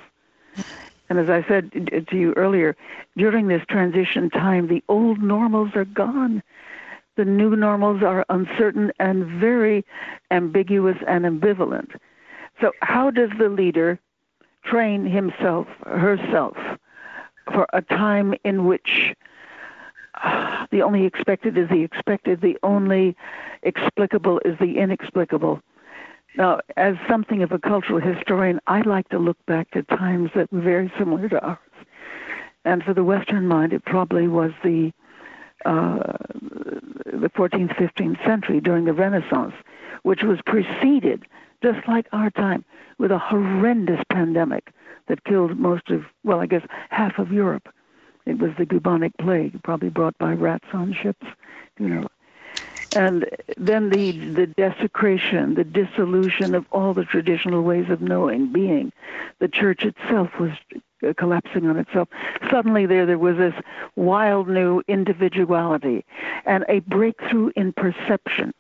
And 1.10 1.20
as 1.20 1.30
I 1.30 1.48
said 1.48 1.72
to 2.10 2.18
you 2.18 2.34
earlier, 2.34 2.76
during 3.16 3.48
this 3.48 3.64
transition 3.70 4.30
time, 4.30 4.68
the 4.68 4.84
old 4.90 5.22
normals 5.22 5.72
are 5.76 5.86
gone. 5.86 6.44
The 7.16 7.26
new 7.26 7.56
normals 7.56 8.04
are 8.04 8.26
uncertain 8.30 8.92
and 9.00 9.26
very 9.26 9.86
ambiguous 10.32 10.98
and 11.08 11.26
ambivalent. 11.26 11.96
So, 12.60 12.74
how 12.82 13.10
does 13.10 13.30
the 13.38 13.50
leader 13.50 14.00
train 14.64 15.06
himself, 15.06 15.68
herself, 15.86 16.58
for 17.54 17.68
a 17.72 17.82
time 17.82 18.36
in 18.44 18.66
which 18.66 19.14
the 20.72 20.82
only 20.82 21.06
expected 21.06 21.58
is 21.58 21.70
the 21.70 21.84
expected, 21.84 22.42
the 22.42 22.58
only 22.64 23.16
explicable 23.64 24.40
is 24.46 24.58
the 24.60 24.78
inexplicable? 24.78 25.62
Now, 26.36 26.60
as 26.76 26.96
something 27.10 27.42
of 27.42 27.52
a 27.52 27.60
cultural 27.60 28.00
historian, 28.00 28.60
I 28.68 28.82
like 28.82 29.10
to 29.10 29.18
look 29.18 29.38
back 29.48 29.72
to 29.72 29.82
times 29.84 30.30
that 30.36 30.52
were 30.52 30.62
very 30.62 30.92
similar 30.98 31.28
to 31.30 31.42
ours. 31.42 31.58
And 32.64 32.84
for 32.84 32.94
the 32.94 33.04
Western 33.04 33.48
mind, 33.48 33.74
it 33.74 33.86
probably 33.86 34.28
was 34.28 34.52
the 34.64 34.92
uh, 35.66 35.98
the 37.06 37.32
14th, 37.36 37.76
15th 37.76 38.24
century 38.24 38.62
during 38.62 38.86
the 38.86 38.94
Renaissance, 38.94 39.54
which 40.04 40.22
was 40.22 40.40
preceded, 40.46 41.24
just 41.64 41.88
like 41.88 42.08
our 42.12 42.30
time, 42.30 42.64
with 43.00 43.12
a 43.12 43.18
horrendous 43.18 44.02
pandemic 44.12 44.72
that 45.08 45.24
killed 45.24 45.58
most 45.58 45.90
of, 45.90 46.04
well, 46.24 46.40
I 46.40 46.46
guess 46.46 46.62
half 46.90 47.18
of 47.18 47.32
Europe. 47.32 47.70
It 48.28 48.38
was 48.38 48.52
the 48.58 48.66
bubonic 48.66 49.18
plague, 49.18 49.64
probably 49.64 49.90
brought 49.90 50.18
by 50.18 50.34
rats 50.34 50.68
on 50.74 50.94
ships, 50.94 51.26
you 51.80 51.88
know 51.88 52.08
and 52.98 53.30
then 53.58 53.90
the 53.90 54.12
the 54.12 54.48
desecration, 54.48 55.56
the 55.56 55.64
dissolution 55.64 56.56
of 56.56 56.66
all 56.72 56.94
the 56.94 57.06
traditional 57.06 57.62
ways 57.62 57.90
of 57.90 58.02
knowing, 58.02 58.52
being. 58.52 58.92
The 59.40 59.48
church 59.48 59.84
itself 59.84 60.40
was 60.40 60.52
uh, 61.08 61.14
collapsing 61.16 61.68
on 61.68 61.78
itself. 61.78 62.10
Suddenly, 62.50 62.86
there 62.86 63.06
there 63.06 63.18
was 63.18 63.38
this 63.38 63.54
wild 63.96 64.48
new 64.48 64.82
individuality, 64.88 66.06
and 66.46 66.66
a 66.70 66.80
breakthrough 66.80 67.52
in 67.56 67.74
perception. 67.74 68.54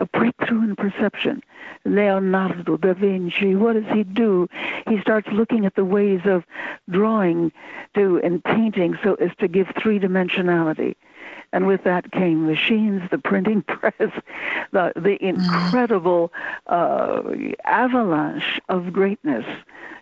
A 0.00 0.06
breakthrough 0.06 0.62
in 0.64 0.76
perception. 0.76 1.42
Leonardo 1.84 2.76
da 2.76 2.94
Vinci, 2.94 3.54
what 3.54 3.74
does 3.74 3.92
he 3.92 4.02
do? 4.02 4.48
He 4.88 5.00
starts 5.00 5.28
looking 5.28 5.66
at 5.66 5.74
the 5.76 5.84
ways 5.84 6.22
of 6.24 6.44
drawing 6.88 7.52
to 7.94 8.20
and 8.24 8.42
painting 8.42 8.98
so 9.04 9.14
as 9.14 9.30
to 9.38 9.46
give 9.46 9.68
three 9.80 9.98
dimensionality 9.98 10.96
and 11.52 11.66
with 11.66 11.84
that 11.84 12.12
came 12.12 12.46
machines, 12.46 13.02
the 13.10 13.18
printing 13.18 13.62
press, 13.66 13.92
the 14.72 14.92
the 14.94 15.18
mm. 15.18 15.20
incredible 15.20 16.32
uh, 16.66 17.22
avalanche 17.64 18.60
of 18.68 18.92
greatness 18.92 19.44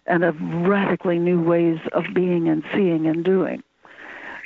and 0.06 0.24
of 0.24 0.40
radically 0.40 1.18
new 1.18 1.40
ways 1.40 1.78
of 1.92 2.04
being 2.14 2.48
and 2.48 2.64
seeing 2.74 3.06
and 3.06 3.24
doing. 3.24 3.62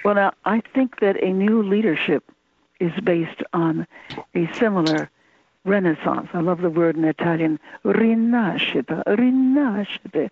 Well, 0.05 0.17
now 0.17 0.33
I 0.45 0.63
think 0.75 1.01
that 1.01 1.23
a 1.23 1.33
new 1.33 1.63
leadership 1.63 2.25
is 2.81 2.93
based 3.05 3.43
on 3.53 3.87
a 4.35 4.53
similar 4.55 5.09
renaissance. 5.65 6.29
I 6.33 6.41
love 6.41 6.61
the 6.61 6.71
word 6.71 6.97
in 6.97 7.05
Italian, 7.05 7.59
rinascita, 7.85 9.05
rinascita, 9.07 10.31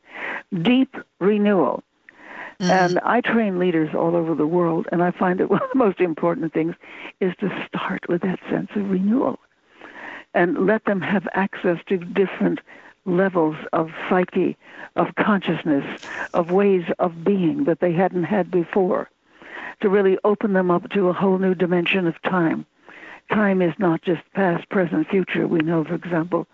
deep 0.63 0.97
renewal. 1.19 1.83
Mm-hmm. 2.61 2.71
And 2.71 2.99
I 3.01 3.21
train 3.21 3.59
leaders 3.59 3.95
all 3.95 4.15
over 4.17 4.35
the 4.35 4.47
world, 4.47 4.87
and 4.93 5.03
I 5.03 5.11
find 5.13 5.41
that 5.41 5.51
one 5.51 5.63
of 5.63 5.71
the 5.73 5.79
most 5.79 6.01
important 6.01 6.53
things 6.53 6.75
is 7.21 7.35
to 7.41 7.67
start 7.67 8.09
with 8.09 8.23
that 8.23 8.41
sense 8.51 8.71
of 8.75 8.91
renewal 8.91 9.39
and 10.35 10.67
let 10.67 10.85
them 10.85 11.01
have 11.01 11.27
access 11.35 11.79
to 11.89 11.97
different 11.99 12.61
levels 13.05 13.57
of 13.73 13.91
psyche, 14.09 14.57
of 14.97 15.15
consciousness, 15.17 15.85
of 16.35 16.51
ways 16.51 16.85
of 16.99 17.25
being 17.25 17.65
that 17.65 17.81
they 17.81 17.93
hadn't 17.93 18.25
had 18.25 18.51
before, 18.51 19.11
to 19.81 19.89
really 19.89 20.19
open 20.25 20.53
them 20.53 20.71
up 20.71 20.89
to 20.91 21.09
a 21.09 21.13
whole 21.13 21.39
new 21.39 21.55
dimension 21.55 22.07
of 22.07 22.21
time. 22.23 22.67
Time 23.31 23.63
is 23.63 23.75
not 23.79 24.03
just 24.03 24.23
past, 24.35 24.69
present, 24.69 25.09
future. 25.09 25.47
We 25.47 25.61
know, 25.61 25.85
for 25.85 25.95
example, 25.95 26.47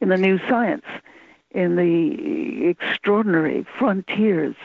in 0.00 0.08
the 0.08 0.16
new 0.16 0.38
science, 0.48 0.86
in 1.50 1.76
the 1.76 2.68
extraordinary 2.68 3.66
frontiers 3.78 4.56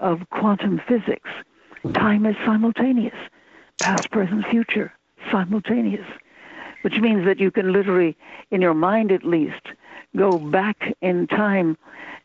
of 0.00 0.28
quantum 0.30 0.80
physics, 0.88 1.30
time 1.92 2.26
is 2.26 2.36
simultaneous, 2.44 3.14
past, 3.78 4.10
present, 4.10 4.44
future, 4.46 4.92
simultaneous, 5.30 6.06
which 6.82 6.98
means 6.98 7.24
that 7.24 7.38
you 7.38 7.50
can 7.50 7.72
literally, 7.72 8.16
in 8.50 8.60
your 8.60 8.74
mind 8.74 9.12
at 9.12 9.24
least, 9.24 9.72
go 10.16 10.38
back 10.38 10.94
in 11.00 11.26
time 11.28 11.76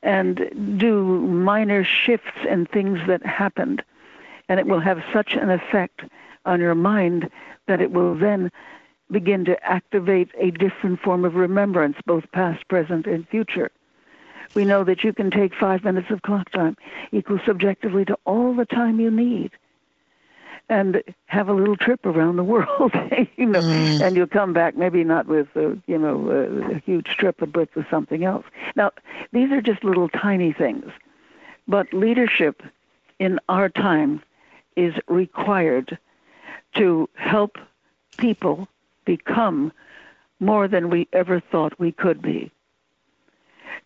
and 0.02 0.78
do 0.80 1.04
minor 1.04 1.84
shifts 1.84 2.38
in 2.48 2.66
things 2.66 3.00
that 3.08 3.24
happened. 3.26 3.84
And 4.48 4.60
it 4.60 4.66
will 4.66 4.80
have 4.80 5.04
such 5.14 5.34
an 5.34 5.52
effect 5.52 6.02
on 6.46 6.60
your 6.60 6.76
mind 6.76 7.30
that 7.68 7.82
it 7.82 7.92
will 7.92 8.16
then 8.16 8.52
begin 9.12 9.46
to 9.46 9.64
activate 9.64 10.30
a 10.38 10.52
different 10.52 11.00
form 11.00 11.26
of 11.26 11.36
remembrance, 11.36 11.98
both 12.06 12.32
past, 12.32 12.68
present, 12.68 13.08
and 13.08 13.28
future. 13.28 13.72
We 14.56 14.66
know 14.66 14.84
that 14.84 15.04
you 15.04 15.14
can 15.14 15.32
take 15.32 15.54
five 15.54 15.84
minutes 15.84 16.10
of 16.10 16.22
clock 16.22 16.52
time, 16.52 16.76
equal 17.12 17.40
subjectively 17.46 18.06
to 18.06 18.18
all 18.26 18.54
the 18.54 18.66
time 18.66 19.00
you 19.00 19.12
need, 19.12 19.52
and 20.70 21.04
have 21.26 21.50
a 21.50 21.54
little 21.54 21.76
trip 21.76 22.06
around 22.06 22.38
the 22.38 22.44
world, 22.44 22.92
you 23.38 23.46
know, 23.46 23.62
mm. 23.62 24.02
and 24.02 24.16
you'll 24.16 24.28
come 24.28 24.54
back 24.54 24.76
maybe 24.76 25.04
not 25.04 25.28
with 25.28 25.48
a, 25.56 25.78
you 25.88 25.98
know 25.98 26.30
a, 26.30 26.76
a 26.76 26.80
huge 26.80 27.08
trip, 27.18 27.42
of 27.42 27.52
but 27.52 27.74
with 27.76 27.90
something 27.90 28.24
else. 28.24 28.46
Now, 28.76 28.92
these 29.32 29.52
are 29.52 29.62
just 29.62 29.84
little 29.84 30.10
tiny 30.10 30.54
things, 30.54 30.92
but 31.68 31.92
leadership 31.94 32.64
in 33.20 33.40
our 33.50 33.70
time 33.70 34.22
is 34.76 34.94
required 35.08 35.98
to 36.76 37.10
help 37.16 37.58
people 38.18 38.68
become 39.18 39.72
more 40.40 40.68
than 40.68 40.92
we 40.92 41.08
ever 41.14 41.42
thought 41.52 41.80
we 41.80 41.92
could 41.92 42.22
be. 42.22 42.52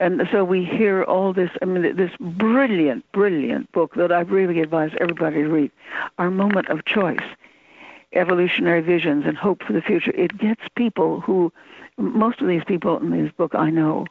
And 0.01 0.27
so 0.33 0.43
we 0.43 0.65
hear 0.65 1.03
all 1.03 1.31
this, 1.31 1.49
I 1.61 1.65
mean, 1.65 1.95
this 1.95 2.11
brilliant, 2.19 3.09
brilliant 3.13 3.71
book 3.71 3.95
that 3.95 4.11
I 4.11 4.21
really 4.21 4.59
advise 4.59 4.91
everybody 4.99 5.37
to 5.37 5.47
read, 5.47 5.71
Our 6.17 6.29
Moment 6.29 6.67
of 6.67 6.83
Choice, 6.83 7.23
Evolutionary 8.11 8.81
Visions 8.81 9.23
and 9.25 9.37
Hope 9.37 9.63
for 9.63 9.71
the 9.71 9.81
Future. 9.81 10.11
It 10.11 10.37
gets 10.37 10.61
people 10.75 11.21
who, 11.21 11.53
most 11.97 12.41
of 12.41 12.47
these 12.49 12.65
people 12.65 12.97
in 12.97 13.11
this 13.11 13.31
book 13.31 13.55
I 13.55 13.69
know, 13.69 14.05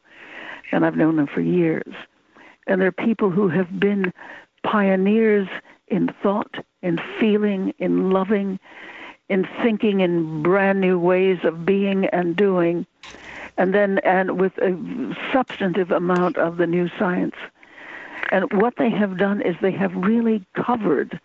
and 0.70 0.86
I've 0.86 0.96
known 0.96 1.16
them 1.16 1.26
for 1.26 1.42
years. 1.42 1.92
And 2.66 2.80
they're 2.80 2.90
people 2.90 3.28
who 3.28 3.48
have 3.48 3.78
been 3.78 4.14
pioneers 4.62 5.48
in 5.88 6.14
thought, 6.22 6.54
in 6.80 6.98
feeling, 7.20 7.74
in 7.78 8.10
loving, 8.10 8.58
in 9.28 9.46
thinking 9.62 10.00
in 10.00 10.42
brand 10.42 10.80
new 10.80 10.98
ways 10.98 11.38
of 11.44 11.64
being 11.64 12.06
and 12.06 12.36
doing 12.36 12.86
and 13.58 13.74
then 13.74 13.98
and 13.98 14.40
with 14.40 14.56
a 14.58 15.14
substantive 15.32 15.90
amount 15.90 16.36
of 16.38 16.56
the 16.56 16.66
new 16.66 16.88
science. 16.98 17.34
And 18.30 18.50
what 18.54 18.74
they 18.76 18.90
have 18.90 19.18
done 19.18 19.42
is 19.42 19.56
they 19.60 19.72
have 19.72 19.94
really 19.94 20.44
covered 20.54 21.20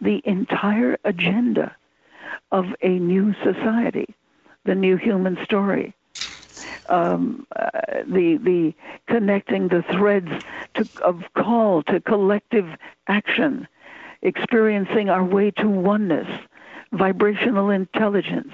the 0.00 0.20
entire 0.24 0.98
agenda 1.04 1.74
of 2.52 2.66
a 2.82 2.98
new 2.98 3.34
society, 3.42 4.14
the 4.64 4.74
new 4.74 4.96
human 4.96 5.38
story. 5.44 5.94
Um, 6.88 7.46
uh, 7.56 7.70
the 8.06 8.38
the 8.42 8.74
connecting 9.06 9.68
the 9.68 9.82
threads 9.90 10.30
to, 10.74 10.88
of 11.02 11.22
call 11.34 11.82
to 11.84 12.00
collective 12.00 12.66
action, 13.08 13.66
experiencing 14.22 15.08
our 15.08 15.24
way 15.24 15.50
to 15.52 15.68
oneness, 15.68 16.28
vibrational 16.94 17.70
intelligence, 17.70 18.52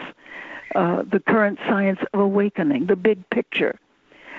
uh, 0.74 1.02
the 1.02 1.20
current 1.20 1.58
science 1.68 2.00
of 2.12 2.20
awakening, 2.20 2.86
the 2.86 2.96
big 2.96 3.28
picture. 3.30 3.78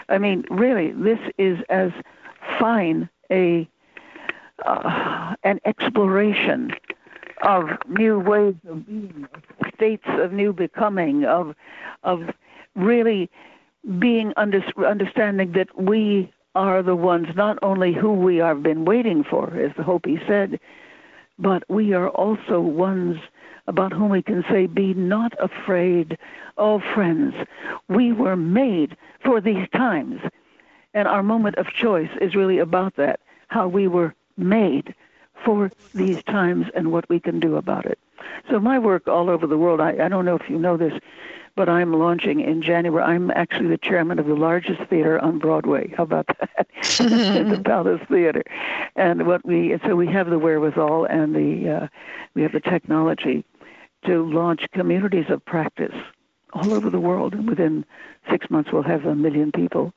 I 0.10 0.18
mean, 0.18 0.46
really, 0.50 0.92
this 0.92 1.20
is 1.38 1.60
as 1.70 1.92
fine 2.60 3.10
a 3.32 3.68
uh, 4.66 5.36
an 5.44 5.60
exploration 5.66 6.72
of 7.42 7.70
new 7.88 8.20
ways 8.20 8.56
of 8.68 8.86
being, 8.86 9.28
states 9.74 10.04
of 10.08 10.32
new 10.32 10.54
becoming, 10.54 11.26
of 11.26 11.56
of 12.04 12.30
really 12.76 13.30
being 13.98 14.34
under, 14.38 14.64
understanding 14.88 15.54
that 15.54 15.68
we 15.80 16.32
are 16.54 16.84
the 16.84 16.96
ones 16.96 17.28
not 17.36 17.58
only 17.64 17.94
who 17.94 18.14
we 18.14 18.38
have 18.38 18.62
been 18.62 18.86
waiting 18.86 19.24
for, 19.24 19.56
as 19.56 19.72
the 19.76 19.84
Hopi 19.84 20.22
said, 20.28 20.60
but 21.40 21.64
we 21.70 21.94
are 21.94 22.10
also 22.10 22.60
ones 22.60 23.20
about 23.68 23.94
whom 23.94 24.10
we 24.10 24.22
can 24.22 24.44
say, 24.50 24.68
Be 24.68 24.94
not 24.94 25.34
afraid, 25.40 26.18
oh 26.58 26.80
friends. 26.94 27.36
We 27.88 28.12
were 28.12 28.36
made 28.36 28.98
for 29.24 29.42
these 29.42 29.68
times. 29.70 30.22
And 30.94 31.08
our 31.08 31.24
moment 31.24 31.56
of 31.56 31.68
choice 31.68 32.10
is 32.20 32.36
really 32.36 32.60
about 32.60 32.96
that 32.96 33.20
how 33.48 33.68
we 33.68 33.88
were 33.88 34.16
made 34.38 34.96
for 35.44 35.72
these 35.94 36.24
times 36.24 36.68
and 36.74 36.92
what 36.92 37.08
we 37.10 37.20
can 37.20 37.40
do 37.40 37.58
about 37.58 37.86
it. 37.86 38.00
So, 38.50 38.60
my 38.60 38.80
work 38.80 39.08
all 39.08 39.30
over 39.30 39.46
the 39.48 39.58
world, 39.58 39.82
I, 39.82 40.06
I 40.06 40.08
don't 40.08 40.26
know 40.26 40.36
if 40.36 40.50
you 40.50 40.58
know 40.58 40.78
this, 40.78 40.94
but 41.56 41.70
I'm 41.70 41.94
launching 41.94 42.40
in 42.40 42.62
January. 42.62 43.04
I'm 43.04 43.32
actually 43.32 43.68
the 43.68 43.78
chairman 43.78 44.20
of 44.20 44.26
the 44.26 44.36
largest 44.36 44.82
theater 44.90 45.20
on 45.20 45.40
Broadway. 45.40 45.94
How 45.96 46.04
about 46.04 46.28
that? 46.28 46.68
the 46.98 47.62
Palace 47.64 48.02
Theater. 48.10 48.44
And 48.96 49.28
what 49.28 49.46
we 49.46 49.78
so 49.86 49.96
we 49.96 50.08
have 50.08 50.30
the 50.30 50.40
wherewithal 50.40 51.06
and 51.06 51.36
the 51.36 51.70
uh, 51.70 51.88
we 52.34 52.42
have 52.42 52.52
the 52.52 52.60
technology 52.60 53.46
to 54.06 54.26
launch 54.30 54.66
communities 54.74 55.26
of 55.30 55.44
practice 55.46 55.96
all 56.54 56.74
over 56.74 56.90
the 56.90 57.00
world. 57.00 57.34
And 57.34 57.48
within 57.48 57.86
six 58.30 58.50
months, 58.50 58.72
we'll 58.72 58.84
have 58.84 59.06
a 59.06 59.16
million 59.16 59.52
people. 59.52 59.94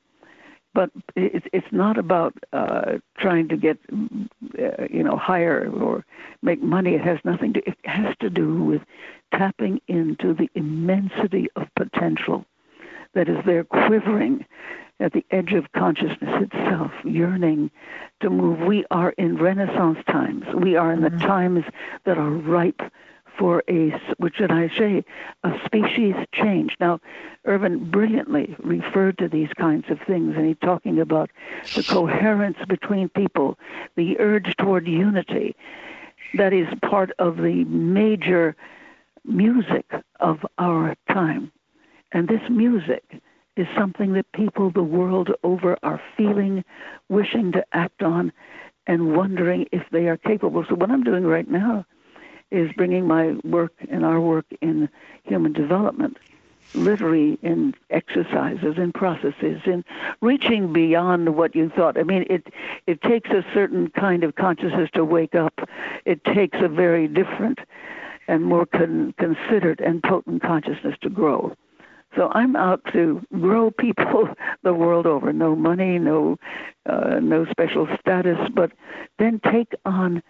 But 0.75 0.91
it's 1.15 1.47
it's 1.53 1.73
not 1.73 1.97
about 1.99 2.35
uh, 2.53 2.99
trying 3.17 3.49
to 3.49 3.57
get 3.57 3.79
uh, 3.93 4.87
you 4.91 5.03
know 5.03 5.17
higher 5.17 5.71
or 5.71 6.05
make 6.43 6.63
money. 6.63 6.95
It 6.95 7.01
has 7.01 7.19
nothing 7.25 7.53
to. 7.55 7.69
It 7.69 7.79
has 7.85 8.15
to 8.21 8.29
do 8.29 8.63
with 8.65 8.83
tapping 9.33 9.81
into 9.89 10.35
the 10.35 10.51
immensity 10.55 11.49
of 11.57 11.69
potential 11.77 12.45
that 13.15 13.29
is 13.29 13.39
there 13.47 13.65
quivering 13.65 14.45
at 15.01 15.13
the 15.13 15.25
edge 15.31 15.53
of 15.53 15.71
consciousness 15.73 16.49
itself, 16.51 16.93
yearning 17.05 17.71
to 18.21 18.31
move. 18.31 18.61
We 18.61 18.85
are 18.91 19.11
in 19.11 19.37
Renaissance 19.37 19.99
times. 20.09 20.45
We 20.55 20.77
are 20.77 20.93
in 20.93 21.01
the 21.01 21.11
mm-hmm. 21.11 21.27
times 21.27 21.65
that 22.05 22.19
are 22.19 22.31
ripe 22.31 22.83
for 23.39 23.63
a, 23.69 23.91
what 24.19 24.35
should 24.37 24.51
I 24.51 24.69
say, 24.77 25.05
a 25.43 25.53
species 25.65 26.15
change. 26.33 26.75
Now, 26.81 27.01
Ervin 27.47 27.91
brilliantly 27.91 28.55
referred 28.63 29.19
to 29.19 29.29
these 29.29 29.51
kinds 29.57 29.87
of 29.91 29.99
things, 30.07 30.35
and 30.37 30.47
he's 30.47 30.57
talking 30.63 31.01
about 31.01 31.31
the 31.75 31.83
coherence 31.83 32.59
between 32.69 33.09
people, 33.09 33.59
the 33.97 34.19
urge 34.21 34.57
toward 34.57 34.87
unity. 34.87 35.57
That 36.35 36.53
is 36.53 36.67
part 36.83 37.13
of 37.19 37.37
the 37.37 37.65
major 37.65 38.57
music 39.25 39.91
of 40.21 40.45
our 40.59 40.95
time. 41.09 41.53
And 42.13 42.29
this 42.29 42.43
music 42.51 43.05
is 43.57 43.67
something 43.77 44.13
that 44.15 44.31
people 44.33 44.71
the 44.71 44.83
world 44.83 45.31
over 45.43 45.77
are 45.83 46.01
feeling, 46.17 46.65
wishing 47.09 47.53
to 47.53 47.65
act 47.73 48.03
on, 48.03 48.33
and 48.87 49.17
wondering 49.17 49.67
if 49.73 49.83
they 49.91 50.09
are 50.09 50.17
capable. 50.17 50.65
So, 50.69 50.75
what 50.75 50.91
I'm 50.91 51.05
doing 51.05 51.25
right 51.25 51.49
now 51.49 51.87
is 52.51 52.71
bringing 52.73 53.07
my 53.07 53.33
work 53.45 53.73
and 53.91 54.05
our 54.05 54.21
work 54.21 54.47
in 54.61 54.89
human 55.25 55.53
development, 55.53 56.19
literally 56.75 57.39
in 57.43 57.75
exercises 57.91 58.75
and 58.77 58.95
processes, 58.95 59.61
in 59.67 59.85
reaching 60.21 60.73
beyond 60.73 61.37
what 61.37 61.55
you 61.55 61.71
thought. 61.71 61.99
I 61.99 62.03
mean, 62.03 62.27
it 62.29 62.49
it 62.87 63.03
takes 63.03 63.31
a 63.31 63.45
certain 63.53 63.89
kind 63.91 64.25
of 64.25 64.35
consciousness 64.37 64.91
to 64.95 65.05
wake 65.05 65.35
up. 65.35 65.69
It 66.05 66.25
takes 66.25 66.59
a 66.61 66.69
very 66.69 67.09
different 67.09 67.61
and 68.29 68.45
more 68.45 68.67
con- 68.67 69.15
considered 69.19 69.81
and 69.81 70.03
potent 70.03 70.43
consciousness 70.43 70.97
to 71.03 71.11
grow. 71.11 71.55
So 72.17 72.31
I'm 72.33 72.55
out 72.55 72.81
to 72.93 73.25
grow 73.41 73.71
people 73.71 74.29
the 74.63 74.73
world 74.73 75.07
over. 75.07 75.33
No 75.33 75.57
money, 75.57 75.99
no 75.99 76.39
uh, 76.87 77.19
no 77.21 77.45
special 77.47 77.89
status, 78.01 78.39
but 78.55 78.73
then 79.19 79.41
take 79.51 79.73
on 79.85 80.23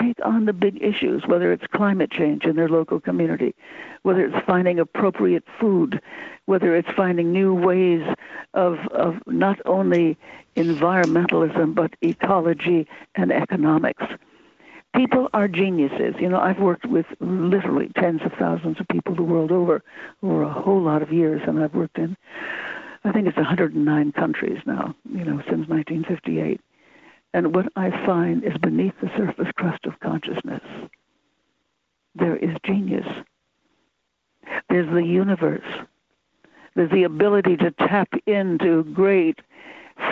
take 0.00 0.18
on 0.24 0.44
the 0.44 0.52
big 0.52 0.82
issues, 0.82 1.22
whether 1.26 1.52
it's 1.52 1.66
climate 1.74 2.10
change 2.10 2.44
in 2.44 2.56
their 2.56 2.68
local 2.68 3.00
community, 3.00 3.54
whether 4.02 4.24
it's 4.24 4.46
finding 4.46 4.78
appropriate 4.78 5.44
food, 5.60 6.00
whether 6.46 6.76
it's 6.76 6.88
finding 6.96 7.32
new 7.32 7.54
ways 7.54 8.02
of, 8.54 8.78
of 8.92 9.14
not 9.26 9.58
only 9.66 10.16
environmentalism, 10.56 11.74
but 11.74 11.94
ecology 12.02 12.86
and 13.14 13.32
economics. 13.32 14.04
People 14.94 15.28
are 15.34 15.48
geniuses. 15.48 16.14
You 16.18 16.28
know, 16.28 16.40
I've 16.40 16.58
worked 16.58 16.86
with 16.86 17.06
literally 17.20 17.90
tens 17.98 18.22
of 18.24 18.32
thousands 18.38 18.80
of 18.80 18.88
people 18.88 19.14
the 19.14 19.22
world 19.22 19.52
over 19.52 19.82
over 20.22 20.42
a 20.42 20.52
whole 20.52 20.82
lot 20.82 21.02
of 21.02 21.12
years, 21.12 21.42
and 21.46 21.62
I've 21.62 21.74
worked 21.74 21.98
in, 21.98 22.16
I 23.04 23.12
think 23.12 23.28
it's 23.28 23.36
109 23.36 24.12
countries 24.12 24.58
now, 24.66 24.94
you 25.12 25.24
know, 25.24 25.40
since 25.48 25.68
1958 25.68 26.60
and 27.34 27.54
what 27.54 27.66
I 27.76 27.90
find 28.06 28.44
is 28.44 28.56
beneath 28.60 28.94
the 29.00 29.10
surface 29.16 29.52
crust 29.56 29.84
of 29.84 30.00
consciousness, 30.00 30.62
there 32.14 32.36
is 32.36 32.56
genius. 32.64 33.06
There's 34.68 34.90
the 34.92 35.04
universe. 35.04 35.66
There's 36.74 36.90
the 36.90 37.04
ability 37.04 37.56
to 37.58 37.70
tap 37.72 38.08
into 38.26 38.84
great 38.84 39.40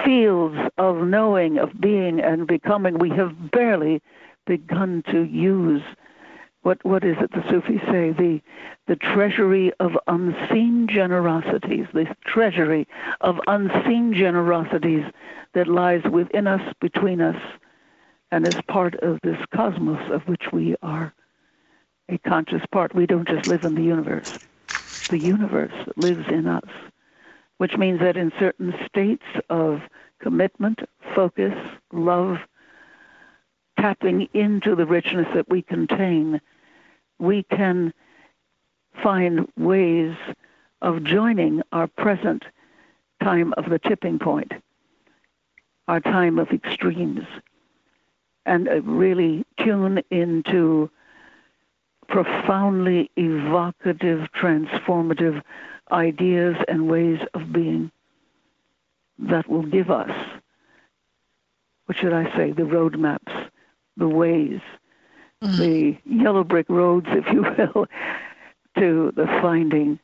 fields 0.05 0.57
of 0.79 0.97
knowing, 1.07 1.59
of 1.59 1.81
being, 1.81 2.21
and 2.21 2.47
becoming. 2.47 2.99
We 2.99 3.11
have 3.11 3.51
barely 3.51 4.03
begun 4.47 5.03
to 5.11 5.23
use 5.25 5.83
what 6.67 6.85
what 6.85 7.05
is 7.05 7.17
it 7.21 7.31
the 7.31 7.49
Sufis 7.49 7.81
say 7.83 8.11
the 8.11 8.41
the 8.89 8.97
treasury 8.97 9.73
of 9.79 9.97
unseen 10.09 10.89
generosities, 10.89 11.87
the 11.95 12.13
treasury 12.25 12.89
of 13.21 13.39
unseen 13.47 14.13
generosities 14.13 15.05
that 15.55 15.69
lies 15.69 16.03
within 16.11 16.49
us, 16.49 16.61
between 16.81 17.21
us, 17.21 17.41
and 18.33 18.45
is 18.45 18.61
part 18.67 18.97
of 18.97 19.21
this 19.23 19.39
cosmos 19.55 20.11
of 20.11 20.23
which 20.23 20.51
we 20.53 20.75
are 20.83 21.15
a 22.09 22.19
conscious 22.19 22.63
part. 22.73 22.97
We 22.97 23.07
don't 23.07 23.29
just 23.29 23.47
live 23.47 23.63
in 23.63 23.77
the 23.77 23.83
universe. 23.83 24.37
The 25.09 25.19
universe 25.19 25.89
lives 25.97 26.27
in 26.29 26.49
us, 26.49 26.69
which 27.59 27.77
means 27.77 28.01
that 28.01 28.17
in 28.17 28.33
certain 28.41 28.75
states 28.89 29.25
of 29.51 29.83
commitment, 30.19 30.81
focus, 31.15 31.55
love, 31.93 32.39
tapping 33.79 34.29
into 34.35 34.75
the 34.75 34.87
richness 34.87 35.29
that 35.33 35.49
we 35.49 35.63
contain, 35.63 36.41
we 37.19 37.43
can 37.45 37.93
find 39.03 39.49
ways 39.57 40.15
of 40.83 41.05
joining 41.05 41.63
our 41.73 41.87
present 41.87 42.45
time 43.23 43.55
of 43.57 43.71
the 43.71 43.79
tipping 43.79 44.19
point, 44.19 44.53
our 45.89 46.01
time 46.01 46.39
of 46.39 46.51
extremes, 46.51 47.27
and 48.45 48.69
uh, 48.69 48.81
really 48.83 49.45
tune 49.59 50.03
into 50.11 50.91
profoundly 52.09 53.11
evocative, 53.17 54.29
transformative 54.33 55.43
ideas 55.91 56.57
and 56.69 56.89
ways 56.89 57.21
of 57.35 57.53
being 57.53 57.91
that 59.19 59.49
will 59.49 59.63
give 59.63 59.91
us, 59.91 60.11
what 61.87 61.97
should 61.99 62.13
I 62.13 62.25
say, 62.37 62.53
the 62.53 62.63
roadmaps, 62.63 63.49
the 63.97 64.09
ways 64.09 64.61
mm-hmm. 65.43 65.57
the 65.57 65.97
yellow 66.05 66.45
brick 66.45 66.67
roads, 66.69 67.07
if 67.11 67.27
you 67.33 67.43
will, 67.75 67.87
to 68.79 69.13
the 69.17 69.27
finding 69.41 69.99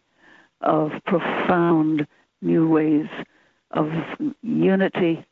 of 0.61 0.93
profound 1.07 2.07
new 2.41 2.69
ways 2.69 3.09
of 3.73 3.91
unity 4.43 5.25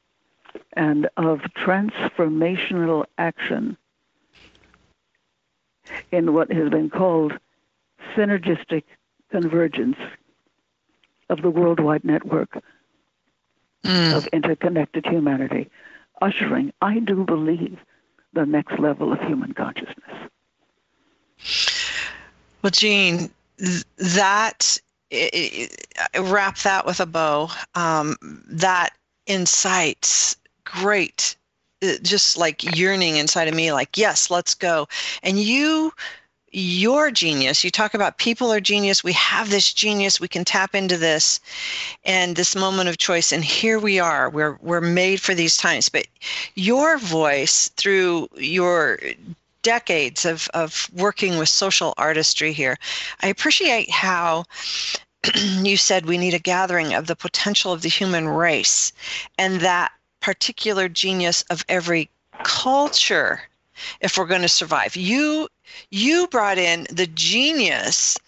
and 0.74 1.08
of 1.16 1.40
transformational 1.56 3.04
action 3.18 3.76
in 6.12 6.32
what 6.32 6.50
has 6.52 6.68
been 6.70 6.90
called 6.90 7.32
synergistic 8.14 8.84
convergence 9.30 9.96
of 11.28 11.42
the 11.42 11.50
worldwide 11.50 12.04
network 12.04 12.62
mm. 13.84 14.16
of 14.16 14.26
interconnected 14.28 15.06
humanity, 15.06 15.70
ushering, 16.20 16.72
I 16.80 16.98
do 16.98 17.24
believe, 17.24 17.78
the 18.32 18.46
next 18.46 18.78
level 18.78 19.12
of 19.12 19.20
human 19.20 19.52
consciousness. 19.52 19.96
Well, 22.62 22.70
Jean, 22.70 23.30
that 23.96 24.78
wrap 26.18 26.58
that 26.58 26.86
with 26.86 27.00
a 27.00 27.06
bow. 27.06 27.50
Um, 27.74 28.16
that 28.48 28.90
incites 29.26 30.36
great 30.64 31.36
uh, 31.82 31.92
just 32.02 32.36
like 32.36 32.76
yearning 32.76 33.16
inside 33.16 33.48
of 33.48 33.54
me 33.54 33.72
like 33.72 33.96
yes 33.96 34.30
let's 34.30 34.54
go 34.54 34.86
and 35.22 35.38
you 35.38 35.92
your 36.52 37.10
genius. 37.10 37.62
You 37.64 37.70
talk 37.70 37.94
about 37.94 38.18
people 38.18 38.52
are 38.52 38.60
genius. 38.60 39.04
We 39.04 39.12
have 39.12 39.50
this 39.50 39.72
genius. 39.72 40.20
We 40.20 40.28
can 40.28 40.44
tap 40.44 40.74
into 40.74 40.96
this 40.96 41.40
and 42.04 42.36
this 42.36 42.56
moment 42.56 42.88
of 42.88 42.98
choice. 42.98 43.32
And 43.32 43.44
here 43.44 43.78
we 43.78 43.98
are. 43.98 44.28
We're 44.30 44.58
we're 44.60 44.80
made 44.80 45.20
for 45.20 45.34
these 45.34 45.56
times. 45.56 45.88
But 45.88 46.06
your 46.54 46.98
voice 46.98 47.68
through 47.76 48.28
your 48.36 48.98
decades 49.62 50.24
of 50.24 50.48
of 50.54 50.88
working 50.94 51.36
with 51.36 51.46
social 51.46 51.92
artistry 51.98 52.50
here 52.50 52.78
i 53.20 53.26
appreciate 53.26 53.90
how 53.90 54.42
you 55.60 55.76
said 55.76 56.06
we 56.06 56.16
need 56.16 56.32
a 56.32 56.38
gathering 56.38 56.94
of 56.94 57.06
the 57.06 57.14
potential 57.14 57.70
of 57.70 57.82
the 57.82 57.88
human 57.90 58.26
race 58.26 58.90
and 59.36 59.60
that 59.60 59.92
particular 60.20 60.88
genius 60.88 61.42
of 61.50 61.62
every 61.68 62.08
culture 62.42 63.42
if 64.00 64.16
we're 64.16 64.26
going 64.26 64.42
to 64.42 64.48
survive. 64.48 64.96
You 64.96 65.48
you 65.90 66.26
brought 66.28 66.58
in 66.58 66.86
the 66.90 67.06
genius 67.06 68.18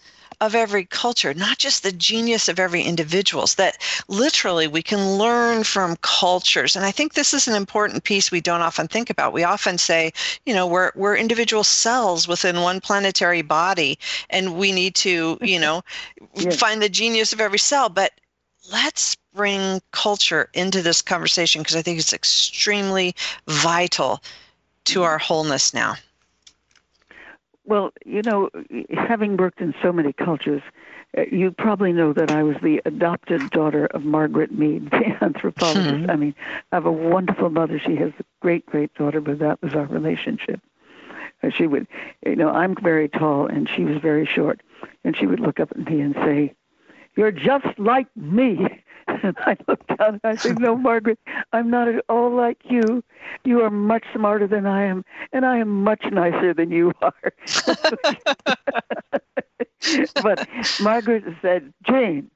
of 0.43 0.55
every 0.55 0.83
culture, 0.83 1.33
not 1.33 1.57
just 1.57 1.83
the 1.83 1.91
genius 1.91 2.49
of 2.49 2.59
every 2.59 2.81
individuals, 2.81 3.55
that 3.55 3.77
literally 4.09 4.67
we 4.67 4.83
can 4.83 5.17
learn 5.17 5.63
from 5.63 5.95
cultures. 6.01 6.75
And 6.75 6.83
I 6.85 6.91
think 6.91 7.13
this 7.13 7.33
is 7.33 7.47
an 7.47 7.55
important 7.55 8.03
piece 8.03 8.29
we 8.29 8.41
don't 8.41 8.61
often 8.61 8.89
think 8.89 9.09
about. 9.09 9.31
We 9.31 9.45
often 9.45 9.77
say, 9.77 10.11
you 10.45 10.53
know, 10.53 10.67
we're, 10.67 10.91
we're 10.95 11.15
individual 11.15 11.63
cells 11.63 12.27
within 12.27 12.61
one 12.61 12.81
planetary 12.81 13.41
body, 13.41 13.97
and 14.29 14.57
we 14.57 14.73
need 14.73 14.95
to, 14.95 15.37
you 15.41 15.59
know, 15.59 15.81
yes. 16.35 16.59
find 16.59 16.81
the 16.81 16.89
genius 16.89 17.31
of 17.31 17.39
every 17.39 17.59
cell. 17.59 17.87
But 17.87 18.11
let's 18.71 19.15
bring 19.33 19.81
culture 19.91 20.49
into 20.53 20.81
this 20.81 21.01
conversation 21.01 21.61
because 21.61 21.75
I 21.75 21.81
think 21.81 21.99
it's 21.99 22.13
extremely 22.13 23.15
vital 23.47 24.21
to 24.85 24.99
mm-hmm. 24.99 25.03
our 25.03 25.17
wholeness 25.17 25.73
now. 25.73 25.95
Well, 27.65 27.91
you 28.05 28.21
know, 28.21 28.49
having 28.89 29.37
worked 29.37 29.61
in 29.61 29.73
so 29.81 29.93
many 29.93 30.11
cultures, 30.11 30.61
uh, 31.17 31.21
you 31.31 31.51
probably 31.51 31.93
know 31.93 32.11
that 32.11 32.29
I 32.29 32.43
was 32.43 32.57
the 32.61 32.81
adopted 32.85 33.49
daughter 33.51 33.85
of 33.87 34.03
Margaret 34.03 34.51
Mead, 34.51 34.89
the 34.91 35.17
anthropologist. 35.23 36.05
Hmm. 36.05 36.09
I 36.09 36.15
mean, 36.15 36.35
I 36.71 36.75
have 36.75 36.85
a 36.85 36.91
wonderful 36.91 37.49
mother. 37.49 37.79
She 37.79 37.95
has 37.95 38.11
a 38.19 38.23
great, 38.41 38.65
great 38.65 38.93
daughter, 38.95 39.21
but 39.21 39.39
that 39.39 39.61
was 39.61 39.73
our 39.73 39.85
relationship. 39.85 40.59
Uh, 41.41 41.49
she 41.49 41.67
would, 41.67 41.87
you 42.25 42.35
know, 42.35 42.49
I'm 42.49 42.75
very 42.75 43.07
tall 43.07 43.47
and 43.47 43.69
she 43.69 43.83
was 43.83 43.97
very 44.01 44.25
short, 44.25 44.61
and 45.03 45.15
she 45.15 45.25
would 45.25 45.39
look 45.39 45.59
up 45.59 45.71
at 45.71 45.89
me 45.89 46.01
and 46.01 46.15
say, 46.15 46.53
"You're 47.15 47.31
just 47.31 47.77
like 47.77 48.07
me." 48.15 48.81
And 49.07 49.35
I 49.45 49.57
looked 49.67 49.87
down 49.97 50.19
and 50.21 50.21
I 50.23 50.35
said, 50.35 50.59
No, 50.59 50.75
Margaret, 50.75 51.19
I'm 51.51 51.69
not 51.69 51.87
at 51.87 52.03
all 52.09 52.29
like 52.35 52.59
you. 52.65 53.03
You 53.43 53.61
are 53.61 53.69
much 53.69 54.03
smarter 54.13 54.47
than 54.47 54.65
I 54.65 54.83
am, 54.85 55.05
and 55.31 55.45
I 55.45 55.57
am 55.57 55.83
much 55.83 56.03
nicer 56.11 56.53
than 56.53 56.71
you 56.71 56.93
are. 57.01 57.33
but 60.23 60.47
Margaret 60.81 61.23
said, 61.41 61.73
Jane, 61.87 62.29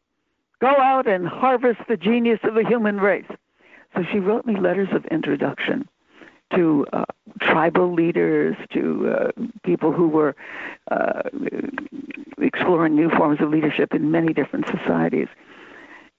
go 0.60 0.68
out 0.68 1.08
and 1.08 1.28
harvest 1.28 1.82
the 1.88 1.98
genius 1.98 2.40
of 2.44 2.56
the 2.56 2.64
human 2.64 3.00
race. 3.00 3.30
So 3.96 4.04
she 4.12 4.20
wrote 4.20 4.46
me 4.46 4.60
letters 4.60 4.90
of 4.92 5.06
introduction 5.06 5.88
to 6.54 6.86
uh, 6.94 7.06
tribal 7.42 7.94
leaders, 7.94 8.56
to 8.74 9.10
uh, 9.10 9.32
people 9.64 9.92
who 9.92 10.08
were 10.08 10.36
uh, 10.92 11.24
exploring 12.40 12.96
new 12.96 13.10
forms 13.10 13.42
of 13.42 13.50
leadership 13.50 13.94
in 13.94 14.12
many 14.12 14.34
different 14.34 14.66
societies. 14.68 15.28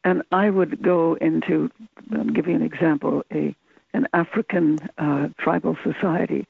And 0.04 0.22
I 0.32 0.50
would 0.50 0.82
go 0.82 1.14
into, 1.14 1.70
I'll 2.12 2.24
give 2.24 2.46
you 2.46 2.54
an 2.54 2.62
example, 2.62 3.24
a 3.32 3.54
an 3.94 4.06
African 4.12 4.78
uh, 4.98 5.28
tribal 5.38 5.76
society, 5.82 6.46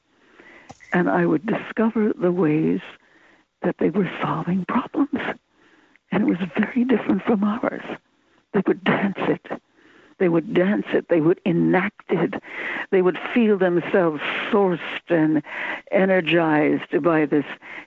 and 0.91 1.09
I 1.09 1.25
would 1.25 1.45
discover 1.45 2.11
the 2.13 2.31
ways 2.31 2.81
that 3.61 3.75
they 3.79 3.89
were 3.89 4.09
solving 4.21 4.65
problems. 4.65 5.19
And 6.11 6.23
it 6.23 6.25
was 6.25 6.37
very 6.57 6.83
different 6.83 7.23
from 7.23 7.43
ours. 7.43 7.83
They 8.53 8.61
would 8.67 8.83
dance 8.83 9.17
it. 9.19 9.45
They 10.17 10.27
would 10.27 10.53
dance 10.53 10.85
it. 10.91 11.07
They 11.07 11.21
would 11.21 11.39
enact 11.45 12.11
it. 12.11 12.33
They 12.91 13.01
would 13.01 13.17
feel 13.33 13.57
themselves 13.57 14.21
sourced 14.51 14.79
and 15.07 15.41
energized 15.91 17.01
by 17.01 17.25
this, 17.25 17.45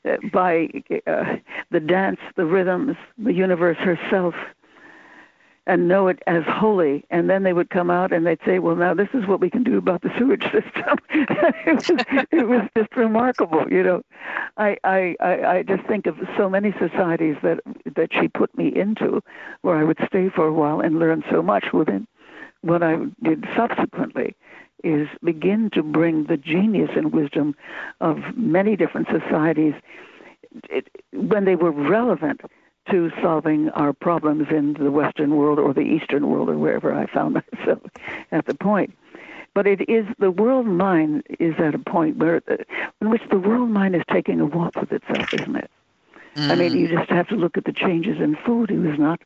uh, 0.09 0.17
by 0.33 0.69
uh, 1.07 1.37
the 1.71 1.81
dance, 1.81 2.21
the 2.37 2.47
rhythms, 2.47 2.97
the 3.19 3.35
universe 3.35 3.77
herself 3.79 4.35
and 5.67 5.87
know 5.87 6.09
it 6.09 6.21
as 6.27 6.43
holy. 6.47 7.05
And 7.11 7.31
then 7.31 7.43
they 7.45 7.53
would 7.53 7.71
come 7.71 7.91
out 7.91 8.13
and 8.13 8.27
they'd 8.27 8.41
say, 8.45 8.59
well, 8.59 8.77
now 8.77 8.95
this 8.95 9.09
is 9.15 9.27
what 9.27 9.41
we 9.41 9.51
can 9.51 9.63
do 9.63 9.79
about 9.79 10.03
the 10.03 10.11
sewage 10.19 10.43
system. 10.53 10.99
it, 11.11 11.75
was, 11.75 12.27
it 12.31 12.49
was 12.49 12.69
just 12.77 12.97
remarkable, 12.97 13.65
you 13.71 13.83
know. 13.83 14.03
I, 14.57 14.77
I, 14.85 15.17
I, 15.21 15.65
just 15.67 15.85
think 15.85 16.07
of 16.07 16.17
so 16.37 16.51
many 16.51 16.73
societies 16.73 17.37
that, 17.43 17.61
that 17.95 18.13
she 18.13 18.29
put 18.29 18.57
me 18.57 18.69
into 18.75 19.23
where 19.63 19.77
I 19.77 19.85
would 19.85 19.99
stay 20.07 20.29
for 20.29 20.47
a 20.47 20.53
while 20.53 20.81
and 20.81 20.99
learn 20.99 21.25
so 21.31 21.43
much 21.43 21.73
within 21.73 22.07
what 22.63 22.83
I 22.83 22.97
did 23.23 23.45
subsequently 23.57 24.37
is 24.85 25.09
begin 25.23 25.71
to 25.71 25.83
bring 25.83 26.25
the 26.25 26.37
genius 26.37 26.91
and 26.97 27.13
wisdom 27.13 27.55
of 28.01 28.19
many 28.37 28.77
different 28.77 29.09
societies 29.09 29.75
it, 30.69 30.89
when 31.13 31.45
they 31.45 31.57
were 31.57 31.71
relevant 31.71 32.41
to 32.91 33.11
solving 33.23 33.69
our 33.71 33.93
problems 33.93 34.49
in 34.51 34.75
the 34.75 34.91
Western 34.91 35.37
world 35.37 35.59
or 35.59 35.73
the 35.73 35.81
Eastern 35.81 36.29
world 36.29 36.49
or 36.49 36.59
wherever 36.59 36.93
I 36.93 37.07
found 37.07 37.35
myself 37.53 37.81
at 38.31 38.47
the 38.47 38.55
point. 38.55 38.97
But 39.55 39.67
it 39.67 39.89
is 39.89 40.07
the 40.19 40.31
world 40.31 40.67
mind 40.67 41.25
is 41.39 41.55
at 41.59 41.75
a 41.75 41.79
point 41.79 42.17
where 42.17 42.43
in 43.01 43.11
which 43.11 43.23
the 43.31 43.39
world 43.39 43.69
mind 43.69 43.95
is 43.95 44.03
taking 44.11 44.41
a 44.41 44.47
walk 44.47 44.77
with 44.77 44.93
itself, 44.93 45.35
isn't 45.35 45.57
it? 45.57 45.71
Mm. 46.37 46.51
I 46.51 46.55
mean, 46.55 46.77
you 46.77 46.89
just 46.89 47.11
have 47.11 47.29
to 47.29 47.35
look 47.35 47.59
at 47.59 47.65
the 47.65 47.73
changes 47.73 48.19
in 48.19 48.37
food. 48.47 48.71
It 48.71 48.79
was 48.79 48.99
not 48.99 49.21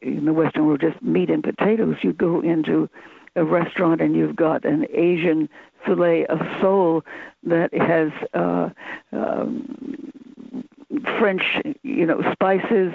in 0.00 0.24
the 0.24 0.32
Western 0.32 0.66
world 0.66 0.80
just 0.80 1.02
meat 1.02 1.28
and 1.28 1.42
potatoes. 1.42 1.96
You 2.02 2.14
go 2.14 2.40
into 2.40 2.88
a 3.36 3.44
restaurant 3.44 4.00
and 4.00 4.16
you've 4.16 4.36
got 4.36 4.64
an 4.64 4.86
Asian 4.94 5.48
fillet 5.84 6.24
of 6.26 6.38
sole 6.60 7.04
that 7.42 7.74
has 7.74 8.10
uh, 8.32 8.70
um, 9.12 10.64
French, 11.18 11.42
you 11.82 12.06
know, 12.06 12.20
spices 12.32 12.92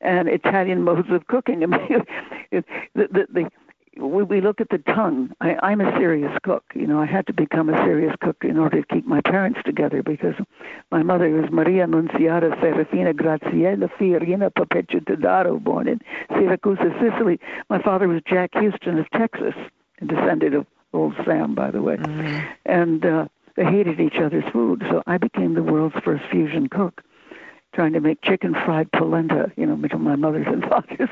and 0.00 0.28
Italian 0.28 0.82
modes 0.82 1.10
of 1.10 1.26
cooking. 1.28 1.62
I 1.62 1.66
mean, 1.66 2.04
the, 2.50 2.64
the, 2.94 3.26
the, 3.32 3.50
we, 3.98 4.22
we 4.22 4.40
look 4.40 4.60
at 4.60 4.70
the 4.70 4.78
tongue. 4.78 5.30
I, 5.40 5.56
I'm 5.62 5.80
a 5.80 5.92
serious 5.98 6.32
cook. 6.42 6.64
You 6.74 6.86
know, 6.86 7.00
I 7.00 7.06
had 7.06 7.26
to 7.26 7.32
become 7.32 7.68
a 7.68 7.84
serious 7.84 8.14
cook 8.20 8.36
in 8.42 8.58
order 8.58 8.82
to 8.82 8.94
keep 8.94 9.06
my 9.06 9.20
parents 9.20 9.60
together 9.64 10.02
because 10.02 10.34
my 10.90 11.02
mother 11.02 11.28
was 11.30 11.50
Maria 11.50 11.84
Annunziata 11.84 12.56
Serafina 12.60 13.12
Graziella 13.12 13.88
Fiorina 13.98 14.54
Perpetua 14.54 15.00
Todaro, 15.00 15.62
born 15.62 15.88
in 15.88 16.00
Syracuse, 16.30 16.78
Sicily. 17.00 17.38
My 17.68 17.82
father 17.82 18.08
was 18.08 18.22
Jack 18.26 18.50
Houston 18.54 18.98
of 18.98 19.10
Texas, 19.10 19.54
a 20.00 20.04
descendant 20.04 20.54
of 20.54 20.66
old 20.92 21.14
Sam, 21.24 21.54
by 21.54 21.70
the 21.70 21.82
way. 21.82 21.96
Mm-hmm. 21.96 22.46
And 22.66 23.04
uh, 23.04 23.26
they 23.56 23.64
hated 23.64 24.00
each 24.00 24.16
other's 24.16 24.44
food, 24.52 24.82
so 24.90 25.02
I 25.06 25.18
became 25.18 25.54
the 25.54 25.62
world's 25.62 25.96
first 26.02 26.24
fusion 26.30 26.68
cook 26.68 27.02
trying 27.72 27.92
to 27.92 28.00
make 28.00 28.22
chicken 28.22 28.54
fried 28.64 28.90
polenta, 28.92 29.50
you 29.56 29.66
know, 29.66 29.76
between 29.76 30.02
my 30.02 30.16
mother's 30.16 30.46
and 30.46 30.62
father's 30.68 31.08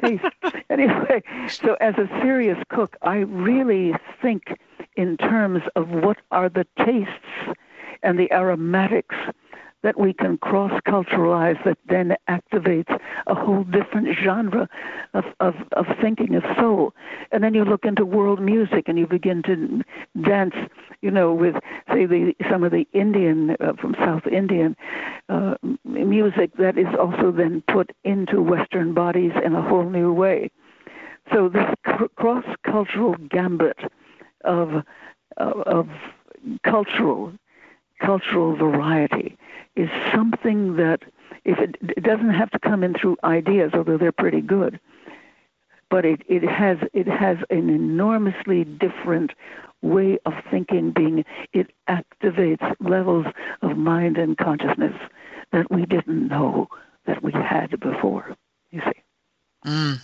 taste. 0.00 0.24
anyway, 0.70 1.22
so 1.48 1.74
as 1.80 1.94
a 1.96 2.08
serious 2.20 2.58
cook, 2.68 2.96
I 3.02 3.18
really 3.18 3.94
think 4.20 4.58
in 4.96 5.16
terms 5.16 5.62
of 5.76 5.88
what 5.88 6.18
are 6.30 6.48
the 6.48 6.66
tastes 6.78 7.56
and 8.02 8.18
the 8.18 8.32
aromatics 8.32 9.14
that 9.82 9.98
we 9.98 10.12
can 10.12 10.38
cross 10.38 10.72
culturalize 10.86 11.62
that 11.64 11.78
then 11.88 12.14
activates 12.28 12.98
a 13.26 13.34
whole 13.34 13.64
different 13.64 14.08
genre 14.22 14.68
of, 15.14 15.24
of, 15.40 15.54
of 15.72 15.86
thinking 16.00 16.34
of 16.34 16.44
soul. 16.58 16.94
And 17.30 17.42
then 17.42 17.54
you 17.54 17.64
look 17.64 17.84
into 17.84 18.04
world 18.04 18.40
music 18.40 18.84
and 18.86 18.98
you 18.98 19.06
begin 19.06 19.42
to 19.44 19.82
dance, 20.22 20.54
you 21.00 21.10
know, 21.10 21.32
with, 21.32 21.56
say, 21.92 22.06
the, 22.06 22.34
some 22.50 22.62
of 22.64 22.70
the 22.70 22.86
Indian, 22.92 23.56
uh, 23.60 23.72
from 23.80 23.94
South 23.98 24.26
Indian 24.26 24.76
uh, 25.28 25.54
music 25.84 26.56
that 26.58 26.78
is 26.78 26.86
also 26.98 27.32
then 27.32 27.62
put 27.68 27.90
into 28.04 28.40
Western 28.40 28.94
bodies 28.94 29.32
in 29.44 29.54
a 29.54 29.62
whole 29.62 29.88
new 29.88 30.12
way. 30.12 30.50
So 31.32 31.48
this 31.48 31.68
cr- 31.84 32.06
cross 32.16 32.44
cultural 32.64 33.16
gambit 33.30 33.78
of, 34.44 34.84
of, 35.36 35.60
of 35.62 35.88
cultural 36.64 37.32
cultural 38.00 38.56
variety 38.56 39.36
is 39.76 39.88
something 40.12 40.76
that 40.76 41.02
if 41.44 41.58
it, 41.58 41.76
it 41.80 42.02
doesn't 42.02 42.30
have 42.30 42.50
to 42.50 42.58
come 42.58 42.84
in 42.84 42.94
through 42.94 43.16
ideas, 43.24 43.72
although 43.74 43.98
they're 43.98 44.12
pretty 44.12 44.40
good, 44.40 44.78
but 45.90 46.04
it, 46.04 46.22
it 46.28 46.42
has 46.42 46.78
it 46.92 47.06
has 47.06 47.38
an 47.50 47.68
enormously 47.68 48.64
different 48.64 49.32
way 49.82 50.18
of 50.24 50.32
thinking 50.50 50.90
being 50.92 51.24
it 51.52 51.70
activates 51.88 52.74
levels 52.80 53.26
of 53.62 53.76
mind 53.76 54.16
and 54.16 54.38
consciousness 54.38 54.94
that 55.50 55.70
we 55.70 55.84
didn't 55.84 56.28
know 56.28 56.68
that 57.04 57.22
we 57.22 57.32
had 57.32 57.78
before 57.80 58.36
you 58.70 58.80
see 58.80 59.68
mm. 59.68 59.98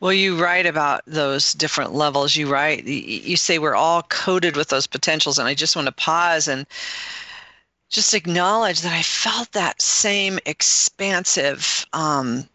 Well, 0.00 0.12
you 0.12 0.42
write 0.42 0.66
about 0.66 1.02
those 1.06 1.52
different 1.52 1.94
levels. 1.94 2.34
You 2.34 2.50
write, 2.50 2.84
you 2.84 3.36
say 3.36 3.58
we're 3.58 3.76
all 3.76 4.02
coded 4.02 4.56
with 4.56 4.68
those 4.68 4.86
potentials, 4.86 5.38
and 5.38 5.46
I 5.46 5.54
just 5.54 5.76
want 5.76 5.86
to 5.86 5.92
pause 5.92 6.48
and 6.48 6.66
just 7.92 8.14
acknowledge 8.14 8.80
that 8.80 8.92
I 8.92 9.02
felt 9.02 9.52
that 9.52 9.80
same 9.80 10.38
expansive, 10.46 11.86
um, 11.92 12.48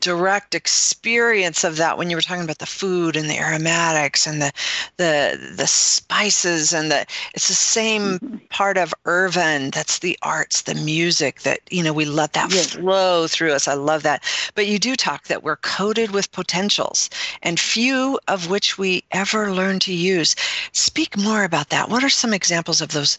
direct 0.00 0.54
experience 0.54 1.64
of 1.64 1.78
that 1.78 1.96
when 1.96 2.10
you 2.10 2.16
were 2.16 2.22
talking 2.22 2.44
about 2.44 2.58
the 2.58 2.66
food 2.66 3.16
and 3.16 3.30
the 3.30 3.38
aromatics 3.38 4.26
and 4.26 4.42
the 4.42 4.52
the 4.98 5.54
the 5.56 5.66
spices 5.66 6.74
and 6.74 6.90
the 6.90 7.06
it's 7.34 7.48
the 7.48 7.54
same 7.54 8.18
mm-hmm. 8.18 8.36
part 8.50 8.76
of 8.76 8.94
Ervin 9.06 9.70
that's 9.70 10.00
the 10.00 10.18
arts 10.22 10.62
the 10.62 10.74
music 10.74 11.40
that 11.42 11.60
you 11.70 11.82
know 11.82 11.94
we 11.94 12.04
let 12.04 12.34
that 12.34 12.52
yes. 12.52 12.74
flow 12.74 13.26
through 13.26 13.52
us. 13.52 13.66
I 13.66 13.74
love 13.74 14.02
that. 14.02 14.22
But 14.54 14.66
you 14.66 14.78
do 14.78 14.96
talk 14.96 15.24
that 15.28 15.42
we're 15.42 15.56
coded 15.56 16.10
with 16.10 16.30
potentials 16.30 17.08
and 17.42 17.58
few 17.58 18.20
of 18.28 18.50
which 18.50 18.76
we 18.76 19.02
ever 19.12 19.52
learn 19.52 19.80
to 19.80 19.94
use. 19.94 20.36
Speak 20.72 21.16
more 21.16 21.42
about 21.42 21.70
that. 21.70 21.88
What 21.88 22.04
are 22.04 22.10
some 22.10 22.34
examples 22.34 22.80
of 22.82 22.90
those? 22.90 23.18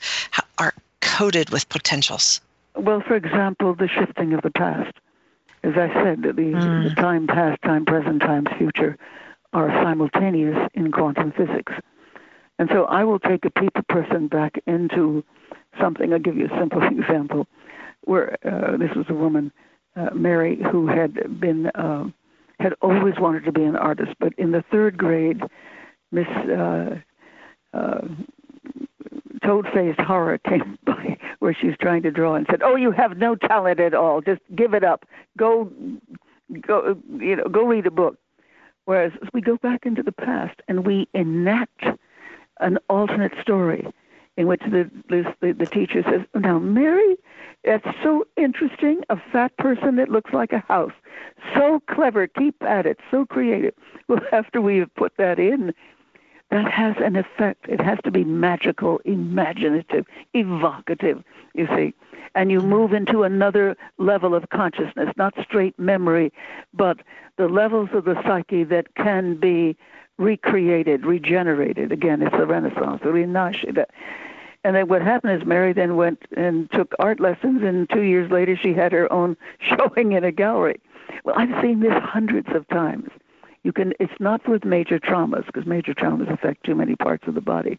Our 0.59 0.74
coded 1.08 1.49
with 1.49 1.68
potentials? 1.70 2.41
Well, 2.76 3.01
for 3.01 3.16
example, 3.16 3.74
the 3.74 3.88
shifting 3.88 4.34
of 4.34 4.41
the 4.41 4.51
past. 4.51 4.93
As 5.64 5.74
I 5.76 5.91
said, 6.03 6.22
the, 6.22 6.34
mm. 6.34 6.89
the 6.89 6.95
time 7.01 7.28
past, 7.28 7.62
time 7.64 7.86
present, 7.86 8.22
times 8.22 8.47
future 8.58 8.97
are 9.53 9.70
simultaneous 9.84 10.70
in 10.76 10.91
quantum 10.91 11.32
physics. 11.32 11.74
And 12.60 12.70
so 12.72 12.86
I 12.86 13.03
will 13.03 13.20
take 13.20 13.45
a 13.45 13.49
people 13.49 13.84
person 13.89 14.28
back 14.28 14.62
into 14.68 15.24
something. 15.80 16.14
I'll 16.14 16.20
give 16.20 16.38
you 16.38 16.45
a 16.45 16.60
simple 16.60 16.84
example. 16.99 17.47
Where 18.03 18.38
uh, 18.45 18.78
this 18.78 18.95
was 18.95 19.05
a 19.10 19.14
woman, 19.14 19.51
uh, 19.95 20.12
Mary, 20.14 20.62
who 20.72 20.88
had 20.88 21.39
been 21.39 21.68
uh, 21.68 22.05
had 22.60 22.74
always 22.82 23.16
wanted 23.20 23.45
to 23.45 23.51
be 23.51 23.64
an 23.64 23.76
artist, 23.76 24.14
but 24.20 24.34
in 24.38 24.51
the 24.51 24.64
third 24.72 24.97
grade, 24.97 25.41
Miss 26.12 26.28
uh, 26.28 26.95
uh, 27.74 28.08
toad-faced 29.47 29.99
horror 29.99 30.37
came 30.39 30.77
by 30.85 31.17
where 31.39 31.53
she 31.53 31.67
was 31.67 31.75
trying 31.81 32.03
to 32.03 32.11
draw 32.11 32.35
and 32.35 32.45
said, 32.49 32.61
"Oh, 32.61 32.75
you 32.75 32.91
have 32.91 33.17
no 33.17 33.35
talent 33.35 33.79
at 33.79 33.93
all. 33.93 34.21
Just 34.21 34.41
give 34.55 34.73
it 34.73 34.83
up. 34.83 35.05
Go, 35.37 35.71
go, 36.61 36.97
you 37.19 37.35
know, 37.37 37.45
go 37.45 37.65
read 37.65 37.87
a 37.87 37.91
book." 37.91 38.17
Whereas 38.85 39.11
we 39.33 39.41
go 39.41 39.57
back 39.57 39.85
into 39.85 40.01
the 40.01 40.13
past 40.13 40.61
and 40.69 40.85
we 40.85 41.09
enact 41.13 41.83
an 42.61 42.77
alternate 42.89 43.33
story 43.41 43.85
in 44.37 44.47
which 44.47 44.61
the, 44.61 44.89
the, 45.09 45.51
the 45.51 45.65
teacher 45.65 46.03
says, 46.03 46.21
Now, 46.35 46.59
Mary, 46.59 47.17
that's 47.65 47.87
so 48.01 48.25
interesting. 48.37 49.01
A 49.09 49.17
fat 49.31 49.55
person 49.57 49.97
that 49.97 50.09
looks 50.09 50.31
like 50.31 50.53
a 50.53 50.59
house. 50.59 50.93
So 51.53 51.81
clever. 51.89 52.27
Keep 52.27 52.63
at 52.63 52.85
it. 52.85 52.99
So 53.11 53.25
creative. 53.25 53.73
Well, 54.07 54.21
after 54.31 54.61
we 54.61 54.77
have 54.77 54.93
put 54.95 55.17
that 55.17 55.39
in, 55.39 55.73
that 56.49 56.71
has 56.71 56.95
an 56.99 57.15
effect. 57.15 57.65
It 57.67 57.81
has 57.81 57.99
to 58.03 58.11
be 58.11 58.23
magical, 58.23 58.99
imaginative, 59.05 60.05
evocative, 60.33 61.23
you 61.53 61.67
see. 61.75 61.93
And 62.35 62.51
you 62.51 62.61
move 62.61 62.93
into 62.93 63.23
another 63.23 63.75
level 63.97 64.35
of 64.35 64.49
consciousness, 64.49 65.09
not 65.17 65.33
straight 65.41 65.77
memory, 65.79 66.31
but 66.73 66.99
the 67.37 67.47
levels 67.47 67.89
of 67.93 68.05
the 68.05 68.21
psyche 68.23 68.63
that 68.65 68.95
can 68.95 69.35
be 69.35 69.75
recreated, 70.17 71.05
regenerated. 71.05 71.91
Again, 71.91 72.21
it's 72.21 72.35
the 72.35 72.45
Renaissance, 72.45 73.01
the 73.03 73.09
Rinascita. 73.09 73.85
And 74.63 74.75
then 74.75 74.87
what 74.87 75.01
happened 75.01 75.41
is 75.41 75.47
Mary 75.47 75.73
then 75.73 75.95
went 75.95 76.23
and 76.35 76.69
took 76.71 76.93
art 76.99 77.19
lessons, 77.19 77.61
and 77.63 77.89
two 77.89 78.01
years 78.01 78.31
later 78.31 78.55
she 78.55 78.73
had 78.73 78.91
her 78.91 79.11
own 79.11 79.37
showing 79.59 80.13
in 80.13 80.23
a 80.23 80.31
gallery. 80.31 80.79
Well, 81.23 81.35
I've 81.37 81.61
seen 81.61 81.79
this 81.79 81.93
hundreds 81.93 82.49
of 82.53 82.67
times. 82.67 83.09
You 83.68 83.74
can. 83.74 83.91
It's 83.99 84.18
not 84.22 84.47
with 84.47 84.63
major 84.63 84.97
traumas 84.97 85.45
because 85.45 85.65
major 85.65 85.93
traumas 85.93 86.32
affect 86.32 86.63
too 86.63 86.74
many 86.74 86.95
parts 86.95 87.28
of 87.28 87.36
the 87.36 87.41
body, 87.41 87.78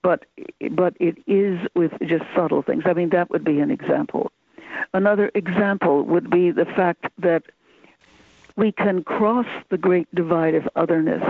but 0.00 0.26
but 0.70 0.94
it 1.00 1.18
is 1.26 1.58
with 1.74 1.90
just 2.06 2.22
subtle 2.36 2.62
things. 2.62 2.84
I 2.86 2.92
mean, 2.92 3.08
that 3.08 3.28
would 3.28 3.42
be 3.42 3.58
an 3.58 3.72
example. 3.72 4.30
Another 4.94 5.32
example 5.34 6.04
would 6.04 6.30
be 6.30 6.52
the 6.52 6.66
fact 6.66 7.06
that 7.18 7.42
we 8.54 8.70
can 8.70 9.02
cross 9.02 9.46
the 9.70 9.76
great 9.76 10.06
divide 10.14 10.54
of 10.54 10.68
otherness 10.76 11.24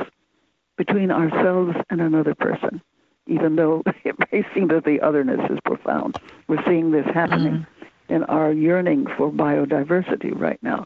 between 0.77 1.11
ourselves 1.11 1.75
and 1.89 2.03
another 2.03 2.35
person, 2.35 2.83
even 3.27 3.57
though 3.57 3.83
it 4.05 4.17
may 4.31 4.45
seem 4.55 4.69
that 4.69 4.85
the 4.85 5.01
otherness 5.01 5.41
is 5.49 5.61
profound. 5.65 6.21
We're 6.47 6.63
seeing 6.67 6.91
this 6.91 7.07
happening 7.07 7.65
mm-hmm. 7.65 8.15
in 8.15 8.25
our 8.25 8.53
yearning 8.53 9.07
for 9.17 9.33
biodiversity 9.33 10.39
right 10.39 10.63
now 10.63 10.85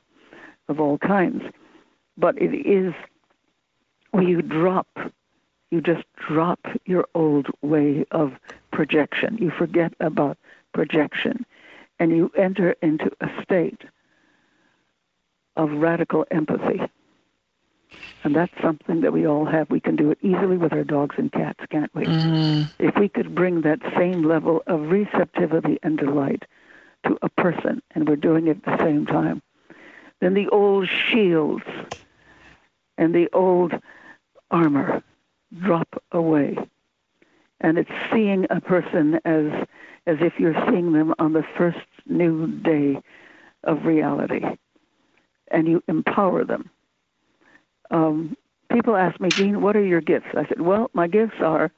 of 0.69 0.79
all 0.79 0.99
kinds. 0.99 1.43
But 2.17 2.41
it 2.41 2.55
is 2.55 2.95
where 4.11 4.23
you 4.23 4.43
drop, 4.43 4.89
you 5.71 5.81
just 5.81 6.05
drop 6.17 6.61
your 6.85 7.07
old 7.15 7.47
way 7.63 8.05
of 8.11 8.35
projection. 8.71 9.39
You 9.39 9.51
forget 9.51 9.95
about 10.01 10.39
projection 10.73 11.45
and 11.99 12.11
you 12.11 12.31
enter 12.37 12.75
into 12.83 13.11
a 13.21 13.29
state 13.43 13.83
of 15.57 15.71
radical 15.71 16.27
empathy. 16.31 16.81
And 18.25 18.35
that's 18.35 18.53
something 18.63 19.03
that 19.03 19.13
we 19.13 19.27
all 19.27 19.45
have. 19.45 19.71
We 19.71 19.81
can 19.81 19.97
do 19.97 20.11
it 20.11 20.19
easily 20.23 20.57
with 20.57 20.73
our 20.73 20.85
dogs 20.85 21.17
and 21.19 21.31
cats, 21.31 21.61
can't 21.71 21.95
we? 21.95 22.05
Mm. 22.05 22.71
If 22.79 22.97
we 22.97 23.09
could 23.09 23.35
bring 23.35 23.63
that 23.63 23.81
same 23.97 24.23
level 24.23 24.63
of 24.67 24.91
receptivity 24.91 25.79
and 25.83 25.99
delight 25.99 26.45
to 27.07 27.19
a 27.23 27.29
person, 27.29 27.83
and 27.95 28.09
we're 28.09 28.17
doing 28.17 28.47
it 28.47 28.59
at 28.65 28.79
the 28.79 28.85
same 28.85 29.07
time, 29.07 29.43
then 30.23 30.35
the 30.35 30.49
old 30.49 30.89
shields 30.89 31.65
and 32.99 33.15
the 33.15 33.29
old 33.33 33.75
armor 34.51 35.03
drop 35.61 36.03
away. 36.13 36.57
And 37.61 37.79
it's 37.79 37.91
seeing 38.13 38.47
a 38.51 38.61
person 38.61 39.21
as 39.25 39.67
as 40.07 40.17
if 40.21 40.35
you're 40.39 40.67
seeing 40.69 40.93
them 40.93 41.15
on 41.19 41.33
the 41.33 41.45
first 41.57 41.79
new 42.07 42.49
day 42.63 43.01
of 43.65 43.85
reality. 43.85 44.43
And 45.51 45.69
you 45.69 45.83
empower 45.89 46.45
them 46.45 46.71
um, 47.93 48.37
people 48.73 48.97
ask 48.97 49.21
me, 49.21 49.31
Jean, 49.31 49.61
what 49.61 49.77
are 49.77 49.85
your 49.85 50.01
gifts? 50.01 50.29
I 50.35 50.47
said, 50.49 50.61
well, 50.61 50.91
my 50.95 51.07
gifts 51.07 51.37
are, 51.41 51.71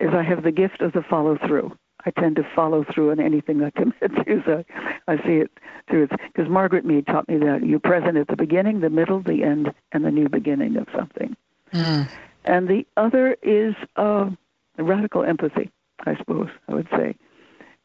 is 0.00 0.10
I 0.12 0.22
have 0.22 0.42
the 0.42 0.52
gift 0.52 0.82
of 0.82 0.92
the 0.92 1.02
follow 1.08 1.38
through. 1.46 1.72
I 2.06 2.10
tend 2.10 2.36
to 2.36 2.46
follow 2.54 2.84
through 2.84 3.10
on 3.10 3.20
anything 3.20 3.62
I 3.62 3.70
commit 3.70 4.26
to, 4.26 4.42
so 4.44 4.64
I 5.08 5.16
see 5.18 5.36
it 5.36 5.50
through. 5.88 6.08
Because 6.08 6.48
Margaret 6.48 6.84
Mead 6.84 7.06
taught 7.06 7.28
me 7.28 7.38
that 7.38 7.64
you're 7.64 7.80
present 7.80 8.16
at 8.16 8.28
the 8.28 8.36
beginning, 8.36 8.80
the 8.80 8.90
middle, 8.90 9.20
the 9.20 9.42
end, 9.42 9.72
and 9.92 10.04
the 10.04 10.10
new 10.10 10.28
beginning 10.28 10.76
of 10.76 10.86
something. 10.96 11.36
Mm. 11.72 12.08
And 12.44 12.68
the 12.68 12.86
other 12.96 13.36
is 13.42 13.74
uh, 13.96 14.30
radical 14.78 15.24
empathy, 15.24 15.70
I 16.06 16.16
suppose 16.16 16.48
I 16.68 16.74
would 16.74 16.88
say, 16.90 17.14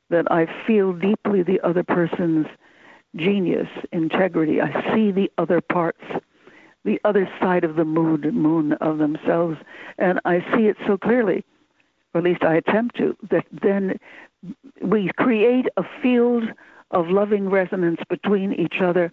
that 0.09 0.32
I 0.32 0.47
feel 0.66 0.93
deeply 0.93 1.43
the 1.43 1.59
other 1.61 1.84
person's 1.84 2.47
genius, 3.16 3.68
integrity. 3.91 4.61
I 4.61 4.93
see 4.93 5.11
the 5.11 5.32
other 5.38 5.61
parts 5.61 6.03
the 6.86 7.01
other 7.03 7.28
side 7.41 7.63
of 7.63 7.76
the 7.76 7.84
moon, 7.84 8.22
moon 8.34 8.74
of 8.74 8.99
themselves. 8.99 9.57
And 9.97 10.22
I 10.24 10.39
see 10.55 10.68
it 10.68 10.78
so 10.88 10.97
clearly, 10.97 11.43
or 12.16 12.20
at 12.20 12.24
least 12.24 12.43
I 12.43 12.55
attempt 12.55 12.95
to, 12.95 13.16
that 13.30 13.45
then 13.51 13.99
we 14.82 15.11
create 15.18 15.68
a 15.76 15.84
field 16.01 16.45
of 16.91 17.09
loving 17.09 17.49
resonance 17.49 17.99
between 18.09 18.53
each 18.53 18.80
other, 18.82 19.11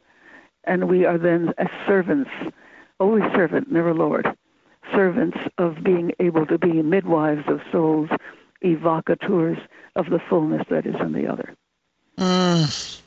and 0.65 0.89
we 0.89 1.05
are 1.05 1.19
then 1.19 1.53
as 1.59 1.67
servants, 1.85 2.31
always 3.01 3.25
servant, 3.35 3.73
never 3.73 3.93
Lord, 3.93 4.29
servants 4.95 5.39
of 5.59 5.83
being 5.83 6.13
able 6.21 6.47
to 6.47 6.59
be 6.59 6.81
midwives 6.81 7.49
of 7.49 7.61
souls, 7.73 8.09
evocateurs 8.65 9.61
of 9.97 10.07
the 10.11 10.21
fullness 10.31 10.65
that 10.71 10.87
is 10.87 10.95
in 11.01 11.13
the 11.13 11.27
other. 11.27 11.55
Mm 12.19 13.03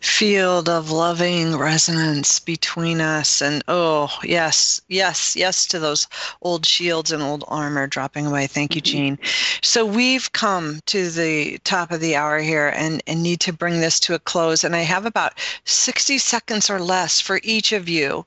field 0.00 0.68
of 0.68 0.90
loving 0.90 1.56
resonance 1.56 2.40
between 2.40 3.00
us. 3.00 3.40
And 3.42 3.62
oh, 3.68 4.10
yes, 4.22 4.80
yes, 4.88 5.36
yes 5.36 5.66
to 5.66 5.78
those 5.78 6.06
old 6.42 6.64
shields 6.66 7.12
and 7.12 7.22
old 7.22 7.44
armor 7.48 7.86
dropping 7.86 8.26
away. 8.26 8.46
Thank 8.46 8.74
you, 8.74 8.82
mm-hmm. 8.82 8.96
Jean. 8.96 9.18
So 9.62 9.84
we've 9.84 10.32
come 10.32 10.80
to 10.86 11.10
the 11.10 11.58
top 11.64 11.90
of 11.92 12.00
the 12.00 12.16
hour 12.16 12.38
here 12.38 12.72
and, 12.74 13.02
and 13.06 13.22
need 13.22 13.40
to 13.40 13.52
bring 13.52 13.80
this 13.80 14.00
to 14.00 14.14
a 14.14 14.18
close. 14.18 14.64
And 14.64 14.74
I 14.74 14.82
have 14.82 15.06
about 15.06 15.34
60 15.64 16.18
seconds 16.18 16.70
or 16.70 16.80
less 16.80 17.20
for 17.20 17.40
each 17.44 17.72
of 17.72 17.88
you 17.88 18.24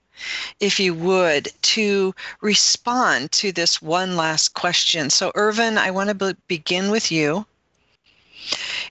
if 0.60 0.80
you 0.80 0.94
would, 0.94 1.50
to 1.62 2.14
respond 2.42 3.32
to 3.32 3.52
this 3.52 3.82
one 3.82 4.16
last 4.16 4.54
question. 4.54 5.10
So, 5.10 5.32
Ervin, 5.36 5.78
I 5.78 5.92
want 5.92 6.10
to 6.10 6.16
be- 6.16 6.40
begin 6.48 6.92
with 6.92 7.12
you. 7.12 7.46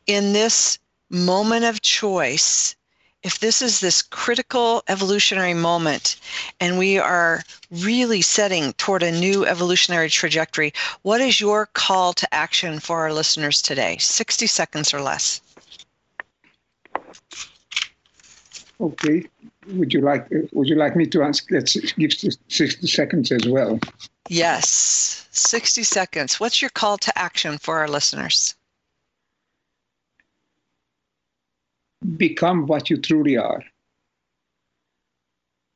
In 0.06 0.32
this 0.32 0.78
moment 1.12 1.64
of 1.64 1.82
choice, 1.82 2.74
if 3.22 3.38
this 3.38 3.62
is 3.62 3.80
this 3.80 4.02
critical 4.02 4.82
evolutionary 4.88 5.54
moment 5.54 6.16
and 6.58 6.78
we 6.78 6.98
are 6.98 7.42
really 7.70 8.22
setting 8.22 8.72
toward 8.74 9.02
a 9.02 9.12
new 9.12 9.46
evolutionary 9.46 10.08
trajectory, 10.08 10.72
what 11.02 11.20
is 11.20 11.40
your 11.40 11.66
call 11.66 12.12
to 12.14 12.34
action 12.34 12.80
for 12.80 13.00
our 13.00 13.12
listeners 13.12 13.62
today? 13.62 13.96
60 13.98 14.46
seconds 14.46 14.92
or 14.92 15.00
less. 15.00 15.40
Okay. 18.80 19.28
Would 19.68 19.94
you 19.94 20.00
like 20.00 20.26
would 20.52 20.68
you 20.68 20.74
like 20.74 20.96
me 20.96 21.06
to 21.06 21.22
ask 21.22 21.48
let's 21.52 21.76
give 21.92 22.12
60 22.12 22.86
seconds 22.88 23.30
as 23.30 23.46
well? 23.46 23.78
Yes. 24.28 25.28
60 25.30 25.84
seconds. 25.84 26.40
What's 26.40 26.60
your 26.60 26.70
call 26.70 26.98
to 26.98 27.16
action 27.16 27.58
for 27.58 27.78
our 27.78 27.88
listeners? 27.88 28.56
Become 32.16 32.66
what 32.66 32.90
you 32.90 32.96
truly 32.96 33.36
are. 33.36 33.62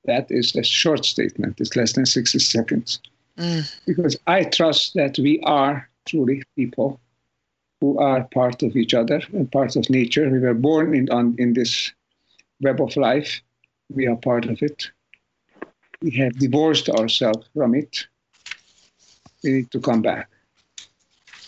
That 0.05 0.31
is 0.31 0.55
a 0.55 0.63
short 0.63 1.05
statement. 1.05 1.61
It's 1.61 1.77
less 1.77 1.93
than 1.93 2.07
60 2.07 2.39
seconds. 2.39 3.01
Mm. 3.39 3.75
Because 3.87 4.17
I 4.27 4.45
trust 4.45 4.95
that 4.95 5.19
we 5.19 5.41
are 5.41 5.89
truly 6.07 6.43
people 6.57 7.01
who 7.81 7.99
are 7.99 8.25
part 8.25 8.63
of 8.63 8.77
each 8.77 8.95
other 8.95 9.21
and 9.33 9.51
part 9.51 9.77
of 9.77 9.91
nature. 9.91 10.31
We 10.31 10.39
were 10.39 10.55
born 10.55 10.95
in, 10.95 11.11
on, 11.11 11.35
in 11.39 11.53
this 11.53 11.93
web 12.61 12.81
of 12.81 12.97
life. 12.97 13.43
We 13.93 14.07
are 14.07 14.17
part 14.17 14.47
of 14.47 14.63
it. 14.63 14.91
We 16.01 16.11
have 16.13 16.39
divorced 16.39 16.89
ourselves 16.89 17.47
from 17.55 17.75
it. 17.75 18.07
We 19.43 19.53
need 19.53 19.71
to 19.73 19.81
come 19.81 20.03
back. 20.03 20.31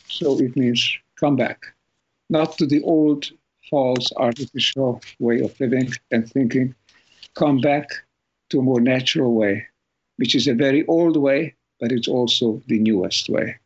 So 0.09 0.39
it 0.39 0.57
means 0.57 0.99
come 1.17 1.37
back, 1.37 1.63
not 2.29 2.59
to 2.59 2.67
the 2.67 2.83
old 2.83 3.31
false 3.71 4.13
artificial 4.17 5.01
way 5.19 5.41
of 5.41 5.59
living 5.61 5.93
and 6.11 6.31
thinking, 6.31 6.75
come 7.35 7.61
back 7.61 7.89
to 8.51 8.61
a 8.61 8.63
more 8.63 8.81
natural 8.81 9.35
way, 9.35 9.67
which 10.17 10.35
is 10.35 10.47
a 10.49 10.55
very 10.55 10.87
old 10.87 11.17
way, 11.17 11.55
but 11.81 11.93
it's 11.93 12.09
also 12.09 12.63
the 12.67 12.79
newest 12.79 13.29
way. 13.29 13.57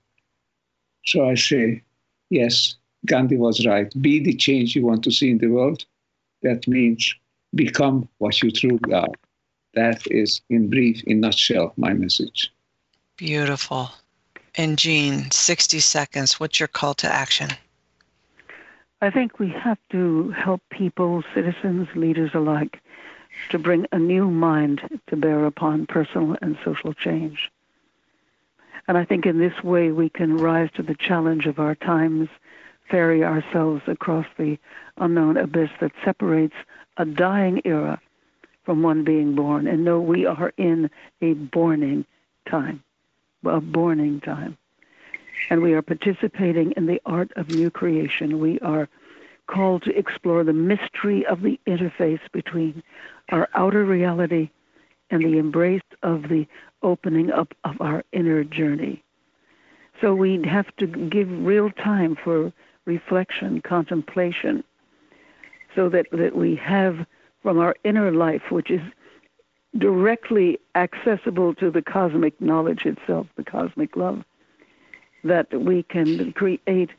So 1.07 1.29
I 1.29 1.35
say, 1.35 1.83
yes, 2.31 2.77
Gandhi 3.07 3.37
was 3.37 3.67
right. 3.67 3.93
Be 4.01 4.21
the 4.21 4.35
change 4.35 4.77
you 4.77 4.87
want 4.87 5.03
to 5.05 5.11
see 5.11 5.31
in 5.31 5.39
the 5.39 5.49
world. 5.49 5.85
That 6.43 6.67
means 6.69 7.15
become 7.55 8.09
what 8.19 8.43
you 8.43 8.51
truly 8.51 8.93
are. 8.93 9.09
That 9.75 10.07
is, 10.11 10.41
in 10.51 10.69
brief, 10.69 11.03
in 11.05 11.21
nutshell, 11.21 11.73
my 11.77 11.93
message. 11.95 12.53
Beautiful. 13.17 13.91
And 14.57 14.79
Jean, 14.79 15.31
60 15.31 15.81
seconds. 15.81 16.39
What's 16.39 16.61
your 16.61 16.69
call 16.69 16.95
to 16.95 17.13
action? 17.13 17.51
I 19.03 19.11
think 19.11 19.41
we 19.41 19.49
have 19.49 19.79
to 19.91 20.31
help 20.31 20.63
people, 20.71 21.25
citizens, 21.35 21.89
leaders 21.97 22.31
alike, 22.35 22.81
to 23.49 23.59
bring 23.59 23.85
a 23.91 23.99
new 23.99 24.31
mind 24.31 25.01
to 25.09 25.17
bear 25.17 25.45
upon 25.45 25.87
personal 25.87 26.37
and 26.41 26.57
social 26.65 26.95
change. 26.95 27.51
And 28.87 28.97
I 28.97 29.05
think 29.05 29.27
in 29.27 29.41
this 29.41 29.61
way 29.65 29.91
we 29.91 30.09
can 30.09 30.37
rise 30.37 30.71
to 30.77 30.85
the 30.85 30.95
challenge 30.95 31.47
of 31.47 31.59
our 31.59 31.75
times, 31.75 32.29
ferry 32.89 33.25
ourselves 33.25 33.83
across 33.89 34.27
the 34.39 34.57
unknown 34.97 35.37
abyss 35.37 35.71
that 35.81 35.91
separates 36.05 36.55
a 36.97 37.05
dying 37.05 37.61
era 37.65 38.01
from 38.63 38.85
one 38.85 39.03
being 39.03 39.35
born 39.35 39.67
and 39.67 39.85
know 39.85 40.01
we 40.01 40.27
are 40.27 40.53
in 40.57 40.89
a 41.21 41.33
borning 41.33 42.05
time, 42.49 42.85
a 43.45 43.61
borning 43.61 44.21
time. 44.21 44.57
And 45.51 45.63
we 45.63 45.75
are 45.75 45.83
participating 45.83 46.73
in 46.73 46.87
the 46.87 47.01
art 47.05 47.33
of 47.37 47.49
new 47.51 47.71
creation. 47.71 48.39
We 48.39 48.59
are 48.61 48.89
called 49.47 49.83
to 49.83 49.97
explore 49.97 50.45
the 50.45 50.53
mystery 50.53 51.27
of 51.27 51.43
the 51.43 51.59
interface 51.67 52.21
between 52.33 52.83
our 53.31 53.49
outer 53.55 53.85
reality 53.85 54.51
and 55.11 55.23
the 55.23 55.39
embrace 55.39 55.83
of 56.03 56.29
the 56.29 56.47
opening 56.83 57.31
up 57.31 57.55
of 57.65 57.81
our 57.81 58.05
inner 58.13 58.45
journey. 58.45 59.03
So 60.01 60.15
we 60.15 60.43
have 60.45 60.75
to 60.79 60.87
give 60.87 61.29
real 61.31 61.71
time 61.71 62.17
for 62.17 62.53
reflection, 62.87 63.61
contemplation, 63.61 64.65
so 65.75 65.89
that, 65.91 66.07
that 66.13 66.35
we 66.35 66.57
have 66.57 67.07
from 67.43 67.59
our 67.59 67.77
inner 67.85 68.11
life, 68.11 68.51
which 68.51 68.71
is 68.71 68.81
directly 69.79 70.59
accessible 70.75 71.55
to 71.55 71.71
the 71.71 71.83
cosmic 71.83 72.39
knowledge 72.41 72.85
itself, 72.85 73.27
the 73.37 73.45
cosmic 73.45 73.97
love, 73.97 74.25
that 75.25 75.53
we 75.53 75.83
can 75.85 76.33
create 76.33 76.91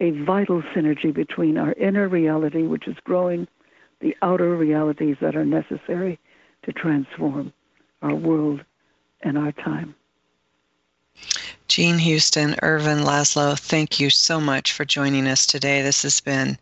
a 0.00 0.10
vital 0.10 0.62
synergy 0.74 1.12
between 1.12 1.58
our 1.58 1.72
inner 1.72 2.08
reality, 2.08 2.62
which 2.62 2.86
is 2.86 2.96
growing, 3.04 3.46
the 4.00 4.16
outer 4.22 4.56
realities 4.56 5.16
that 5.20 5.36
are 5.36 5.44
necessary 5.44 6.18
to 6.62 6.72
transform 6.72 7.52
our 8.02 8.14
world 8.14 8.64
and 9.22 9.36
our 9.36 9.52
time. 9.52 9.94
Jean 11.66 11.98
Houston, 11.98 12.56
Ervin 12.62 13.00
Laszlo, 13.00 13.58
thank 13.58 14.00
you 14.00 14.08
so 14.08 14.40
much 14.40 14.72
for 14.72 14.84
joining 14.84 15.26
us 15.26 15.46
today. 15.46 15.82
This 15.82 16.02
has 16.02 16.20
been 16.20 16.56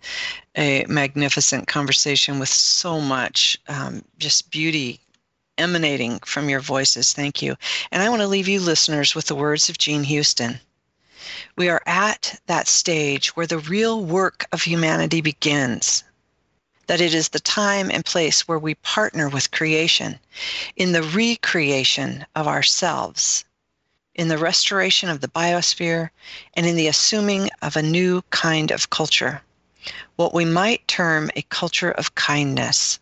a 0.56 0.84
magnificent 0.88 1.68
conversation 1.68 2.38
with 2.38 2.48
so 2.48 3.00
much 3.00 3.58
um, 3.68 4.02
just 4.18 4.50
beauty 4.50 5.00
emanating 5.58 6.18
from 6.20 6.48
your 6.48 6.60
voices. 6.60 7.12
Thank 7.12 7.40
you. 7.40 7.54
And 7.92 8.02
I 8.02 8.08
want 8.08 8.22
to 8.22 8.28
leave 8.28 8.48
you 8.48 8.60
listeners 8.60 9.14
with 9.14 9.26
the 9.26 9.34
words 9.34 9.68
of 9.68 9.78
Jean 9.78 10.02
Houston. 10.02 10.58
We 11.56 11.68
are 11.68 11.82
at 11.86 12.40
that 12.46 12.68
stage 12.68 13.36
where 13.36 13.46
the 13.46 13.58
real 13.58 14.04
work 14.04 14.46
of 14.52 14.62
humanity 14.62 15.20
begins. 15.20 16.04
That 16.86 17.00
it 17.00 17.14
is 17.14 17.30
the 17.30 17.40
time 17.40 17.90
and 17.90 18.04
place 18.04 18.46
where 18.46 18.58
we 18.58 18.76
partner 18.76 19.28
with 19.28 19.50
creation 19.50 20.20
in 20.76 20.92
the 20.92 21.02
recreation 21.02 22.24
of 22.36 22.46
ourselves, 22.46 23.44
in 24.14 24.28
the 24.28 24.38
restoration 24.38 25.08
of 25.08 25.20
the 25.20 25.28
biosphere, 25.28 26.10
and 26.54 26.64
in 26.64 26.76
the 26.76 26.86
assuming 26.86 27.50
of 27.60 27.76
a 27.76 27.82
new 27.82 28.22
kind 28.30 28.70
of 28.70 28.90
culture, 28.90 29.42
what 30.16 30.32
we 30.32 30.44
might 30.44 30.86
term 30.86 31.30
a 31.34 31.42
culture 31.42 31.90
of 31.90 32.14
kindness, 32.14 32.98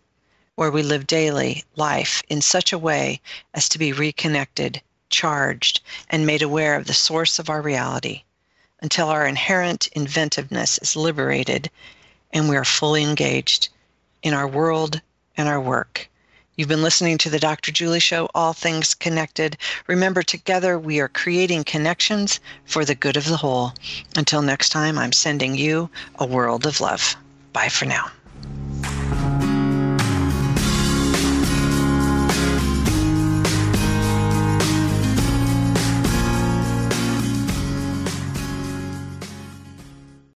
where 0.55 0.71
we 0.71 0.83
live 0.83 1.07
daily 1.07 1.65
life 1.77 2.23
in 2.29 2.41
such 2.41 2.73
a 2.73 2.79
way 2.79 3.21
as 3.55 3.69
to 3.69 3.79
be 3.79 3.93
reconnected, 3.93 4.81
charged, 5.15 5.81
and 6.11 6.27
made 6.27 6.43
aware 6.43 6.75
of 6.75 6.87
the 6.87 6.93
source 6.93 7.39
of 7.39 7.49
our 7.49 7.63
reality 7.63 8.25
until 8.81 9.09
our 9.09 9.27
inherent 9.27 9.87
inventiveness 9.93 10.79
is 10.79 10.97
liberated 10.97 11.71
and 12.35 12.49
we 12.49 12.57
are 12.57 12.65
fully 12.65 13.03
engaged 13.03 13.69
in 14.23 14.35
our 14.35 14.47
world 14.47 15.01
and 15.37 15.49
our 15.49 15.61
work. 15.61 16.09
You've 16.57 16.69
been 16.69 16.83
listening 16.83 17.19
to 17.19 17.31
the 17.31 17.41
Dr. 17.41 17.73
Julie 17.73 17.99
Show, 17.99 18.29
All 18.35 18.53
Things 18.53 18.95
Connected. 18.95 19.57
Remember, 19.87 20.23
together 20.23 20.79
we 20.79 21.01
are 21.01 21.09
creating 21.09 21.65
connections 21.65 22.41
for 22.65 22.85
the 22.85 22.95
good 22.95 23.17
of 23.17 23.25
the 23.25 23.37
whole. 23.37 23.73
Until 24.17 24.43
next 24.43 24.69
time, 24.69 24.99
I'm 24.99 25.13
sending 25.13 25.57
you 25.57 25.91
a 26.19 26.27
world 26.27 26.67
of 26.67 26.81
love. 26.81 27.17
Bye 27.53 27.69
for 27.69 27.87
now. 27.87 28.11